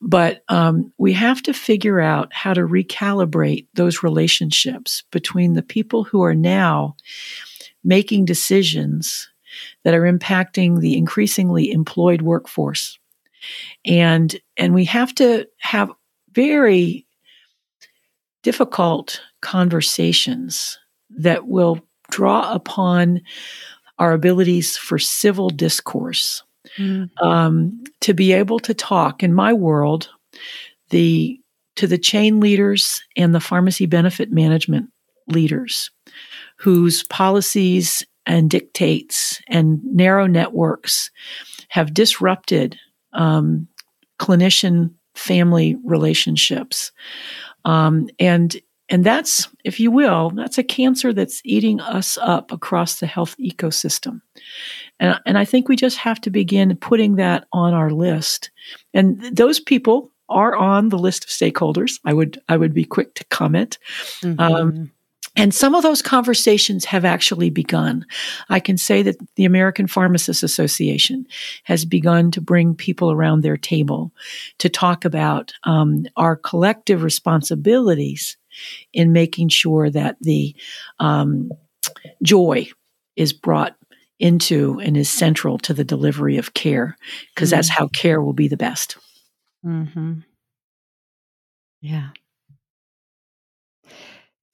But 0.00 0.42
um, 0.48 0.92
we 0.98 1.12
have 1.12 1.42
to 1.42 1.52
figure 1.52 2.00
out 2.00 2.32
how 2.32 2.54
to 2.54 2.62
recalibrate 2.62 3.66
those 3.74 4.02
relationships 4.02 5.02
between 5.10 5.54
the 5.54 5.62
people 5.62 6.04
who 6.04 6.22
are 6.22 6.34
now 6.34 6.96
making 7.84 8.24
decisions 8.24 9.28
that 9.84 9.94
are 9.94 10.10
impacting 10.10 10.80
the 10.80 10.96
increasingly 10.96 11.70
employed 11.70 12.22
workforce. 12.22 12.98
And, 13.84 14.34
and 14.56 14.74
we 14.74 14.84
have 14.86 15.14
to 15.16 15.46
have 15.58 15.90
very 16.32 17.06
difficult 18.42 19.20
conversations 19.40 20.78
that 21.10 21.46
will 21.46 21.80
draw 22.10 22.52
upon 22.52 23.20
our 23.98 24.12
abilities 24.12 24.76
for 24.76 24.98
civil 24.98 25.50
discourse 25.50 26.42
mm. 26.76 27.08
um, 27.22 27.82
to 28.00 28.14
be 28.14 28.32
able 28.32 28.58
to 28.60 28.74
talk. 28.74 29.22
In 29.22 29.32
my 29.34 29.52
world, 29.52 30.08
the 30.90 31.40
to 31.76 31.86
the 31.86 31.98
chain 31.98 32.40
leaders 32.40 33.02
and 33.16 33.34
the 33.34 33.40
pharmacy 33.40 33.86
benefit 33.86 34.32
management 34.32 34.90
leaders 35.28 35.90
whose 36.56 37.04
policies 37.04 38.04
and 38.26 38.50
dictates 38.50 39.40
and 39.48 39.82
narrow 39.84 40.26
networks 40.26 41.10
have 41.68 41.94
disrupted 41.94 42.76
um, 43.12 43.68
clinician 44.18 44.92
family 45.14 45.76
relationships. 45.84 46.92
Um, 47.64 48.08
and 48.18 48.56
and 48.88 49.04
that's, 49.04 49.48
if 49.64 49.78
you 49.78 49.90
will, 49.90 50.30
that's 50.30 50.58
a 50.58 50.62
cancer 50.62 51.12
that's 51.12 51.42
eating 51.44 51.80
us 51.80 52.16
up 52.18 52.50
across 52.52 53.00
the 53.00 53.06
health 53.06 53.36
ecosystem. 53.38 54.22
And, 54.98 55.18
and 55.26 55.38
I 55.38 55.44
think 55.44 55.68
we 55.68 55.76
just 55.76 55.98
have 55.98 56.20
to 56.22 56.30
begin 56.30 56.76
putting 56.76 57.16
that 57.16 57.46
on 57.52 57.74
our 57.74 57.90
list. 57.90 58.50
And 58.94 59.20
those 59.36 59.60
people 59.60 60.10
are 60.28 60.56
on 60.56 60.88
the 60.88 60.98
list 60.98 61.24
of 61.24 61.30
stakeholders. 61.30 62.00
I 62.04 62.12
would 62.12 62.40
I 62.48 62.56
would 62.56 62.74
be 62.74 62.84
quick 62.84 63.14
to 63.14 63.24
comment. 63.26 63.78
Mm-hmm. 64.22 64.40
Um, 64.40 64.90
and 65.36 65.54
some 65.54 65.76
of 65.76 65.84
those 65.84 66.02
conversations 66.02 66.84
have 66.86 67.04
actually 67.04 67.48
begun. 67.48 68.04
I 68.48 68.58
can 68.58 68.76
say 68.76 69.02
that 69.02 69.16
the 69.36 69.44
American 69.44 69.86
Pharmacists 69.86 70.42
Association 70.42 71.26
has 71.62 71.84
begun 71.84 72.32
to 72.32 72.40
bring 72.40 72.74
people 72.74 73.12
around 73.12 73.42
their 73.42 73.56
table 73.56 74.12
to 74.58 74.68
talk 74.68 75.04
about 75.04 75.52
um, 75.62 76.06
our 76.16 76.34
collective 76.34 77.04
responsibilities 77.04 78.36
in 78.92 79.12
making 79.12 79.48
sure 79.48 79.90
that 79.90 80.16
the 80.20 80.54
um, 80.98 81.50
joy 82.22 82.68
is 83.16 83.32
brought 83.32 83.76
into 84.18 84.80
and 84.80 84.96
is 84.96 85.08
central 85.08 85.58
to 85.58 85.72
the 85.72 85.84
delivery 85.84 86.38
of 86.38 86.54
care, 86.54 86.96
because 87.34 87.50
mm-hmm. 87.50 87.58
that's 87.58 87.68
how 87.68 87.88
care 87.88 88.20
will 88.20 88.32
be 88.32 88.48
the 88.48 88.56
best. 88.56 88.96
Mm-hmm. 89.64 90.20
Yeah. 91.80 92.08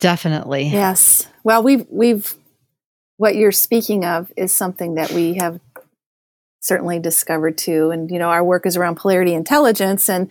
Definitely. 0.00 0.68
Yes. 0.68 1.26
Well, 1.44 1.62
we've 1.62 1.86
we've 1.88 2.34
what 3.16 3.36
you're 3.36 3.52
speaking 3.52 4.04
of 4.04 4.30
is 4.36 4.52
something 4.52 4.96
that 4.96 5.12
we 5.12 5.34
have 5.34 5.60
certainly 6.60 6.98
discovered 6.98 7.56
too. 7.56 7.90
And 7.90 8.10
you 8.10 8.18
know, 8.18 8.28
our 8.28 8.44
work 8.44 8.66
is 8.66 8.76
around 8.76 8.96
polarity 8.96 9.32
intelligence 9.32 10.10
and 10.10 10.30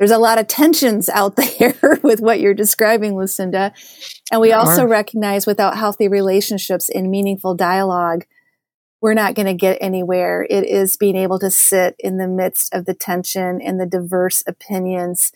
there's 0.00 0.10
a 0.10 0.18
lot 0.18 0.38
of 0.38 0.48
tensions 0.48 1.10
out 1.10 1.36
there 1.58 2.00
with 2.02 2.20
what 2.20 2.40
you're 2.40 2.54
describing, 2.54 3.16
Lucinda. 3.16 3.72
And 4.32 4.40
we 4.40 4.52
also 4.52 4.84
recognize 4.86 5.46
without 5.46 5.76
healthy 5.76 6.08
relationships 6.08 6.88
and 6.88 7.10
meaningful 7.10 7.54
dialogue, 7.54 8.24
we're 9.02 9.14
not 9.14 9.34
going 9.34 9.46
to 9.46 9.54
get 9.54 9.78
anywhere. 9.80 10.46
It 10.48 10.64
is 10.64 10.96
being 10.96 11.16
able 11.16 11.38
to 11.38 11.50
sit 11.50 11.96
in 11.98 12.16
the 12.16 12.26
midst 12.26 12.74
of 12.74 12.86
the 12.86 12.94
tension 12.94 13.60
and 13.60 13.78
the 13.78 13.86
diverse 13.86 14.42
opinions 14.46 15.32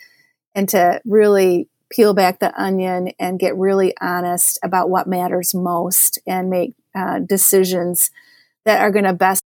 and 0.55 0.67
to 0.71 1.01
really 1.05 1.69
peel 1.91 2.15
back 2.15 2.39
the 2.39 2.59
onion 2.61 3.11
and 3.19 3.39
get 3.39 3.57
really 3.57 3.95
honest 4.01 4.59
about 4.62 4.89
what 4.89 5.07
matters 5.07 5.55
most 5.55 6.19
and 6.27 6.49
make 6.49 6.75
uh, 6.95 7.19
decisions 7.19 8.11
that 8.65 8.81
are 8.81 8.91
going 8.91 9.05
to 9.05 9.12
best 9.12 9.43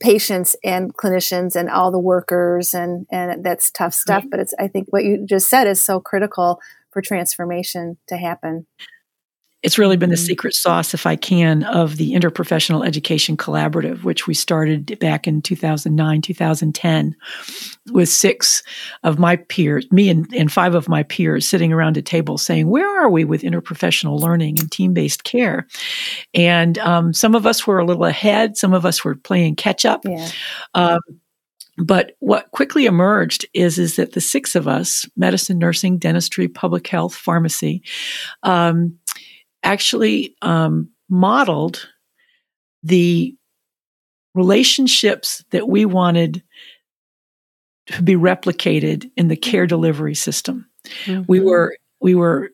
patients 0.00 0.56
and 0.64 0.94
clinicians 0.96 1.56
and 1.56 1.68
all 1.68 1.90
the 1.90 1.98
workers 1.98 2.74
and 2.74 3.06
and 3.10 3.44
that's 3.44 3.70
tough 3.70 3.94
stuff 3.94 4.24
but 4.30 4.40
it's 4.40 4.54
i 4.58 4.68
think 4.68 4.86
what 4.90 5.04
you 5.04 5.24
just 5.26 5.48
said 5.48 5.66
is 5.66 5.80
so 5.82 6.00
critical 6.00 6.60
for 6.90 7.02
transformation 7.02 7.96
to 8.06 8.16
happen 8.16 8.66
it's 9.62 9.78
really 9.78 9.96
been 9.96 10.10
the 10.10 10.16
mm-hmm. 10.16 10.24
secret 10.24 10.54
sauce, 10.54 10.92
if 10.92 11.06
I 11.06 11.14
can, 11.14 11.62
of 11.64 11.96
the 11.96 12.12
Interprofessional 12.12 12.86
Education 12.86 13.36
Collaborative, 13.36 14.02
which 14.02 14.26
we 14.26 14.34
started 14.34 14.98
back 14.98 15.28
in 15.28 15.40
2009, 15.40 16.20
2010, 16.20 17.16
with 17.92 18.08
six 18.08 18.62
of 19.04 19.18
my 19.18 19.36
peers, 19.36 19.86
me 19.92 20.08
and, 20.08 20.32
and 20.34 20.52
five 20.52 20.74
of 20.74 20.88
my 20.88 21.04
peers 21.04 21.46
sitting 21.46 21.72
around 21.72 21.96
a 21.96 22.02
table 22.02 22.38
saying, 22.38 22.68
Where 22.68 23.02
are 23.02 23.10
we 23.10 23.24
with 23.24 23.42
interprofessional 23.42 24.18
learning 24.18 24.58
and 24.58 24.70
team 24.70 24.94
based 24.94 25.22
care? 25.22 25.66
And 26.34 26.78
um, 26.78 27.12
some 27.12 27.34
of 27.34 27.46
us 27.46 27.66
were 27.66 27.78
a 27.78 27.84
little 27.84 28.04
ahead, 28.04 28.56
some 28.56 28.74
of 28.74 28.84
us 28.84 29.04
were 29.04 29.14
playing 29.14 29.56
catch 29.56 29.84
up. 29.84 30.02
Yeah. 30.04 30.28
Um, 30.74 31.00
but 31.78 32.12
what 32.20 32.50
quickly 32.50 32.86
emerged 32.86 33.46
is 33.54 33.78
is 33.78 33.96
that 33.96 34.12
the 34.12 34.20
six 34.20 34.54
of 34.54 34.68
us 34.68 35.06
medicine 35.16 35.58
nursing 35.58 35.98
dentistry 35.98 36.46
public 36.46 36.86
health 36.86 37.14
pharmacy 37.14 37.82
um, 38.42 38.98
actually 39.62 40.36
um, 40.42 40.90
modeled 41.08 41.88
the 42.82 43.36
relationships 44.34 45.44
that 45.50 45.68
we 45.68 45.84
wanted 45.84 46.42
to 47.86 48.02
be 48.02 48.14
replicated 48.14 49.10
in 49.16 49.28
the 49.28 49.36
care 49.36 49.66
delivery 49.66 50.14
system. 50.14 50.66
Mm-hmm. 51.04 51.22
We 51.28 51.40
were 51.40 51.76
we 52.00 52.14
were 52.14 52.50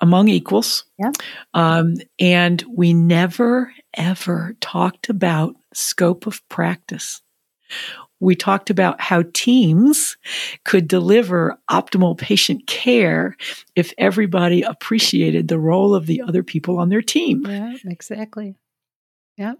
among 0.00 0.28
equals, 0.28 0.84
yeah. 0.98 1.12
um, 1.54 1.94
and 2.18 2.62
we 2.68 2.92
never 2.92 3.72
ever 3.96 4.56
talked 4.60 5.08
about 5.08 5.54
scope 5.72 6.26
of 6.26 6.46
practice 6.48 7.22
we 8.24 8.34
talked 8.34 8.70
about 8.70 9.00
how 9.00 9.22
teams 9.32 10.16
could 10.64 10.88
deliver 10.88 11.58
optimal 11.70 12.16
patient 12.16 12.66
care 12.66 13.36
if 13.76 13.92
everybody 13.98 14.62
appreciated 14.62 15.48
the 15.48 15.58
role 15.58 15.94
of 15.94 16.06
the 16.06 16.22
other 16.22 16.42
people 16.42 16.78
on 16.78 16.88
their 16.88 17.02
team. 17.02 17.44
Yeah, 17.46 17.74
exactly. 17.84 18.56
Yeah. 19.36 19.54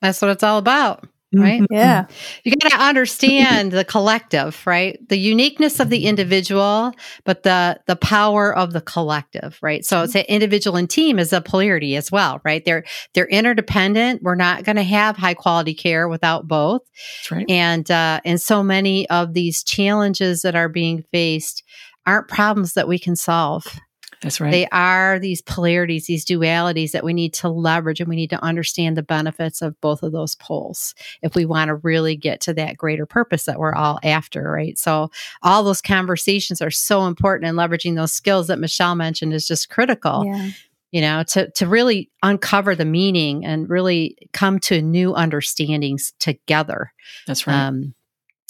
That's 0.00 0.20
what 0.20 0.30
it's 0.30 0.42
all 0.42 0.58
about 0.58 1.08
right? 1.40 1.60
Mm-hmm. 1.60 1.74
Yeah. 1.74 2.06
You 2.44 2.56
got 2.56 2.70
to 2.70 2.80
understand 2.80 3.72
the 3.72 3.84
collective, 3.84 4.60
right? 4.66 4.98
The 5.08 5.18
uniqueness 5.18 5.80
of 5.80 5.90
the 5.90 6.06
individual, 6.06 6.92
but 7.24 7.42
the 7.42 7.80
the 7.86 7.96
power 7.96 8.54
of 8.54 8.72
the 8.72 8.80
collective, 8.80 9.58
right? 9.62 9.84
So 9.84 10.02
it's 10.02 10.14
an 10.14 10.24
individual 10.28 10.76
and 10.76 10.88
team 10.88 11.18
is 11.18 11.32
a 11.32 11.40
polarity 11.40 11.96
as 11.96 12.10
well, 12.10 12.40
right? 12.44 12.64
They're 12.64 12.84
they're 13.14 13.28
interdependent. 13.28 14.22
We're 14.22 14.34
not 14.34 14.64
going 14.64 14.76
to 14.76 14.82
have 14.82 15.16
high 15.16 15.34
quality 15.34 15.74
care 15.74 16.08
without 16.08 16.48
both. 16.48 16.82
That's 17.18 17.30
right. 17.30 17.50
And 17.50 17.90
uh, 17.90 18.20
and 18.24 18.40
so 18.40 18.62
many 18.62 19.08
of 19.10 19.34
these 19.34 19.62
challenges 19.62 20.42
that 20.42 20.54
are 20.54 20.68
being 20.68 21.04
faced 21.12 21.62
aren't 22.06 22.28
problems 22.28 22.74
that 22.74 22.88
we 22.88 22.98
can 22.98 23.16
solve. 23.16 23.80
That's 24.24 24.40
right. 24.40 24.50
They 24.50 24.66
are 24.68 25.18
these 25.18 25.42
polarities, 25.42 26.06
these 26.06 26.24
dualities 26.24 26.92
that 26.92 27.04
we 27.04 27.12
need 27.12 27.34
to 27.34 27.50
leverage, 27.50 28.00
and 28.00 28.08
we 28.08 28.16
need 28.16 28.30
to 28.30 28.42
understand 28.42 28.96
the 28.96 29.02
benefits 29.02 29.60
of 29.60 29.78
both 29.82 30.02
of 30.02 30.12
those 30.12 30.34
poles 30.34 30.94
if 31.22 31.34
we 31.34 31.44
want 31.44 31.68
to 31.68 31.74
really 31.76 32.16
get 32.16 32.40
to 32.42 32.54
that 32.54 32.78
greater 32.78 33.04
purpose 33.04 33.44
that 33.44 33.58
we're 33.58 33.74
all 33.74 34.00
after, 34.02 34.50
right? 34.50 34.78
So, 34.78 35.10
all 35.42 35.62
those 35.62 35.82
conversations 35.82 36.62
are 36.62 36.70
so 36.70 37.06
important, 37.06 37.50
and 37.50 37.58
leveraging 37.58 37.96
those 37.96 38.12
skills 38.12 38.46
that 38.46 38.58
Michelle 38.58 38.94
mentioned 38.94 39.34
is 39.34 39.46
just 39.46 39.68
critical. 39.68 40.24
Yeah. 40.24 40.50
You 40.90 41.00
know, 41.02 41.22
to 41.24 41.50
to 41.50 41.66
really 41.66 42.10
uncover 42.22 42.74
the 42.74 42.84
meaning 42.86 43.44
and 43.44 43.68
really 43.68 44.16
come 44.32 44.58
to 44.60 44.80
new 44.80 45.12
understandings 45.12 46.14
together. 46.18 46.92
That's 47.26 47.46
right. 47.46 47.66
Um, 47.66 47.94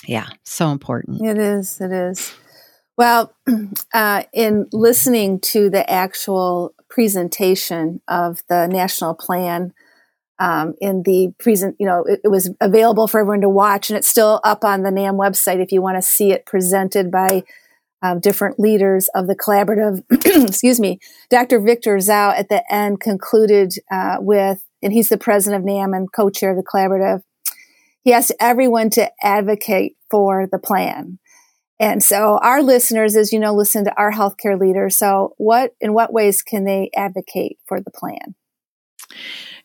yeah, 0.06 0.28
so 0.44 0.70
important. 0.70 1.22
It 1.22 1.38
is. 1.38 1.80
It 1.80 1.90
is. 1.90 2.34
Well, 2.96 3.34
uh, 3.94 4.22
in 4.32 4.68
listening 4.72 5.40
to 5.40 5.68
the 5.68 5.88
actual 5.90 6.74
presentation 6.88 8.00
of 8.06 8.42
the 8.48 8.66
national 8.68 9.14
plan, 9.14 9.72
um, 10.38 10.74
in 10.80 11.02
the 11.04 11.32
present, 11.38 11.76
you 11.78 11.86
know, 11.86 12.04
it, 12.04 12.20
it, 12.24 12.28
was 12.28 12.50
available 12.60 13.06
for 13.06 13.20
everyone 13.20 13.40
to 13.42 13.48
watch, 13.48 13.88
and 13.88 13.96
it's 13.96 14.08
still 14.08 14.40
up 14.42 14.64
on 14.64 14.82
the 14.82 14.90
NAM 14.90 15.14
website 15.14 15.62
if 15.62 15.70
you 15.70 15.80
want 15.80 15.96
to 15.96 16.02
see 16.02 16.32
it 16.32 16.44
presented 16.44 17.10
by 17.10 17.44
um, 18.02 18.18
different 18.20 18.58
leaders 18.58 19.08
of 19.14 19.28
the 19.28 19.36
collaborative. 19.36 20.02
Excuse 20.48 20.80
me, 20.80 20.98
Dr. 21.30 21.60
Victor 21.60 21.96
Dzau 21.96 22.36
at 22.36 22.48
the 22.48 22.64
end 22.72 23.00
concluded 23.00 23.74
uh, 23.92 24.16
with, 24.18 24.64
and 24.82 24.92
he's 24.92 25.08
the 25.08 25.18
president 25.18 25.62
of 25.62 25.66
NAM 25.66 25.94
and 25.94 26.12
co-chair 26.12 26.50
of 26.50 26.56
the 26.56 26.64
collaborative. 26.64 27.22
He 28.02 28.12
asked 28.12 28.32
everyone 28.40 28.90
to 28.90 29.10
advocate 29.24 29.96
for 30.10 30.46
the 30.50 30.58
plan. 30.58 31.18
And 31.84 32.02
so 32.02 32.38
our 32.38 32.62
listeners, 32.62 33.14
as 33.14 33.30
you 33.30 33.38
know, 33.38 33.54
listen 33.54 33.84
to 33.84 33.94
our 33.98 34.10
healthcare 34.10 34.58
leaders. 34.58 34.96
So 34.96 35.34
what, 35.36 35.74
in 35.82 35.92
what 35.92 36.14
ways 36.14 36.40
can 36.40 36.64
they 36.64 36.88
advocate 36.96 37.58
for 37.66 37.78
the 37.78 37.90
plan? 37.90 38.34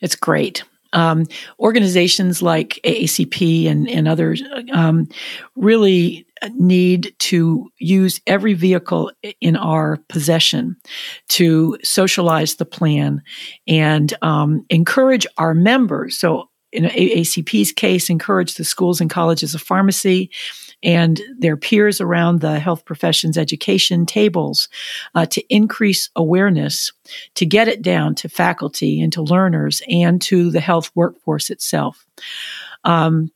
It's 0.02 0.18
great. 0.18 0.66
Um, 0.92 1.28
organizations 1.62 2.42
like 2.42 2.82
AACP 2.84 3.68
and, 3.68 3.88
and 3.88 4.06
others 4.06 4.44
um, 4.74 5.08
really 5.56 6.28
need 6.56 7.16
to 7.20 7.70
use 7.78 8.20
every 8.28 8.54
vehicle 8.54 9.14
in 9.40 9.56
our 9.56 10.00
possession 10.10 10.76
to 11.30 11.78
socialize 11.86 12.56
the 12.56 12.66
plan 12.66 13.24
and 13.66 14.14
um, 14.22 14.66
encourage 14.70 15.26
our 15.38 15.54
members. 15.54 16.20
So, 16.20 16.50
in 16.74 16.84
AACP's 16.84 17.72
case, 17.72 18.10
encourage 18.10 18.56
the 18.56 18.66
schools 18.66 19.00
and 19.00 19.10
colleges 19.10 19.56
of 19.56 19.62
pharmacy 19.62 20.30
and 20.84 21.22
their 21.38 21.58
peers 21.58 22.00
around 22.00 22.42
the 22.42 22.60
health 22.60 22.86
professions 22.86 23.38
education 23.38 24.06
tables 24.06 24.70
uh, 25.16 25.26
to 25.26 25.44
increase 25.54 26.10
awareness, 26.16 26.92
to 27.36 27.46
get 27.46 27.68
it 27.68 27.82
down 27.82 28.16
to 28.16 28.30
faculty 28.30 29.02
and 29.02 29.12
to 29.14 29.22
learners 29.22 29.82
and 29.90 30.22
to 30.22 30.52
the 30.52 30.62
health 30.62 30.92
workforce 30.96 31.50
itself. 31.50 32.06
Um, 32.84 33.32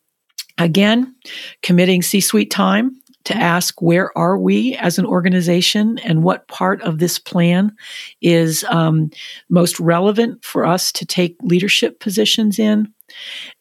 again, 0.57 1.15
committing 1.61 2.01
C 2.01 2.21
suite 2.21 2.51
time 2.51 2.99
to 3.25 3.35
ask 3.35 3.81
where 3.81 4.15
are 4.17 4.37
we 4.37 4.75
as 4.75 4.99
an 4.99 5.05
organization 5.05 5.97
and 5.99 6.23
what 6.23 6.47
part 6.47 6.81
of 6.81 6.99
this 6.99 7.17
plan 7.17 7.73
is 8.21 8.65
um, 8.65 9.09
most 9.49 9.79
relevant 9.79 10.43
for 10.43 10.65
us 10.65 10.91
to 10.91 11.05
take 11.05 11.37
leadership 11.41 11.99
positions 11.99 12.59
in. 12.59 12.93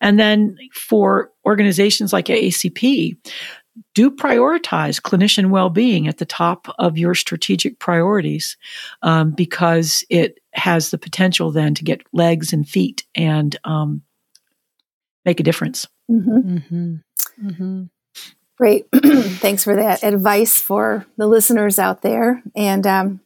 And 0.01 0.19
then 0.19 0.57
for 0.73 1.31
organizations 1.47 2.13
like 2.13 2.27
AACP, 2.27 3.17
do 3.95 4.11
prioritize 4.11 5.01
clinician 5.01 5.49
well-being 5.49 6.07
at 6.07 6.19
the 6.19 6.27
top 6.27 6.69
of 6.79 6.99
your 6.99 7.15
strategic 7.15 7.79
priorities 7.79 8.57
um, 9.03 9.31
because 9.31 10.05
it 10.11 10.41
has 10.53 10.91
the 10.91 10.99
potential 10.99 11.51
then 11.51 11.75
to 11.75 11.85
get 11.85 12.03
legs 12.13 12.53
and 12.53 12.69
feet 12.69 13.05
and 13.15 13.57
um, 13.65 14.03
make 15.25 15.41
a 15.41 15.43
difference 15.43 15.87
Mm-hmm. 16.13 16.57
Mm-hmm. 16.57 17.47
Mm-hmm. 17.49 17.83
Great. 18.57 18.87
Thanks 18.95 19.65
for 19.65 19.77
that 19.77 20.03
advice 20.03 20.61
for 20.61 21.07
the 21.17 21.27
listeners 21.27 21.79
out 21.79 22.03
there. 22.03 22.43
And 22.55 22.87
um, 22.87 23.21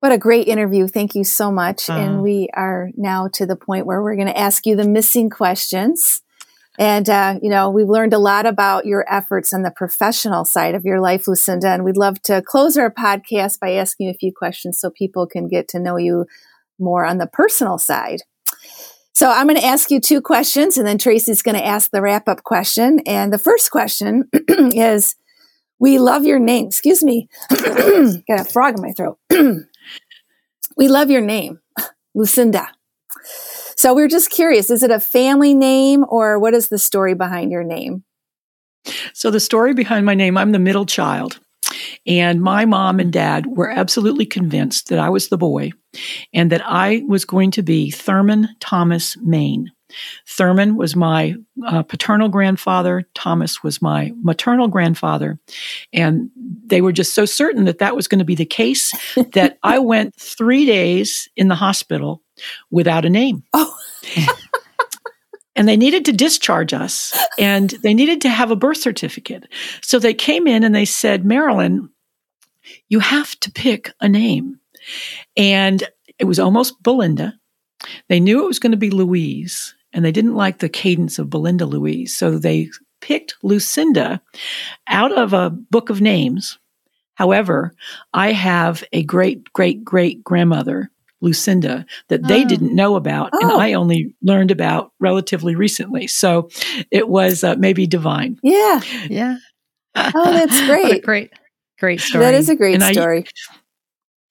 what 0.00 0.12
a 0.12 0.18
great 0.18 0.48
interview. 0.48 0.86
Thank 0.86 1.14
you 1.14 1.24
so 1.24 1.50
much. 1.50 1.88
Uh, 1.88 1.94
and 1.94 2.22
we 2.22 2.48
are 2.52 2.90
now 2.96 3.28
to 3.34 3.46
the 3.46 3.56
point 3.56 3.86
where 3.86 4.02
we're 4.02 4.16
going 4.16 4.28
to 4.28 4.38
ask 4.38 4.66
you 4.66 4.76
the 4.76 4.88
missing 4.88 5.30
questions. 5.30 6.22
And, 6.78 7.08
uh, 7.08 7.38
you 7.40 7.50
know, 7.50 7.70
we've 7.70 7.88
learned 7.88 8.12
a 8.12 8.18
lot 8.18 8.46
about 8.46 8.84
your 8.84 9.04
efforts 9.12 9.52
on 9.52 9.62
the 9.62 9.70
professional 9.70 10.44
side 10.44 10.74
of 10.74 10.84
your 10.84 11.00
life, 11.00 11.28
Lucinda. 11.28 11.68
And 11.68 11.84
we'd 11.84 11.96
love 11.96 12.20
to 12.22 12.42
close 12.42 12.76
our 12.76 12.90
podcast 12.90 13.60
by 13.60 13.72
asking 13.72 14.06
you 14.06 14.10
a 14.10 14.16
few 14.16 14.32
questions 14.32 14.78
so 14.78 14.90
people 14.90 15.26
can 15.26 15.48
get 15.48 15.68
to 15.68 15.78
know 15.78 15.96
you 15.96 16.26
more 16.78 17.04
on 17.04 17.18
the 17.18 17.28
personal 17.28 17.78
side. 17.78 18.22
So 19.14 19.30
I'm 19.30 19.46
going 19.46 19.60
to 19.60 19.64
ask 19.64 19.92
you 19.92 20.00
two 20.00 20.20
questions 20.20 20.76
and 20.76 20.86
then 20.86 20.98
Tracy's 20.98 21.42
going 21.42 21.56
to 21.56 21.64
ask 21.64 21.90
the 21.92 22.02
wrap 22.02 22.28
up 22.28 22.42
question. 22.42 23.00
And 23.06 23.32
the 23.32 23.38
first 23.38 23.70
question 23.70 24.28
is, 24.48 25.14
we 25.78 25.98
love 25.98 26.24
your 26.24 26.38
name. 26.38 26.66
Excuse 26.66 27.02
me. 27.02 27.28
Got 27.50 28.40
a 28.40 28.44
frog 28.44 28.76
in 28.76 28.82
my 28.82 28.92
throat. 28.92 29.18
we 30.76 30.88
love 30.88 31.10
your 31.10 31.20
name, 31.20 31.60
Lucinda. 32.14 32.68
So 33.76 33.94
we're 33.94 34.08
just 34.08 34.30
curious, 34.30 34.70
is 34.70 34.82
it 34.82 34.90
a 34.90 35.00
family 35.00 35.54
name 35.54 36.04
or 36.08 36.38
what 36.38 36.54
is 36.54 36.68
the 36.68 36.78
story 36.78 37.14
behind 37.14 37.50
your 37.50 37.64
name? 37.64 38.04
So 39.12 39.30
the 39.30 39.40
story 39.40 39.74
behind 39.74 40.06
my 40.06 40.14
name, 40.14 40.36
I'm 40.36 40.52
the 40.52 40.58
middle 40.58 40.86
child. 40.86 41.40
And 42.06 42.42
my 42.42 42.66
mom 42.66 43.00
and 43.00 43.12
dad 43.12 43.46
were 43.46 43.70
absolutely 43.70 44.26
convinced 44.26 44.88
that 44.88 44.98
I 44.98 45.08
was 45.08 45.28
the 45.28 45.38
boy 45.38 45.72
and 46.32 46.52
that 46.52 46.62
I 46.64 47.02
was 47.08 47.24
going 47.24 47.50
to 47.52 47.62
be 47.62 47.90
Thurman 47.90 48.48
Thomas 48.60 49.16
Maine. 49.18 49.70
Thurman 50.28 50.76
was 50.76 50.96
my 50.96 51.34
uh, 51.66 51.82
paternal 51.82 52.28
grandfather. 52.28 53.04
Thomas 53.14 53.62
was 53.62 53.80
my 53.80 54.12
maternal 54.22 54.68
grandfather. 54.68 55.38
And 55.92 56.30
they 56.36 56.80
were 56.80 56.92
just 56.92 57.14
so 57.14 57.24
certain 57.24 57.64
that 57.64 57.78
that 57.78 57.94
was 57.94 58.08
going 58.08 58.18
to 58.18 58.24
be 58.24 58.34
the 58.34 58.44
case 58.44 58.92
that 59.32 59.58
I 59.62 59.78
went 59.78 60.14
three 60.16 60.66
days 60.66 61.28
in 61.36 61.48
the 61.48 61.54
hospital 61.54 62.23
without 62.70 63.04
a 63.04 63.10
name. 63.10 63.42
Oh. 63.52 63.76
and 65.56 65.68
they 65.68 65.76
needed 65.76 66.04
to 66.06 66.12
discharge 66.12 66.72
us 66.72 67.16
and 67.38 67.70
they 67.70 67.94
needed 67.94 68.20
to 68.22 68.28
have 68.28 68.50
a 68.50 68.56
birth 68.56 68.78
certificate. 68.78 69.46
So 69.82 69.98
they 69.98 70.14
came 70.14 70.46
in 70.46 70.64
and 70.64 70.74
they 70.74 70.84
said, 70.84 71.24
Marilyn, 71.24 71.90
you 72.88 73.00
have 73.00 73.38
to 73.40 73.52
pick 73.52 73.92
a 74.00 74.08
name. 74.08 74.58
And 75.36 75.82
it 76.18 76.24
was 76.24 76.38
almost 76.38 76.82
Belinda. 76.82 77.34
They 78.08 78.20
knew 78.20 78.44
it 78.44 78.48
was 78.48 78.58
going 78.58 78.72
to 78.72 78.78
be 78.78 78.90
Louise 78.90 79.74
and 79.92 80.04
they 80.04 80.12
didn't 80.12 80.34
like 80.34 80.58
the 80.58 80.68
cadence 80.68 81.18
of 81.18 81.30
Belinda 81.30 81.66
Louise. 81.66 82.16
So 82.16 82.38
they 82.38 82.70
picked 83.00 83.36
Lucinda 83.42 84.20
out 84.88 85.12
of 85.12 85.32
a 85.32 85.50
book 85.50 85.90
of 85.90 86.00
names. 86.00 86.58
However, 87.14 87.74
I 88.12 88.32
have 88.32 88.82
a 88.92 89.04
great, 89.04 89.52
great, 89.52 89.84
great 89.84 90.24
grandmother 90.24 90.90
Lucinda 91.24 91.86
that 92.08 92.26
they 92.26 92.44
oh. 92.44 92.48
didn't 92.48 92.74
know 92.74 92.94
about, 92.96 93.30
oh. 93.32 93.38
and 93.40 93.52
I 93.60 93.72
only 93.72 94.14
learned 94.22 94.50
about 94.50 94.92
relatively 95.00 95.56
recently. 95.56 96.06
So 96.06 96.50
it 96.90 97.08
was 97.08 97.42
uh, 97.42 97.56
maybe 97.56 97.86
divine. 97.86 98.38
Yeah, 98.42 98.80
yeah. 99.08 99.36
Oh, 99.96 100.32
that's 100.32 100.60
great. 100.66 101.02
great, 101.02 101.32
great 101.80 102.00
story. 102.00 102.24
That 102.24 102.34
is 102.34 102.48
a 102.48 102.56
great 102.56 102.80
and 102.80 102.94
story. 102.94 103.24
I, 103.26 103.56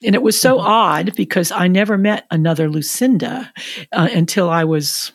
and 0.06 0.16
it 0.16 0.22
was 0.22 0.40
so 0.40 0.58
mm-hmm. 0.58 0.68
odd 0.68 1.16
because 1.16 1.52
I 1.52 1.68
never 1.68 1.98
met 1.98 2.26
another 2.30 2.70
Lucinda 2.70 3.52
uh, 3.92 4.10
until 4.12 4.50
I 4.50 4.66
was 4.66 5.12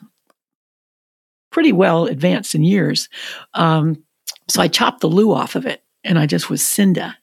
pretty 1.51 1.73
well 1.73 2.07
advanced 2.07 2.55
in 2.55 2.65
years. 2.65 3.09
Um, 3.55 4.03
so 4.49 4.63
I 4.63 4.69
chopped 4.69 5.01
the 5.01 5.09
Lou 5.09 5.33
off 5.33 5.55
of 5.57 5.67
it, 5.67 5.83
and 6.05 6.19
I 6.19 6.27
just 6.27 6.51
was 6.51 6.65
Cinda 6.65 7.17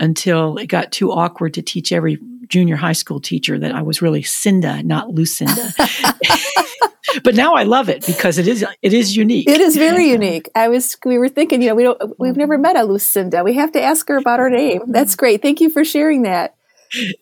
until 0.00 0.56
it 0.56 0.66
got 0.66 0.92
too 0.92 1.12
awkward 1.12 1.54
to 1.54 1.62
teach 1.62 1.92
every 1.92 2.18
junior 2.52 2.76
high 2.76 2.92
school 2.92 3.18
teacher 3.18 3.58
that 3.58 3.72
I 3.72 3.80
was 3.80 4.02
really 4.02 4.22
Cinda, 4.22 4.82
not 4.82 5.08
Lucinda. 5.08 5.72
but 7.24 7.34
now 7.34 7.54
I 7.54 7.62
love 7.62 7.88
it 7.88 8.04
because 8.04 8.36
it 8.36 8.46
is 8.46 8.62
it 8.82 8.92
is 8.92 9.16
unique. 9.16 9.48
It 9.48 9.62
is 9.62 9.74
very 9.74 10.08
unique. 10.18 10.50
I 10.54 10.68
was 10.68 10.98
we 11.06 11.16
were 11.16 11.30
thinking, 11.30 11.62
you 11.62 11.68
know, 11.68 11.74
we 11.74 11.82
don't 11.82 12.20
we've 12.20 12.36
never 12.36 12.58
met 12.58 12.76
a 12.76 12.84
Lucinda. 12.84 13.42
We 13.42 13.54
have 13.54 13.72
to 13.72 13.82
ask 13.82 14.06
her 14.08 14.18
about 14.18 14.38
her 14.38 14.50
name. 14.50 14.82
That's 14.88 15.16
great. 15.16 15.40
Thank 15.40 15.62
you 15.62 15.70
for 15.70 15.82
sharing 15.82 16.22
that. 16.22 16.54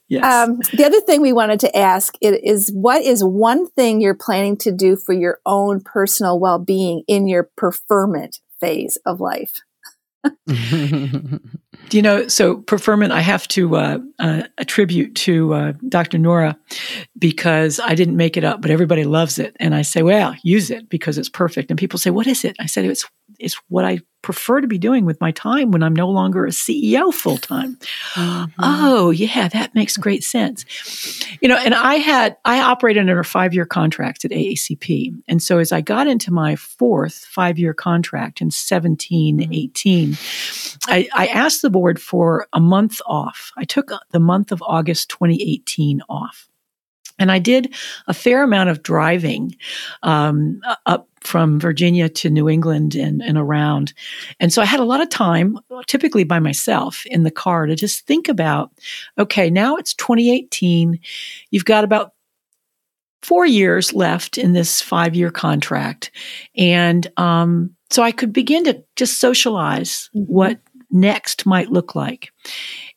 Yes. 0.09 0.24
Um, 0.24 0.59
the 0.76 0.85
other 0.85 1.01
thing 1.01 1.20
we 1.20 1.33
wanted 1.33 1.61
to 1.61 1.76
ask 1.76 2.16
is 2.20 2.72
what 2.74 3.03
is 3.03 3.22
one 3.22 3.68
thing 3.70 4.01
you're 4.01 4.14
planning 4.14 4.57
to 4.59 4.72
do 4.72 4.97
for 4.97 5.12
your 5.12 5.39
own 5.47 5.81
personal 5.81 6.41
well-being 6.41 7.05
in 7.07 7.28
your 7.28 7.49
preferment 7.57 8.41
phase 8.61 8.99
of 9.07 9.20
life? 9.20 9.61
you 11.93 12.03
know, 12.03 12.28
so 12.28 12.57
preferment 12.57 13.12
I 13.12 13.20
have 13.20 13.47
to 13.49 13.76
uh, 13.76 13.99
uh, 14.18 14.43
attribute 14.59 15.14
to 15.16 15.55
uh, 15.55 15.72
Dr. 15.88 16.18
Nora 16.18 16.59
because 17.18 17.80
I 17.80 17.95
didn't 17.95 18.16
make 18.16 18.36
it 18.36 18.45
up, 18.45 18.61
but 18.62 18.70
everybody 18.70 19.05
loves 19.05 19.38
it. 19.38 19.57
And 19.61 19.74
I 19.74 19.82
say, 19.82 20.03
well, 20.03 20.34
use 20.43 20.70
it 20.70 20.88
because 20.88 21.18
it's 21.18 21.28
perfect. 21.28 21.70
And 21.70 21.78
people 21.78 21.99
say, 21.99 22.11
what 22.11 22.26
is 22.26 22.45
it? 22.45 22.57
I 22.61 22.66
said, 22.66 22.84
it's 22.84 23.07
it's 23.41 23.55
what 23.68 23.84
I 23.84 24.01
prefer 24.22 24.61
to 24.61 24.66
be 24.66 24.78
doing 24.78 25.07
with 25.07 25.20
my 25.20 25.30
time 25.32 25.70
when 25.70 25.82
I'm 25.82 25.95
no 25.95 26.09
longer 26.09 26.45
a 26.45 26.51
CEO 26.51 27.12
full 27.12 27.38
time. 27.38 27.76
Mm-hmm. 28.14 28.51
Oh, 28.59 29.11
yeah, 29.11 29.49
that 29.49 29.74
makes 29.74 29.97
great 29.97 30.22
sense. 30.22 30.64
You 31.41 31.49
know, 31.49 31.57
and 31.57 31.74
I 31.74 31.95
had, 31.95 32.36
I 32.45 32.61
operated 32.61 33.01
under 33.01 33.18
a 33.18 33.24
five 33.24 33.55
year 33.55 33.64
contract 33.64 34.24
at 34.24 34.30
AACP. 34.30 35.22
And 35.26 35.43
so 35.43 35.59
as 35.59 35.72
I 35.72 35.80
got 35.80 36.07
into 36.07 36.30
my 36.32 36.57
fourth 36.57 37.24
five 37.24 37.59
year 37.59 37.72
contract 37.72 38.41
in 38.41 38.51
17, 38.51 39.38
mm-hmm. 39.38 39.53
18, 39.53 40.16
I, 40.86 41.09
I 41.14 41.26
asked 41.28 41.62
the 41.62 41.70
board 41.70 42.01
for 42.01 42.47
a 42.53 42.61
month 42.61 43.01
off. 43.07 43.53
I 43.57 43.64
took 43.64 43.91
the 44.11 44.20
month 44.20 44.53
of 44.53 44.62
August 44.66 45.09
2018 45.09 46.03
off. 46.09 46.47
And 47.18 47.30
I 47.30 47.38
did 47.38 47.74
a 48.07 48.14
fair 48.14 48.43
amount 48.43 48.70
of 48.70 48.82
driving 48.82 49.55
um, 50.03 50.62
up 50.86 51.10
from 51.23 51.61
Virginia 51.61 52.09
to 52.09 52.31
New 52.31 52.49
England 52.49 52.95
and, 52.95 53.23
and 53.23 53.37
around. 53.37 53.93
And 54.39 54.53
so 54.53 54.62
I 54.62 54.64
had 54.64 54.81
a 54.81 54.85
lot 54.85 55.03
of 55.03 55.09
time, 55.11 55.59
typically 55.87 56.25
by 56.25 56.39
myself 56.39 57.05
in 57.07 57.25
the 57.25 57.31
car, 57.31 57.66
to 57.66 57.75
just 57.75 58.07
think 58.07 58.29
about 58.29 58.71
okay, 59.18 59.51
now 59.51 59.77
it's 59.77 59.95
2018. 59.95 60.99
You've 61.51 61.64
got 61.64 61.85
about 61.85 62.12
four 63.23 63.45
years 63.47 63.93
left 63.93 64.39
in 64.39 64.53
this 64.53 64.81
five 64.81 65.14
year 65.14 65.31
contract. 65.31 66.11
And 66.57 67.07
um, 67.16 67.77
so 67.91 68.03
I 68.03 68.12
could 68.12 68.33
begin 68.33 68.64
to 68.64 68.83
just 68.97 69.21
socialize 69.21 70.09
mm-hmm. 70.14 70.33
what 70.33 70.61
next 70.91 71.47
might 71.47 71.70
look 71.70 71.95
like. 71.95 72.32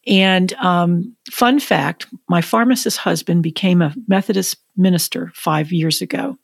And 0.06 0.52
um, 0.54 1.16
fun 1.32 1.60
fact 1.60 2.08
my 2.28 2.42
pharmacist 2.42 2.98
husband 2.98 3.44
became 3.44 3.82
a 3.82 3.94
Methodist 4.08 4.58
minister 4.76 5.32
five 5.36 5.72
years 5.72 6.02
ago. 6.02 6.38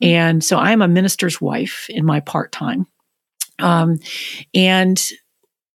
And 0.00 0.44
so 0.44 0.58
I 0.58 0.72
am 0.72 0.82
a 0.82 0.88
minister's 0.88 1.40
wife 1.40 1.86
in 1.88 2.04
my 2.04 2.20
part 2.20 2.52
time. 2.52 2.86
Um, 3.58 3.98
and 4.54 5.02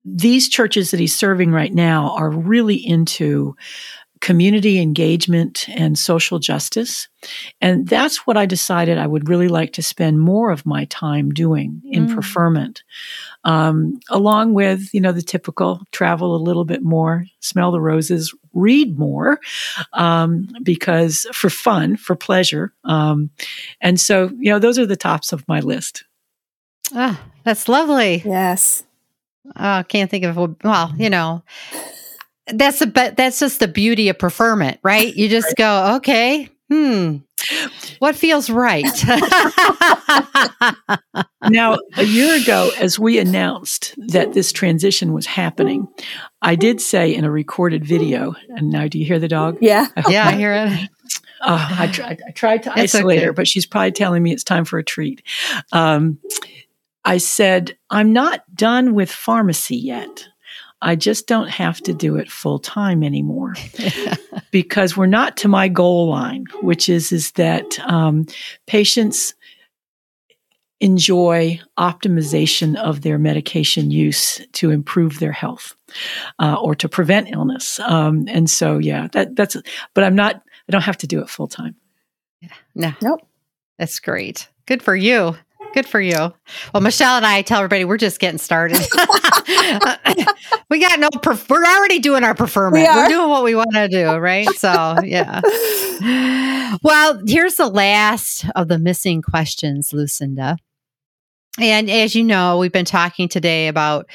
these 0.05 0.49
churches 0.49 0.91
that 0.91 1.01
he's 1.01 1.17
serving 1.17 1.53
right 1.53 1.73
now 1.73 2.15
are 2.17 2.31
really 2.31 2.77
into 2.77 3.55
community 4.23 4.81
engagement 4.81 5.69
and 5.69 5.99
social 5.99 6.39
justice. 6.39 7.09
And 7.61 7.89
that's 7.89 8.25
what 8.25 8.37
I 8.37 8.47
decided 8.47 8.97
I 8.97 9.07
would 9.07 9.29
really 9.29 9.49
like 9.49 9.73
to 9.73 9.83
spend 9.83 10.21
more 10.21 10.51
of 10.51 10.65
my 10.65 10.85
time 10.87 11.31
doing 11.31 11.83
in 11.85 12.07
mm. 12.07 12.15
preferment. 12.15 12.85
Um, 13.45 13.99
along 14.09 14.55
with, 14.55 14.95
you 14.95 15.01
know, 15.01 15.11
the 15.11 15.23
typical 15.23 15.83
travel 15.91 16.37
a 16.37 16.39
little 16.39 16.65
bit 16.65 16.83
more, 16.83 17.27
smell 17.41 17.73
the 17.73 17.81
roses, 17.81 18.33
read 18.55 18.97
more, 18.97 19.41
um, 19.93 20.49
because 20.63 21.27
for 21.33 21.51
fun, 21.51 21.97
for 21.97 22.15
pleasure. 22.15 22.73
Um, 22.85 23.31
and 23.81 24.01
so, 24.01 24.31
you 24.39 24.53
know, 24.53 24.61
those 24.61 24.79
are 24.79 24.87
the 24.87 24.97
tops 24.97 25.33
of 25.33 25.47
my 25.49 25.59
list. 25.59 26.05
Ah, 26.95 27.21
that's 27.43 27.69
lovely. 27.69 28.23
Yes. 28.25 28.85
Oh, 29.47 29.51
I 29.57 29.83
can't 29.83 30.09
think 30.09 30.25
of, 30.25 30.37
well, 30.63 30.95
you 30.97 31.11
know, 31.11 31.43
that's 32.47 32.81
a 32.81 32.87
but 32.87 33.17
that's 33.17 33.39
just 33.39 33.61
the 33.61 33.69
beauty 33.69 34.09
of 34.09 34.19
preferment, 34.19 34.79
right? 34.83 35.15
You 35.15 35.29
just 35.29 35.47
right. 35.47 35.57
go, 35.57 35.97
okay, 35.97 36.49
hmm. 36.71 37.19
what 37.99 38.17
feels 38.17 38.51
right? 38.51 38.85
now, 41.49 41.79
a 41.97 42.05
year 42.05 42.41
ago, 42.41 42.71
as 42.79 42.99
we 42.99 43.19
announced 43.19 43.95
that 44.09 44.33
this 44.33 44.53
transition 44.53 45.13
was 45.13 45.27
happening, 45.27 45.89
I 46.41 46.57
did 46.57 46.81
say 46.81 47.15
in 47.15 47.25
a 47.25 47.31
recorded 47.31 47.85
video, 47.85 48.35
and 48.49 48.71
now 48.71 48.89
do 48.89 48.99
you 48.99 49.05
hear 49.05 49.19
the 49.19 49.29
dog? 49.29 49.59
Yeah. 49.61 49.87
I 49.97 50.11
yeah, 50.11 50.27
I 50.27 50.33
hear 50.33 50.55
it. 50.55 50.89
Uh, 51.41 51.77
I, 51.79 51.87
tried, 51.89 52.23
I 52.27 52.31
tried 52.31 52.63
to 52.65 52.71
it's 52.77 52.95
isolate 52.95 53.19
okay. 53.19 53.27
her, 53.27 53.33
but 53.33 53.49
she's 53.49 53.67
probably 53.67 53.91
telling 53.91 54.23
me 54.23 54.33
it's 54.33 54.45
time 54.45 54.65
for 54.65 54.79
a 54.79 54.85
treat. 54.85 55.23
Um, 55.73 56.21
I 57.05 57.19
said, 57.19 57.77
I'm 57.91 58.13
not 58.13 58.43
done 58.55 58.95
with 58.95 59.11
pharmacy 59.11 59.77
yet. 59.77 60.29
I 60.83 60.97
just 60.97 61.27
don't 61.27 61.49
have 61.49 61.81
to 61.83 61.95
do 61.95 62.17
it 62.17 62.31
full 62.31 62.59
time 62.59 63.03
anymore 63.03 63.55
because 64.51 64.97
we're 64.97 65.07
not 65.07 65.37
to 65.39 65.49
my 65.49 65.69
goal 65.69 66.09
line, 66.09 66.45
which 66.61 66.89
is 66.89 67.13
is 67.13 67.33
that 67.33 67.79
um, 67.89 68.27
patients 68.67 69.35
enjoy 70.81 71.61
optimization 71.79 72.77
of 72.77 73.03
their 73.03 73.17
medication 73.17 73.93
use 73.93 74.45
to 74.53 74.71
improve 74.71 75.21
their 75.21 75.33
health 75.33 75.77
uh, 76.41 76.57
or 76.61 76.75
to 76.75 76.89
prevent 76.89 77.31
illness. 77.31 77.79
Um, 77.79 78.25
and 78.27 78.51
so, 78.51 78.79
yeah, 78.79 79.07
that, 79.13 79.37
that's. 79.37 79.57
But 79.95 80.05
I'm 80.05 80.17
not. 80.17 80.43
I 80.69 80.73
don't 80.73 80.83
have 80.83 80.99
to 80.99 81.07
do 81.07 81.21
it 81.21 81.31
full 81.31 81.47
time. 81.47 81.77
Yeah. 82.41 82.49
No. 82.75 82.93
Nope. 83.01 83.21
That's 83.79 84.01
great. 84.01 84.49
Good 84.67 84.83
for 84.83 84.97
you. 84.97 85.37
Good 85.75 85.87
for 85.87 86.01
you. 86.01 86.33
Well, 86.75 86.83
Michelle 86.83 87.17
and 87.17 87.27
I 87.27 87.43
tell 87.43 87.59
everybody 87.59 87.85
we're 87.85 87.97
just 87.97 88.21
getting 88.21 88.39
started. 88.39 88.79
we 90.71 90.81
got 90.81 91.01
no, 91.01 91.09
we're 91.49 91.65
already 91.65 91.99
doing 91.99 92.25
our 92.25 92.35
preferment. 92.35 92.75
We 92.75 92.87
are. 92.87 93.05
We're 93.05 93.09
doing 93.09 93.29
what 93.29 93.45
we 93.45 93.55
want 93.55 93.73
to 93.73 93.89
do, 93.89 94.17
right? 94.17 94.49
So, 94.51 94.97
yeah. 95.05 95.41
Well, 96.83 97.21
here's 97.27 97.57
the 97.57 97.69
last 97.69 98.47
of 98.57 98.69
the 98.69 98.79
missing 98.79 99.21
questions, 99.21 99.93
Lucinda. 99.93 100.57
And 101.61 101.91
as 101.91 102.15
you 102.15 102.25
know, 102.25 102.57
we've 102.57 102.73
been 102.73 102.87
talking 102.87 103.29
today 103.29 103.69
about 103.69 104.09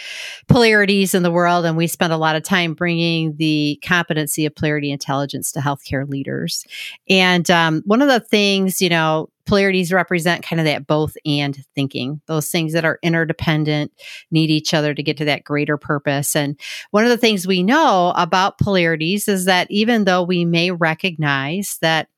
polarities 0.48 1.14
in 1.14 1.22
the 1.22 1.32
world, 1.32 1.66
and 1.66 1.78
we 1.78 1.86
spent 1.86 2.12
a 2.12 2.18
lot 2.18 2.36
of 2.36 2.42
time 2.42 2.74
bringing 2.74 3.36
the 3.38 3.80
competency 3.86 4.48
of 4.48 4.56
polarity 4.56 4.92
intelligence 4.92 5.52
to 5.52 5.60
healthcare 5.60 6.10
leaders. 6.10 6.66
And 7.08 7.50
um, 7.52 7.84
one 7.86 8.02
of 8.02 8.08
the 8.08 8.22
things, 8.22 8.82
you 8.82 8.90
know, 8.90 9.30
polarities 9.46 9.94
represent 9.94 10.44
kind 10.44 10.60
of 10.60 10.66
that 10.66 10.88
both 10.88 11.16
and 11.28 11.64
thinking, 11.76 12.22
those 12.26 12.50
things 12.50 12.74
that 12.74 12.86
are 12.86 12.98
interdependent, 13.04 13.92
need 14.32 14.50
each 14.50 14.74
other 14.74 14.96
to 14.96 15.04
get 15.04 15.18
to 15.18 15.26
that 15.26 15.44
greater 15.44 15.78
purpose. 15.78 16.36
And 16.36 16.60
one 16.90 17.04
of 17.04 17.12
the 17.12 17.18
things 17.18 17.46
we 17.46 17.62
know 17.62 18.14
about 18.16 18.58
polarities 18.58 19.28
is 19.28 19.46
that 19.46 19.68
even 19.70 20.06
though 20.06 20.24
we 20.24 20.44
may 20.44 20.72
recognize 20.72 21.78
that 21.82 22.10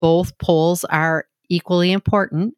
both 0.00 0.36
poles 0.38 0.82
are 0.84 1.26
equally 1.48 1.92
important, 1.92 2.54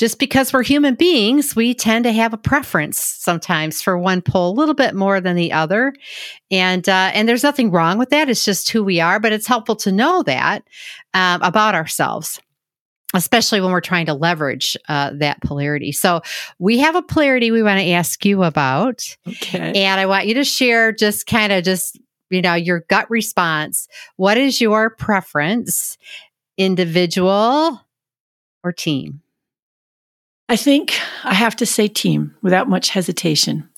just 0.00 0.18
because 0.18 0.50
we're 0.50 0.62
human 0.62 0.94
beings, 0.94 1.54
we 1.54 1.74
tend 1.74 2.04
to 2.04 2.12
have 2.12 2.32
a 2.32 2.38
preference 2.38 2.98
sometimes 2.98 3.82
for 3.82 3.98
one 3.98 4.22
pole 4.22 4.50
a 4.50 4.58
little 4.58 4.74
bit 4.74 4.94
more 4.94 5.20
than 5.20 5.36
the 5.36 5.52
other, 5.52 5.92
and 6.50 6.88
uh, 6.88 7.10
and 7.12 7.28
there's 7.28 7.42
nothing 7.42 7.70
wrong 7.70 7.98
with 7.98 8.08
that. 8.08 8.30
It's 8.30 8.42
just 8.42 8.70
who 8.70 8.82
we 8.82 8.98
are, 8.98 9.20
but 9.20 9.30
it's 9.30 9.46
helpful 9.46 9.76
to 9.76 9.92
know 9.92 10.22
that 10.22 10.64
um, 11.12 11.42
about 11.42 11.74
ourselves. 11.74 12.40
Especially 13.12 13.60
when 13.60 13.72
we're 13.72 13.80
trying 13.80 14.06
to 14.06 14.14
leverage 14.14 14.76
uh, 14.88 15.10
that 15.18 15.42
polarity. 15.42 15.92
So, 15.92 16.22
we 16.58 16.78
have 16.78 16.94
a 16.94 17.02
polarity 17.02 17.50
we 17.50 17.62
want 17.62 17.80
to 17.80 17.90
ask 17.90 18.24
you 18.24 18.44
about. 18.44 19.04
Okay. 19.28 19.82
And 19.84 20.00
I 20.00 20.06
want 20.06 20.28
you 20.28 20.34
to 20.34 20.44
share 20.44 20.92
just 20.92 21.26
kind 21.26 21.52
of 21.52 21.62
just, 21.62 22.00
you 22.30 22.40
know, 22.40 22.54
your 22.54 22.84
gut 22.88 23.10
response. 23.10 23.86
What 24.16 24.38
is 24.38 24.62
your 24.62 24.88
preference, 24.90 25.98
individual 26.56 27.82
or 28.62 28.72
team? 28.72 29.20
I 30.50 30.56
think 30.56 30.98
I 31.22 31.32
have 31.32 31.54
to 31.56 31.64
say 31.64 31.86
team 31.86 32.34
without 32.42 32.68
much 32.68 32.88
hesitation. 32.88 33.68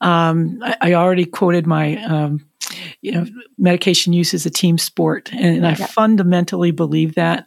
Um, 0.00 0.58
I, 0.62 0.76
I, 0.80 0.94
already 0.94 1.26
quoted 1.26 1.66
my, 1.66 2.02
um, 2.02 2.42
you 3.02 3.12
know, 3.12 3.26
medication 3.58 4.14
use 4.14 4.32
is 4.32 4.46
a 4.46 4.50
team 4.50 4.78
sport, 4.78 5.30
and, 5.34 5.66
I 5.66 5.74
fundamentally 5.74 6.70
believe 6.70 7.14
that. 7.16 7.46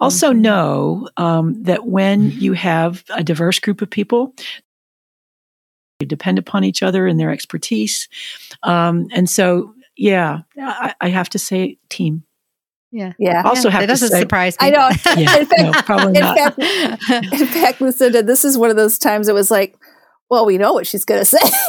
Also, 0.00 0.30
mm-hmm. 0.30 0.40
know 0.40 1.08
um, 1.18 1.62
that 1.64 1.84
when 1.84 2.30
you 2.30 2.54
have 2.54 3.04
a 3.10 3.22
diverse 3.22 3.58
group 3.58 3.82
of 3.82 3.90
people, 3.90 4.34
they 6.00 6.06
depend 6.06 6.38
upon 6.38 6.64
each 6.64 6.82
other 6.82 7.06
and 7.06 7.20
their 7.20 7.30
expertise, 7.30 8.08
um, 8.62 9.06
and 9.12 9.28
so 9.28 9.74
yeah, 9.96 10.40
I, 10.58 10.94
I 10.98 11.08
have 11.10 11.28
to 11.28 11.38
say 11.38 11.76
team. 11.90 12.24
Yeah. 12.94 13.12
Yeah. 13.18 13.42
Also, 13.44 13.70
have 13.70 13.82
it 13.82 13.88
doesn't 13.88 14.10
say, 14.10 14.20
surprise 14.20 14.56
me. 14.60 14.68
I 14.68 14.70
know. 14.70 14.88
yeah, 15.16 15.38
in 15.38 15.46
fact, 15.46 15.62
no, 15.62 15.72
probably 15.82 16.14
in 16.16 16.20
not. 16.20 16.38
Fact, 16.38 16.60
in 17.10 17.46
fact, 17.48 17.80
Lucinda, 17.80 18.22
this 18.22 18.44
is 18.44 18.56
one 18.56 18.70
of 18.70 18.76
those 18.76 18.98
times 18.98 19.26
it 19.26 19.34
was 19.34 19.50
like, 19.50 19.76
well, 20.30 20.46
we 20.46 20.58
know 20.58 20.72
what 20.72 20.86
she's 20.86 21.04
going 21.04 21.20
to 21.20 21.24
say. 21.24 21.38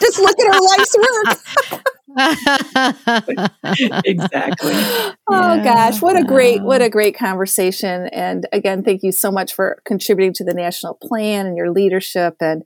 Just 0.00 0.18
look 0.18 0.40
at 0.40 0.54
her 0.54 0.60
life's 0.62 0.96
work. 0.96 1.84
exactly. 4.06 4.72
Oh 5.28 5.54
yeah. 5.54 5.62
gosh, 5.62 6.00
what 6.00 6.16
a 6.16 6.24
great 6.24 6.62
what 6.62 6.80
a 6.80 6.88
great 6.88 7.16
conversation 7.16 8.08
and 8.08 8.48
again 8.52 8.82
thank 8.82 9.02
you 9.02 9.12
so 9.12 9.30
much 9.30 9.54
for 9.54 9.82
contributing 9.84 10.32
to 10.34 10.44
the 10.44 10.54
national 10.54 10.94
plan 10.94 11.46
and 11.46 11.56
your 11.56 11.70
leadership 11.70 12.36
and 12.40 12.64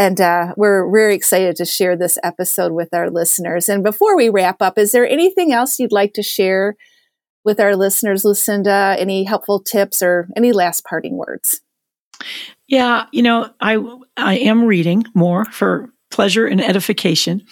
and 0.00 0.18
uh, 0.18 0.54
we're 0.56 0.90
very 0.90 1.14
excited 1.14 1.56
to 1.56 1.66
share 1.66 1.94
this 1.94 2.16
episode 2.22 2.72
with 2.72 2.88
our 2.94 3.10
listeners. 3.10 3.68
And 3.68 3.84
before 3.84 4.16
we 4.16 4.30
wrap 4.30 4.62
up, 4.62 4.78
is 4.78 4.92
there 4.92 5.06
anything 5.06 5.52
else 5.52 5.78
you'd 5.78 5.92
like 5.92 6.14
to 6.14 6.22
share 6.22 6.74
with 7.44 7.60
our 7.60 7.76
listeners, 7.76 8.24
Lucinda? 8.24 8.96
Any 8.98 9.24
helpful 9.24 9.60
tips 9.60 10.00
or 10.00 10.26
any 10.34 10.52
last 10.52 10.86
parting 10.86 11.18
words? 11.18 11.60
Yeah, 12.66 13.06
you 13.12 13.20
know, 13.20 13.50
I 13.60 13.76
I 14.16 14.38
am 14.38 14.64
reading 14.64 15.04
more 15.14 15.44
for 15.44 15.90
pleasure 16.10 16.46
and 16.46 16.62
edification. 16.62 17.42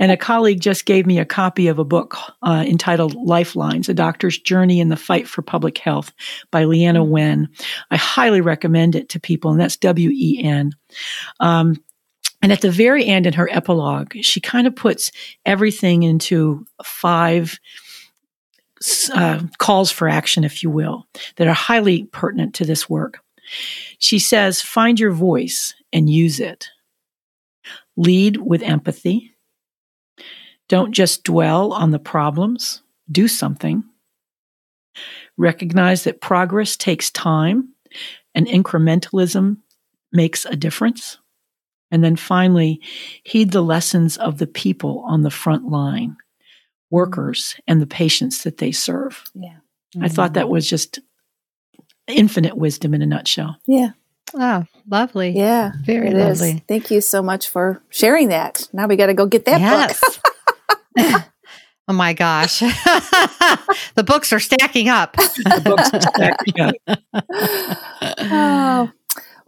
And 0.00 0.10
a 0.10 0.16
colleague 0.16 0.60
just 0.60 0.86
gave 0.86 1.06
me 1.06 1.18
a 1.18 1.24
copy 1.26 1.68
of 1.68 1.78
a 1.78 1.84
book 1.84 2.16
uh, 2.42 2.64
entitled 2.66 3.14
Lifelines 3.14 3.88
A 3.88 3.94
Doctor's 3.94 4.38
Journey 4.38 4.80
in 4.80 4.88
the 4.88 4.96
Fight 4.96 5.28
for 5.28 5.42
Public 5.42 5.78
Health 5.78 6.12
by 6.50 6.64
Leana 6.64 7.06
Wen. 7.06 7.48
I 7.90 7.96
highly 7.96 8.40
recommend 8.40 8.96
it 8.96 9.10
to 9.10 9.20
people, 9.20 9.50
and 9.50 9.60
that's 9.60 9.76
W 9.76 10.10
E 10.10 10.42
N. 10.42 10.72
Um, 11.38 11.76
and 12.40 12.52
at 12.52 12.60
the 12.60 12.70
very 12.70 13.04
end, 13.04 13.26
in 13.26 13.32
her 13.32 13.48
epilogue, 13.50 14.14
she 14.20 14.40
kind 14.40 14.66
of 14.66 14.76
puts 14.76 15.10
everything 15.44 16.04
into 16.04 16.64
five 16.84 17.58
uh, 19.12 19.40
calls 19.58 19.90
for 19.90 20.08
action, 20.08 20.44
if 20.44 20.62
you 20.62 20.70
will, 20.70 21.06
that 21.36 21.48
are 21.48 21.54
highly 21.54 22.04
pertinent 22.04 22.54
to 22.54 22.64
this 22.64 22.88
work. 22.88 23.20
She 23.98 24.18
says, 24.18 24.62
find 24.62 25.00
your 25.00 25.10
voice 25.10 25.74
and 25.92 26.08
use 26.08 26.38
it. 26.38 26.68
Lead 27.96 28.36
with 28.36 28.62
empathy. 28.62 29.34
Don't 30.68 30.92
just 30.92 31.24
dwell 31.24 31.72
on 31.72 31.90
the 31.90 31.98
problems, 31.98 32.82
do 33.10 33.26
something. 33.26 33.82
Recognize 35.36 36.04
that 36.04 36.20
progress 36.20 36.76
takes 36.76 37.10
time 37.10 37.70
and 38.34 38.46
incrementalism 38.46 39.56
makes 40.12 40.44
a 40.44 40.54
difference. 40.56 41.18
And 41.90 42.04
then 42.04 42.16
finally, 42.16 42.80
heed 43.24 43.52
the 43.52 43.62
lessons 43.62 44.16
of 44.16 44.38
the 44.38 44.46
people 44.46 45.04
on 45.06 45.22
the 45.22 45.30
front 45.30 45.68
line, 45.68 46.16
workers 46.90 47.56
and 47.66 47.80
the 47.80 47.86
patients 47.86 48.44
that 48.44 48.58
they 48.58 48.72
serve. 48.72 49.24
Yeah. 49.34 49.58
Mm-hmm. 49.96 50.04
I 50.04 50.08
thought 50.08 50.34
that 50.34 50.50
was 50.50 50.68
just 50.68 51.00
infinite 52.06 52.56
wisdom 52.56 52.94
in 52.94 53.02
a 53.02 53.06
nutshell. 53.06 53.56
Yeah. 53.66 53.90
Oh, 54.34 54.64
lovely. 54.86 55.30
Yeah. 55.30 55.72
Very 55.84 56.10
lovely. 56.10 56.50
Is. 56.50 56.60
Thank 56.68 56.90
you 56.90 57.00
so 57.00 57.22
much 57.22 57.48
for 57.48 57.82
sharing 57.88 58.28
that. 58.28 58.68
Now 58.72 58.86
we 58.86 58.96
got 58.96 59.06
to 59.06 59.14
go 59.14 59.26
get 59.26 59.46
that 59.46 59.60
yes. 59.60 60.00
book. 60.00 61.24
oh 61.88 61.92
my 61.92 62.12
gosh. 62.12 62.60
the 63.94 64.04
books 64.04 64.32
are 64.32 64.40
stacking 64.40 64.88
up. 64.88 65.14
the 65.16 65.62
books 65.64 65.90
are 65.94 66.00
stacking 66.00 66.60
up. 66.60 66.74
oh, 68.20 68.90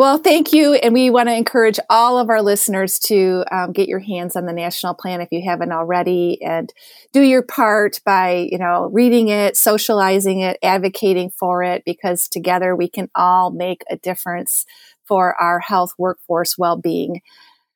well, 0.00 0.16
thank 0.16 0.54
you. 0.54 0.72
And 0.72 0.94
we 0.94 1.10
want 1.10 1.28
to 1.28 1.34
encourage 1.34 1.78
all 1.90 2.16
of 2.16 2.30
our 2.30 2.40
listeners 2.40 2.98
to 3.00 3.44
um, 3.52 3.72
get 3.72 3.86
your 3.86 3.98
hands 3.98 4.34
on 4.34 4.46
the 4.46 4.52
national 4.54 4.94
plan 4.94 5.20
if 5.20 5.28
you 5.30 5.42
haven't 5.44 5.72
already 5.72 6.40
and 6.42 6.72
do 7.12 7.20
your 7.20 7.42
part 7.42 8.00
by, 8.02 8.48
you 8.50 8.56
know, 8.56 8.88
reading 8.94 9.28
it, 9.28 9.58
socializing 9.58 10.40
it, 10.40 10.56
advocating 10.62 11.28
for 11.28 11.62
it, 11.62 11.82
because 11.84 12.30
together 12.30 12.74
we 12.74 12.88
can 12.88 13.10
all 13.14 13.50
make 13.50 13.82
a 13.90 13.96
difference 13.98 14.64
for 15.04 15.38
our 15.38 15.60
health 15.60 15.92
workforce 15.98 16.56
well-being. 16.56 17.20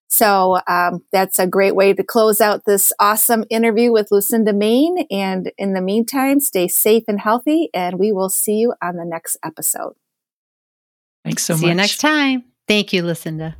So 0.08 0.60
um, 0.66 1.04
that's 1.12 1.38
a 1.38 1.46
great 1.46 1.76
way 1.76 1.92
to 1.92 2.02
close 2.02 2.40
out 2.40 2.64
this 2.64 2.90
awesome 2.98 3.44
interview 3.50 3.92
with 3.92 4.10
Lucinda 4.10 4.54
Maine. 4.54 5.06
And 5.10 5.52
in 5.58 5.74
the 5.74 5.82
meantime, 5.82 6.40
stay 6.40 6.68
safe 6.68 7.04
and 7.06 7.20
healthy, 7.20 7.68
and 7.74 7.98
we 7.98 8.12
will 8.12 8.30
see 8.30 8.54
you 8.54 8.72
on 8.80 8.96
the 8.96 9.04
next 9.04 9.36
episode. 9.44 9.92
Thanks 11.24 11.42
so 11.42 11.54
See 11.54 11.58
much. 11.58 11.60
See 11.62 11.68
you 11.68 11.74
next 11.74 11.98
time. 11.98 12.44
Thank 12.68 12.92
you, 12.92 13.02
Lucinda. 13.02 13.56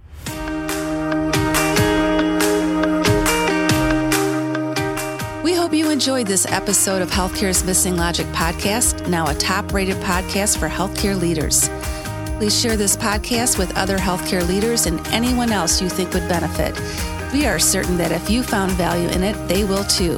We 5.42 5.52
hope 5.54 5.74
you 5.74 5.90
enjoyed 5.90 6.26
this 6.26 6.46
episode 6.46 7.02
of 7.02 7.10
Healthcare's 7.10 7.64
Missing 7.64 7.96
Logic 7.96 8.26
podcast, 8.28 9.06
now 9.08 9.28
a 9.28 9.34
top 9.34 9.72
rated 9.72 9.96
podcast 9.96 10.58
for 10.58 10.68
healthcare 10.68 11.18
leaders. 11.20 11.68
Please 12.38 12.58
share 12.58 12.76
this 12.76 12.96
podcast 12.96 13.58
with 13.58 13.76
other 13.76 13.98
healthcare 13.98 14.46
leaders 14.46 14.86
and 14.86 15.06
anyone 15.08 15.52
else 15.52 15.80
you 15.80 15.88
think 15.88 16.12
would 16.14 16.28
benefit. 16.28 16.74
We 17.32 17.46
are 17.46 17.58
certain 17.58 17.96
that 17.98 18.12
if 18.12 18.30
you 18.30 18.42
found 18.42 18.72
value 18.72 19.08
in 19.08 19.22
it, 19.22 19.34
they 19.48 19.64
will 19.64 19.84
too. 19.84 20.16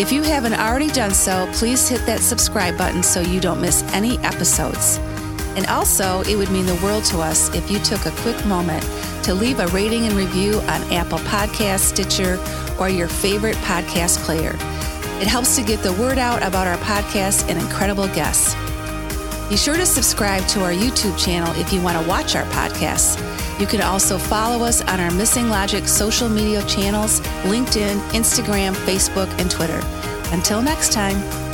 If 0.00 0.10
you 0.10 0.22
haven't 0.22 0.54
already 0.54 0.88
done 0.88 1.12
so, 1.12 1.48
please 1.52 1.88
hit 1.88 2.04
that 2.06 2.20
subscribe 2.20 2.76
button 2.76 3.02
so 3.02 3.20
you 3.20 3.40
don't 3.40 3.60
miss 3.60 3.82
any 3.94 4.18
episodes. 4.18 4.98
And 5.56 5.66
also, 5.66 6.22
it 6.22 6.36
would 6.36 6.50
mean 6.50 6.66
the 6.66 6.80
world 6.82 7.04
to 7.06 7.20
us 7.20 7.54
if 7.54 7.70
you 7.70 7.78
took 7.80 8.06
a 8.06 8.10
quick 8.22 8.44
moment 8.46 8.82
to 9.24 9.34
leave 9.34 9.60
a 9.60 9.66
rating 9.68 10.04
and 10.06 10.14
review 10.14 10.54
on 10.60 10.82
Apple 10.92 11.18
Podcasts, 11.18 11.80
Stitcher, 11.80 12.38
or 12.80 12.88
your 12.88 13.08
favorite 13.08 13.56
podcast 13.56 14.18
player. 14.18 14.54
It 15.20 15.28
helps 15.28 15.54
to 15.56 15.62
get 15.62 15.82
the 15.82 15.92
word 15.92 16.18
out 16.18 16.42
about 16.42 16.66
our 16.66 16.78
podcast 16.78 17.48
and 17.48 17.60
incredible 17.60 18.08
guests. 18.08 18.56
Be 19.48 19.56
sure 19.56 19.76
to 19.76 19.86
subscribe 19.86 20.46
to 20.48 20.64
our 20.64 20.72
YouTube 20.72 21.22
channel 21.22 21.54
if 21.56 21.72
you 21.72 21.80
want 21.82 22.02
to 22.02 22.08
watch 22.08 22.34
our 22.34 22.44
podcasts. 22.46 23.20
You 23.60 23.66
can 23.66 23.82
also 23.82 24.16
follow 24.18 24.64
us 24.64 24.80
on 24.80 24.98
our 24.98 25.10
Missing 25.10 25.48
Logic 25.50 25.86
social 25.86 26.28
media 26.28 26.64
channels 26.66 27.20
LinkedIn, 27.44 28.00
Instagram, 28.12 28.72
Facebook, 28.86 29.28
and 29.38 29.50
Twitter. 29.50 29.80
Until 30.32 30.62
next 30.62 30.92
time. 30.92 31.51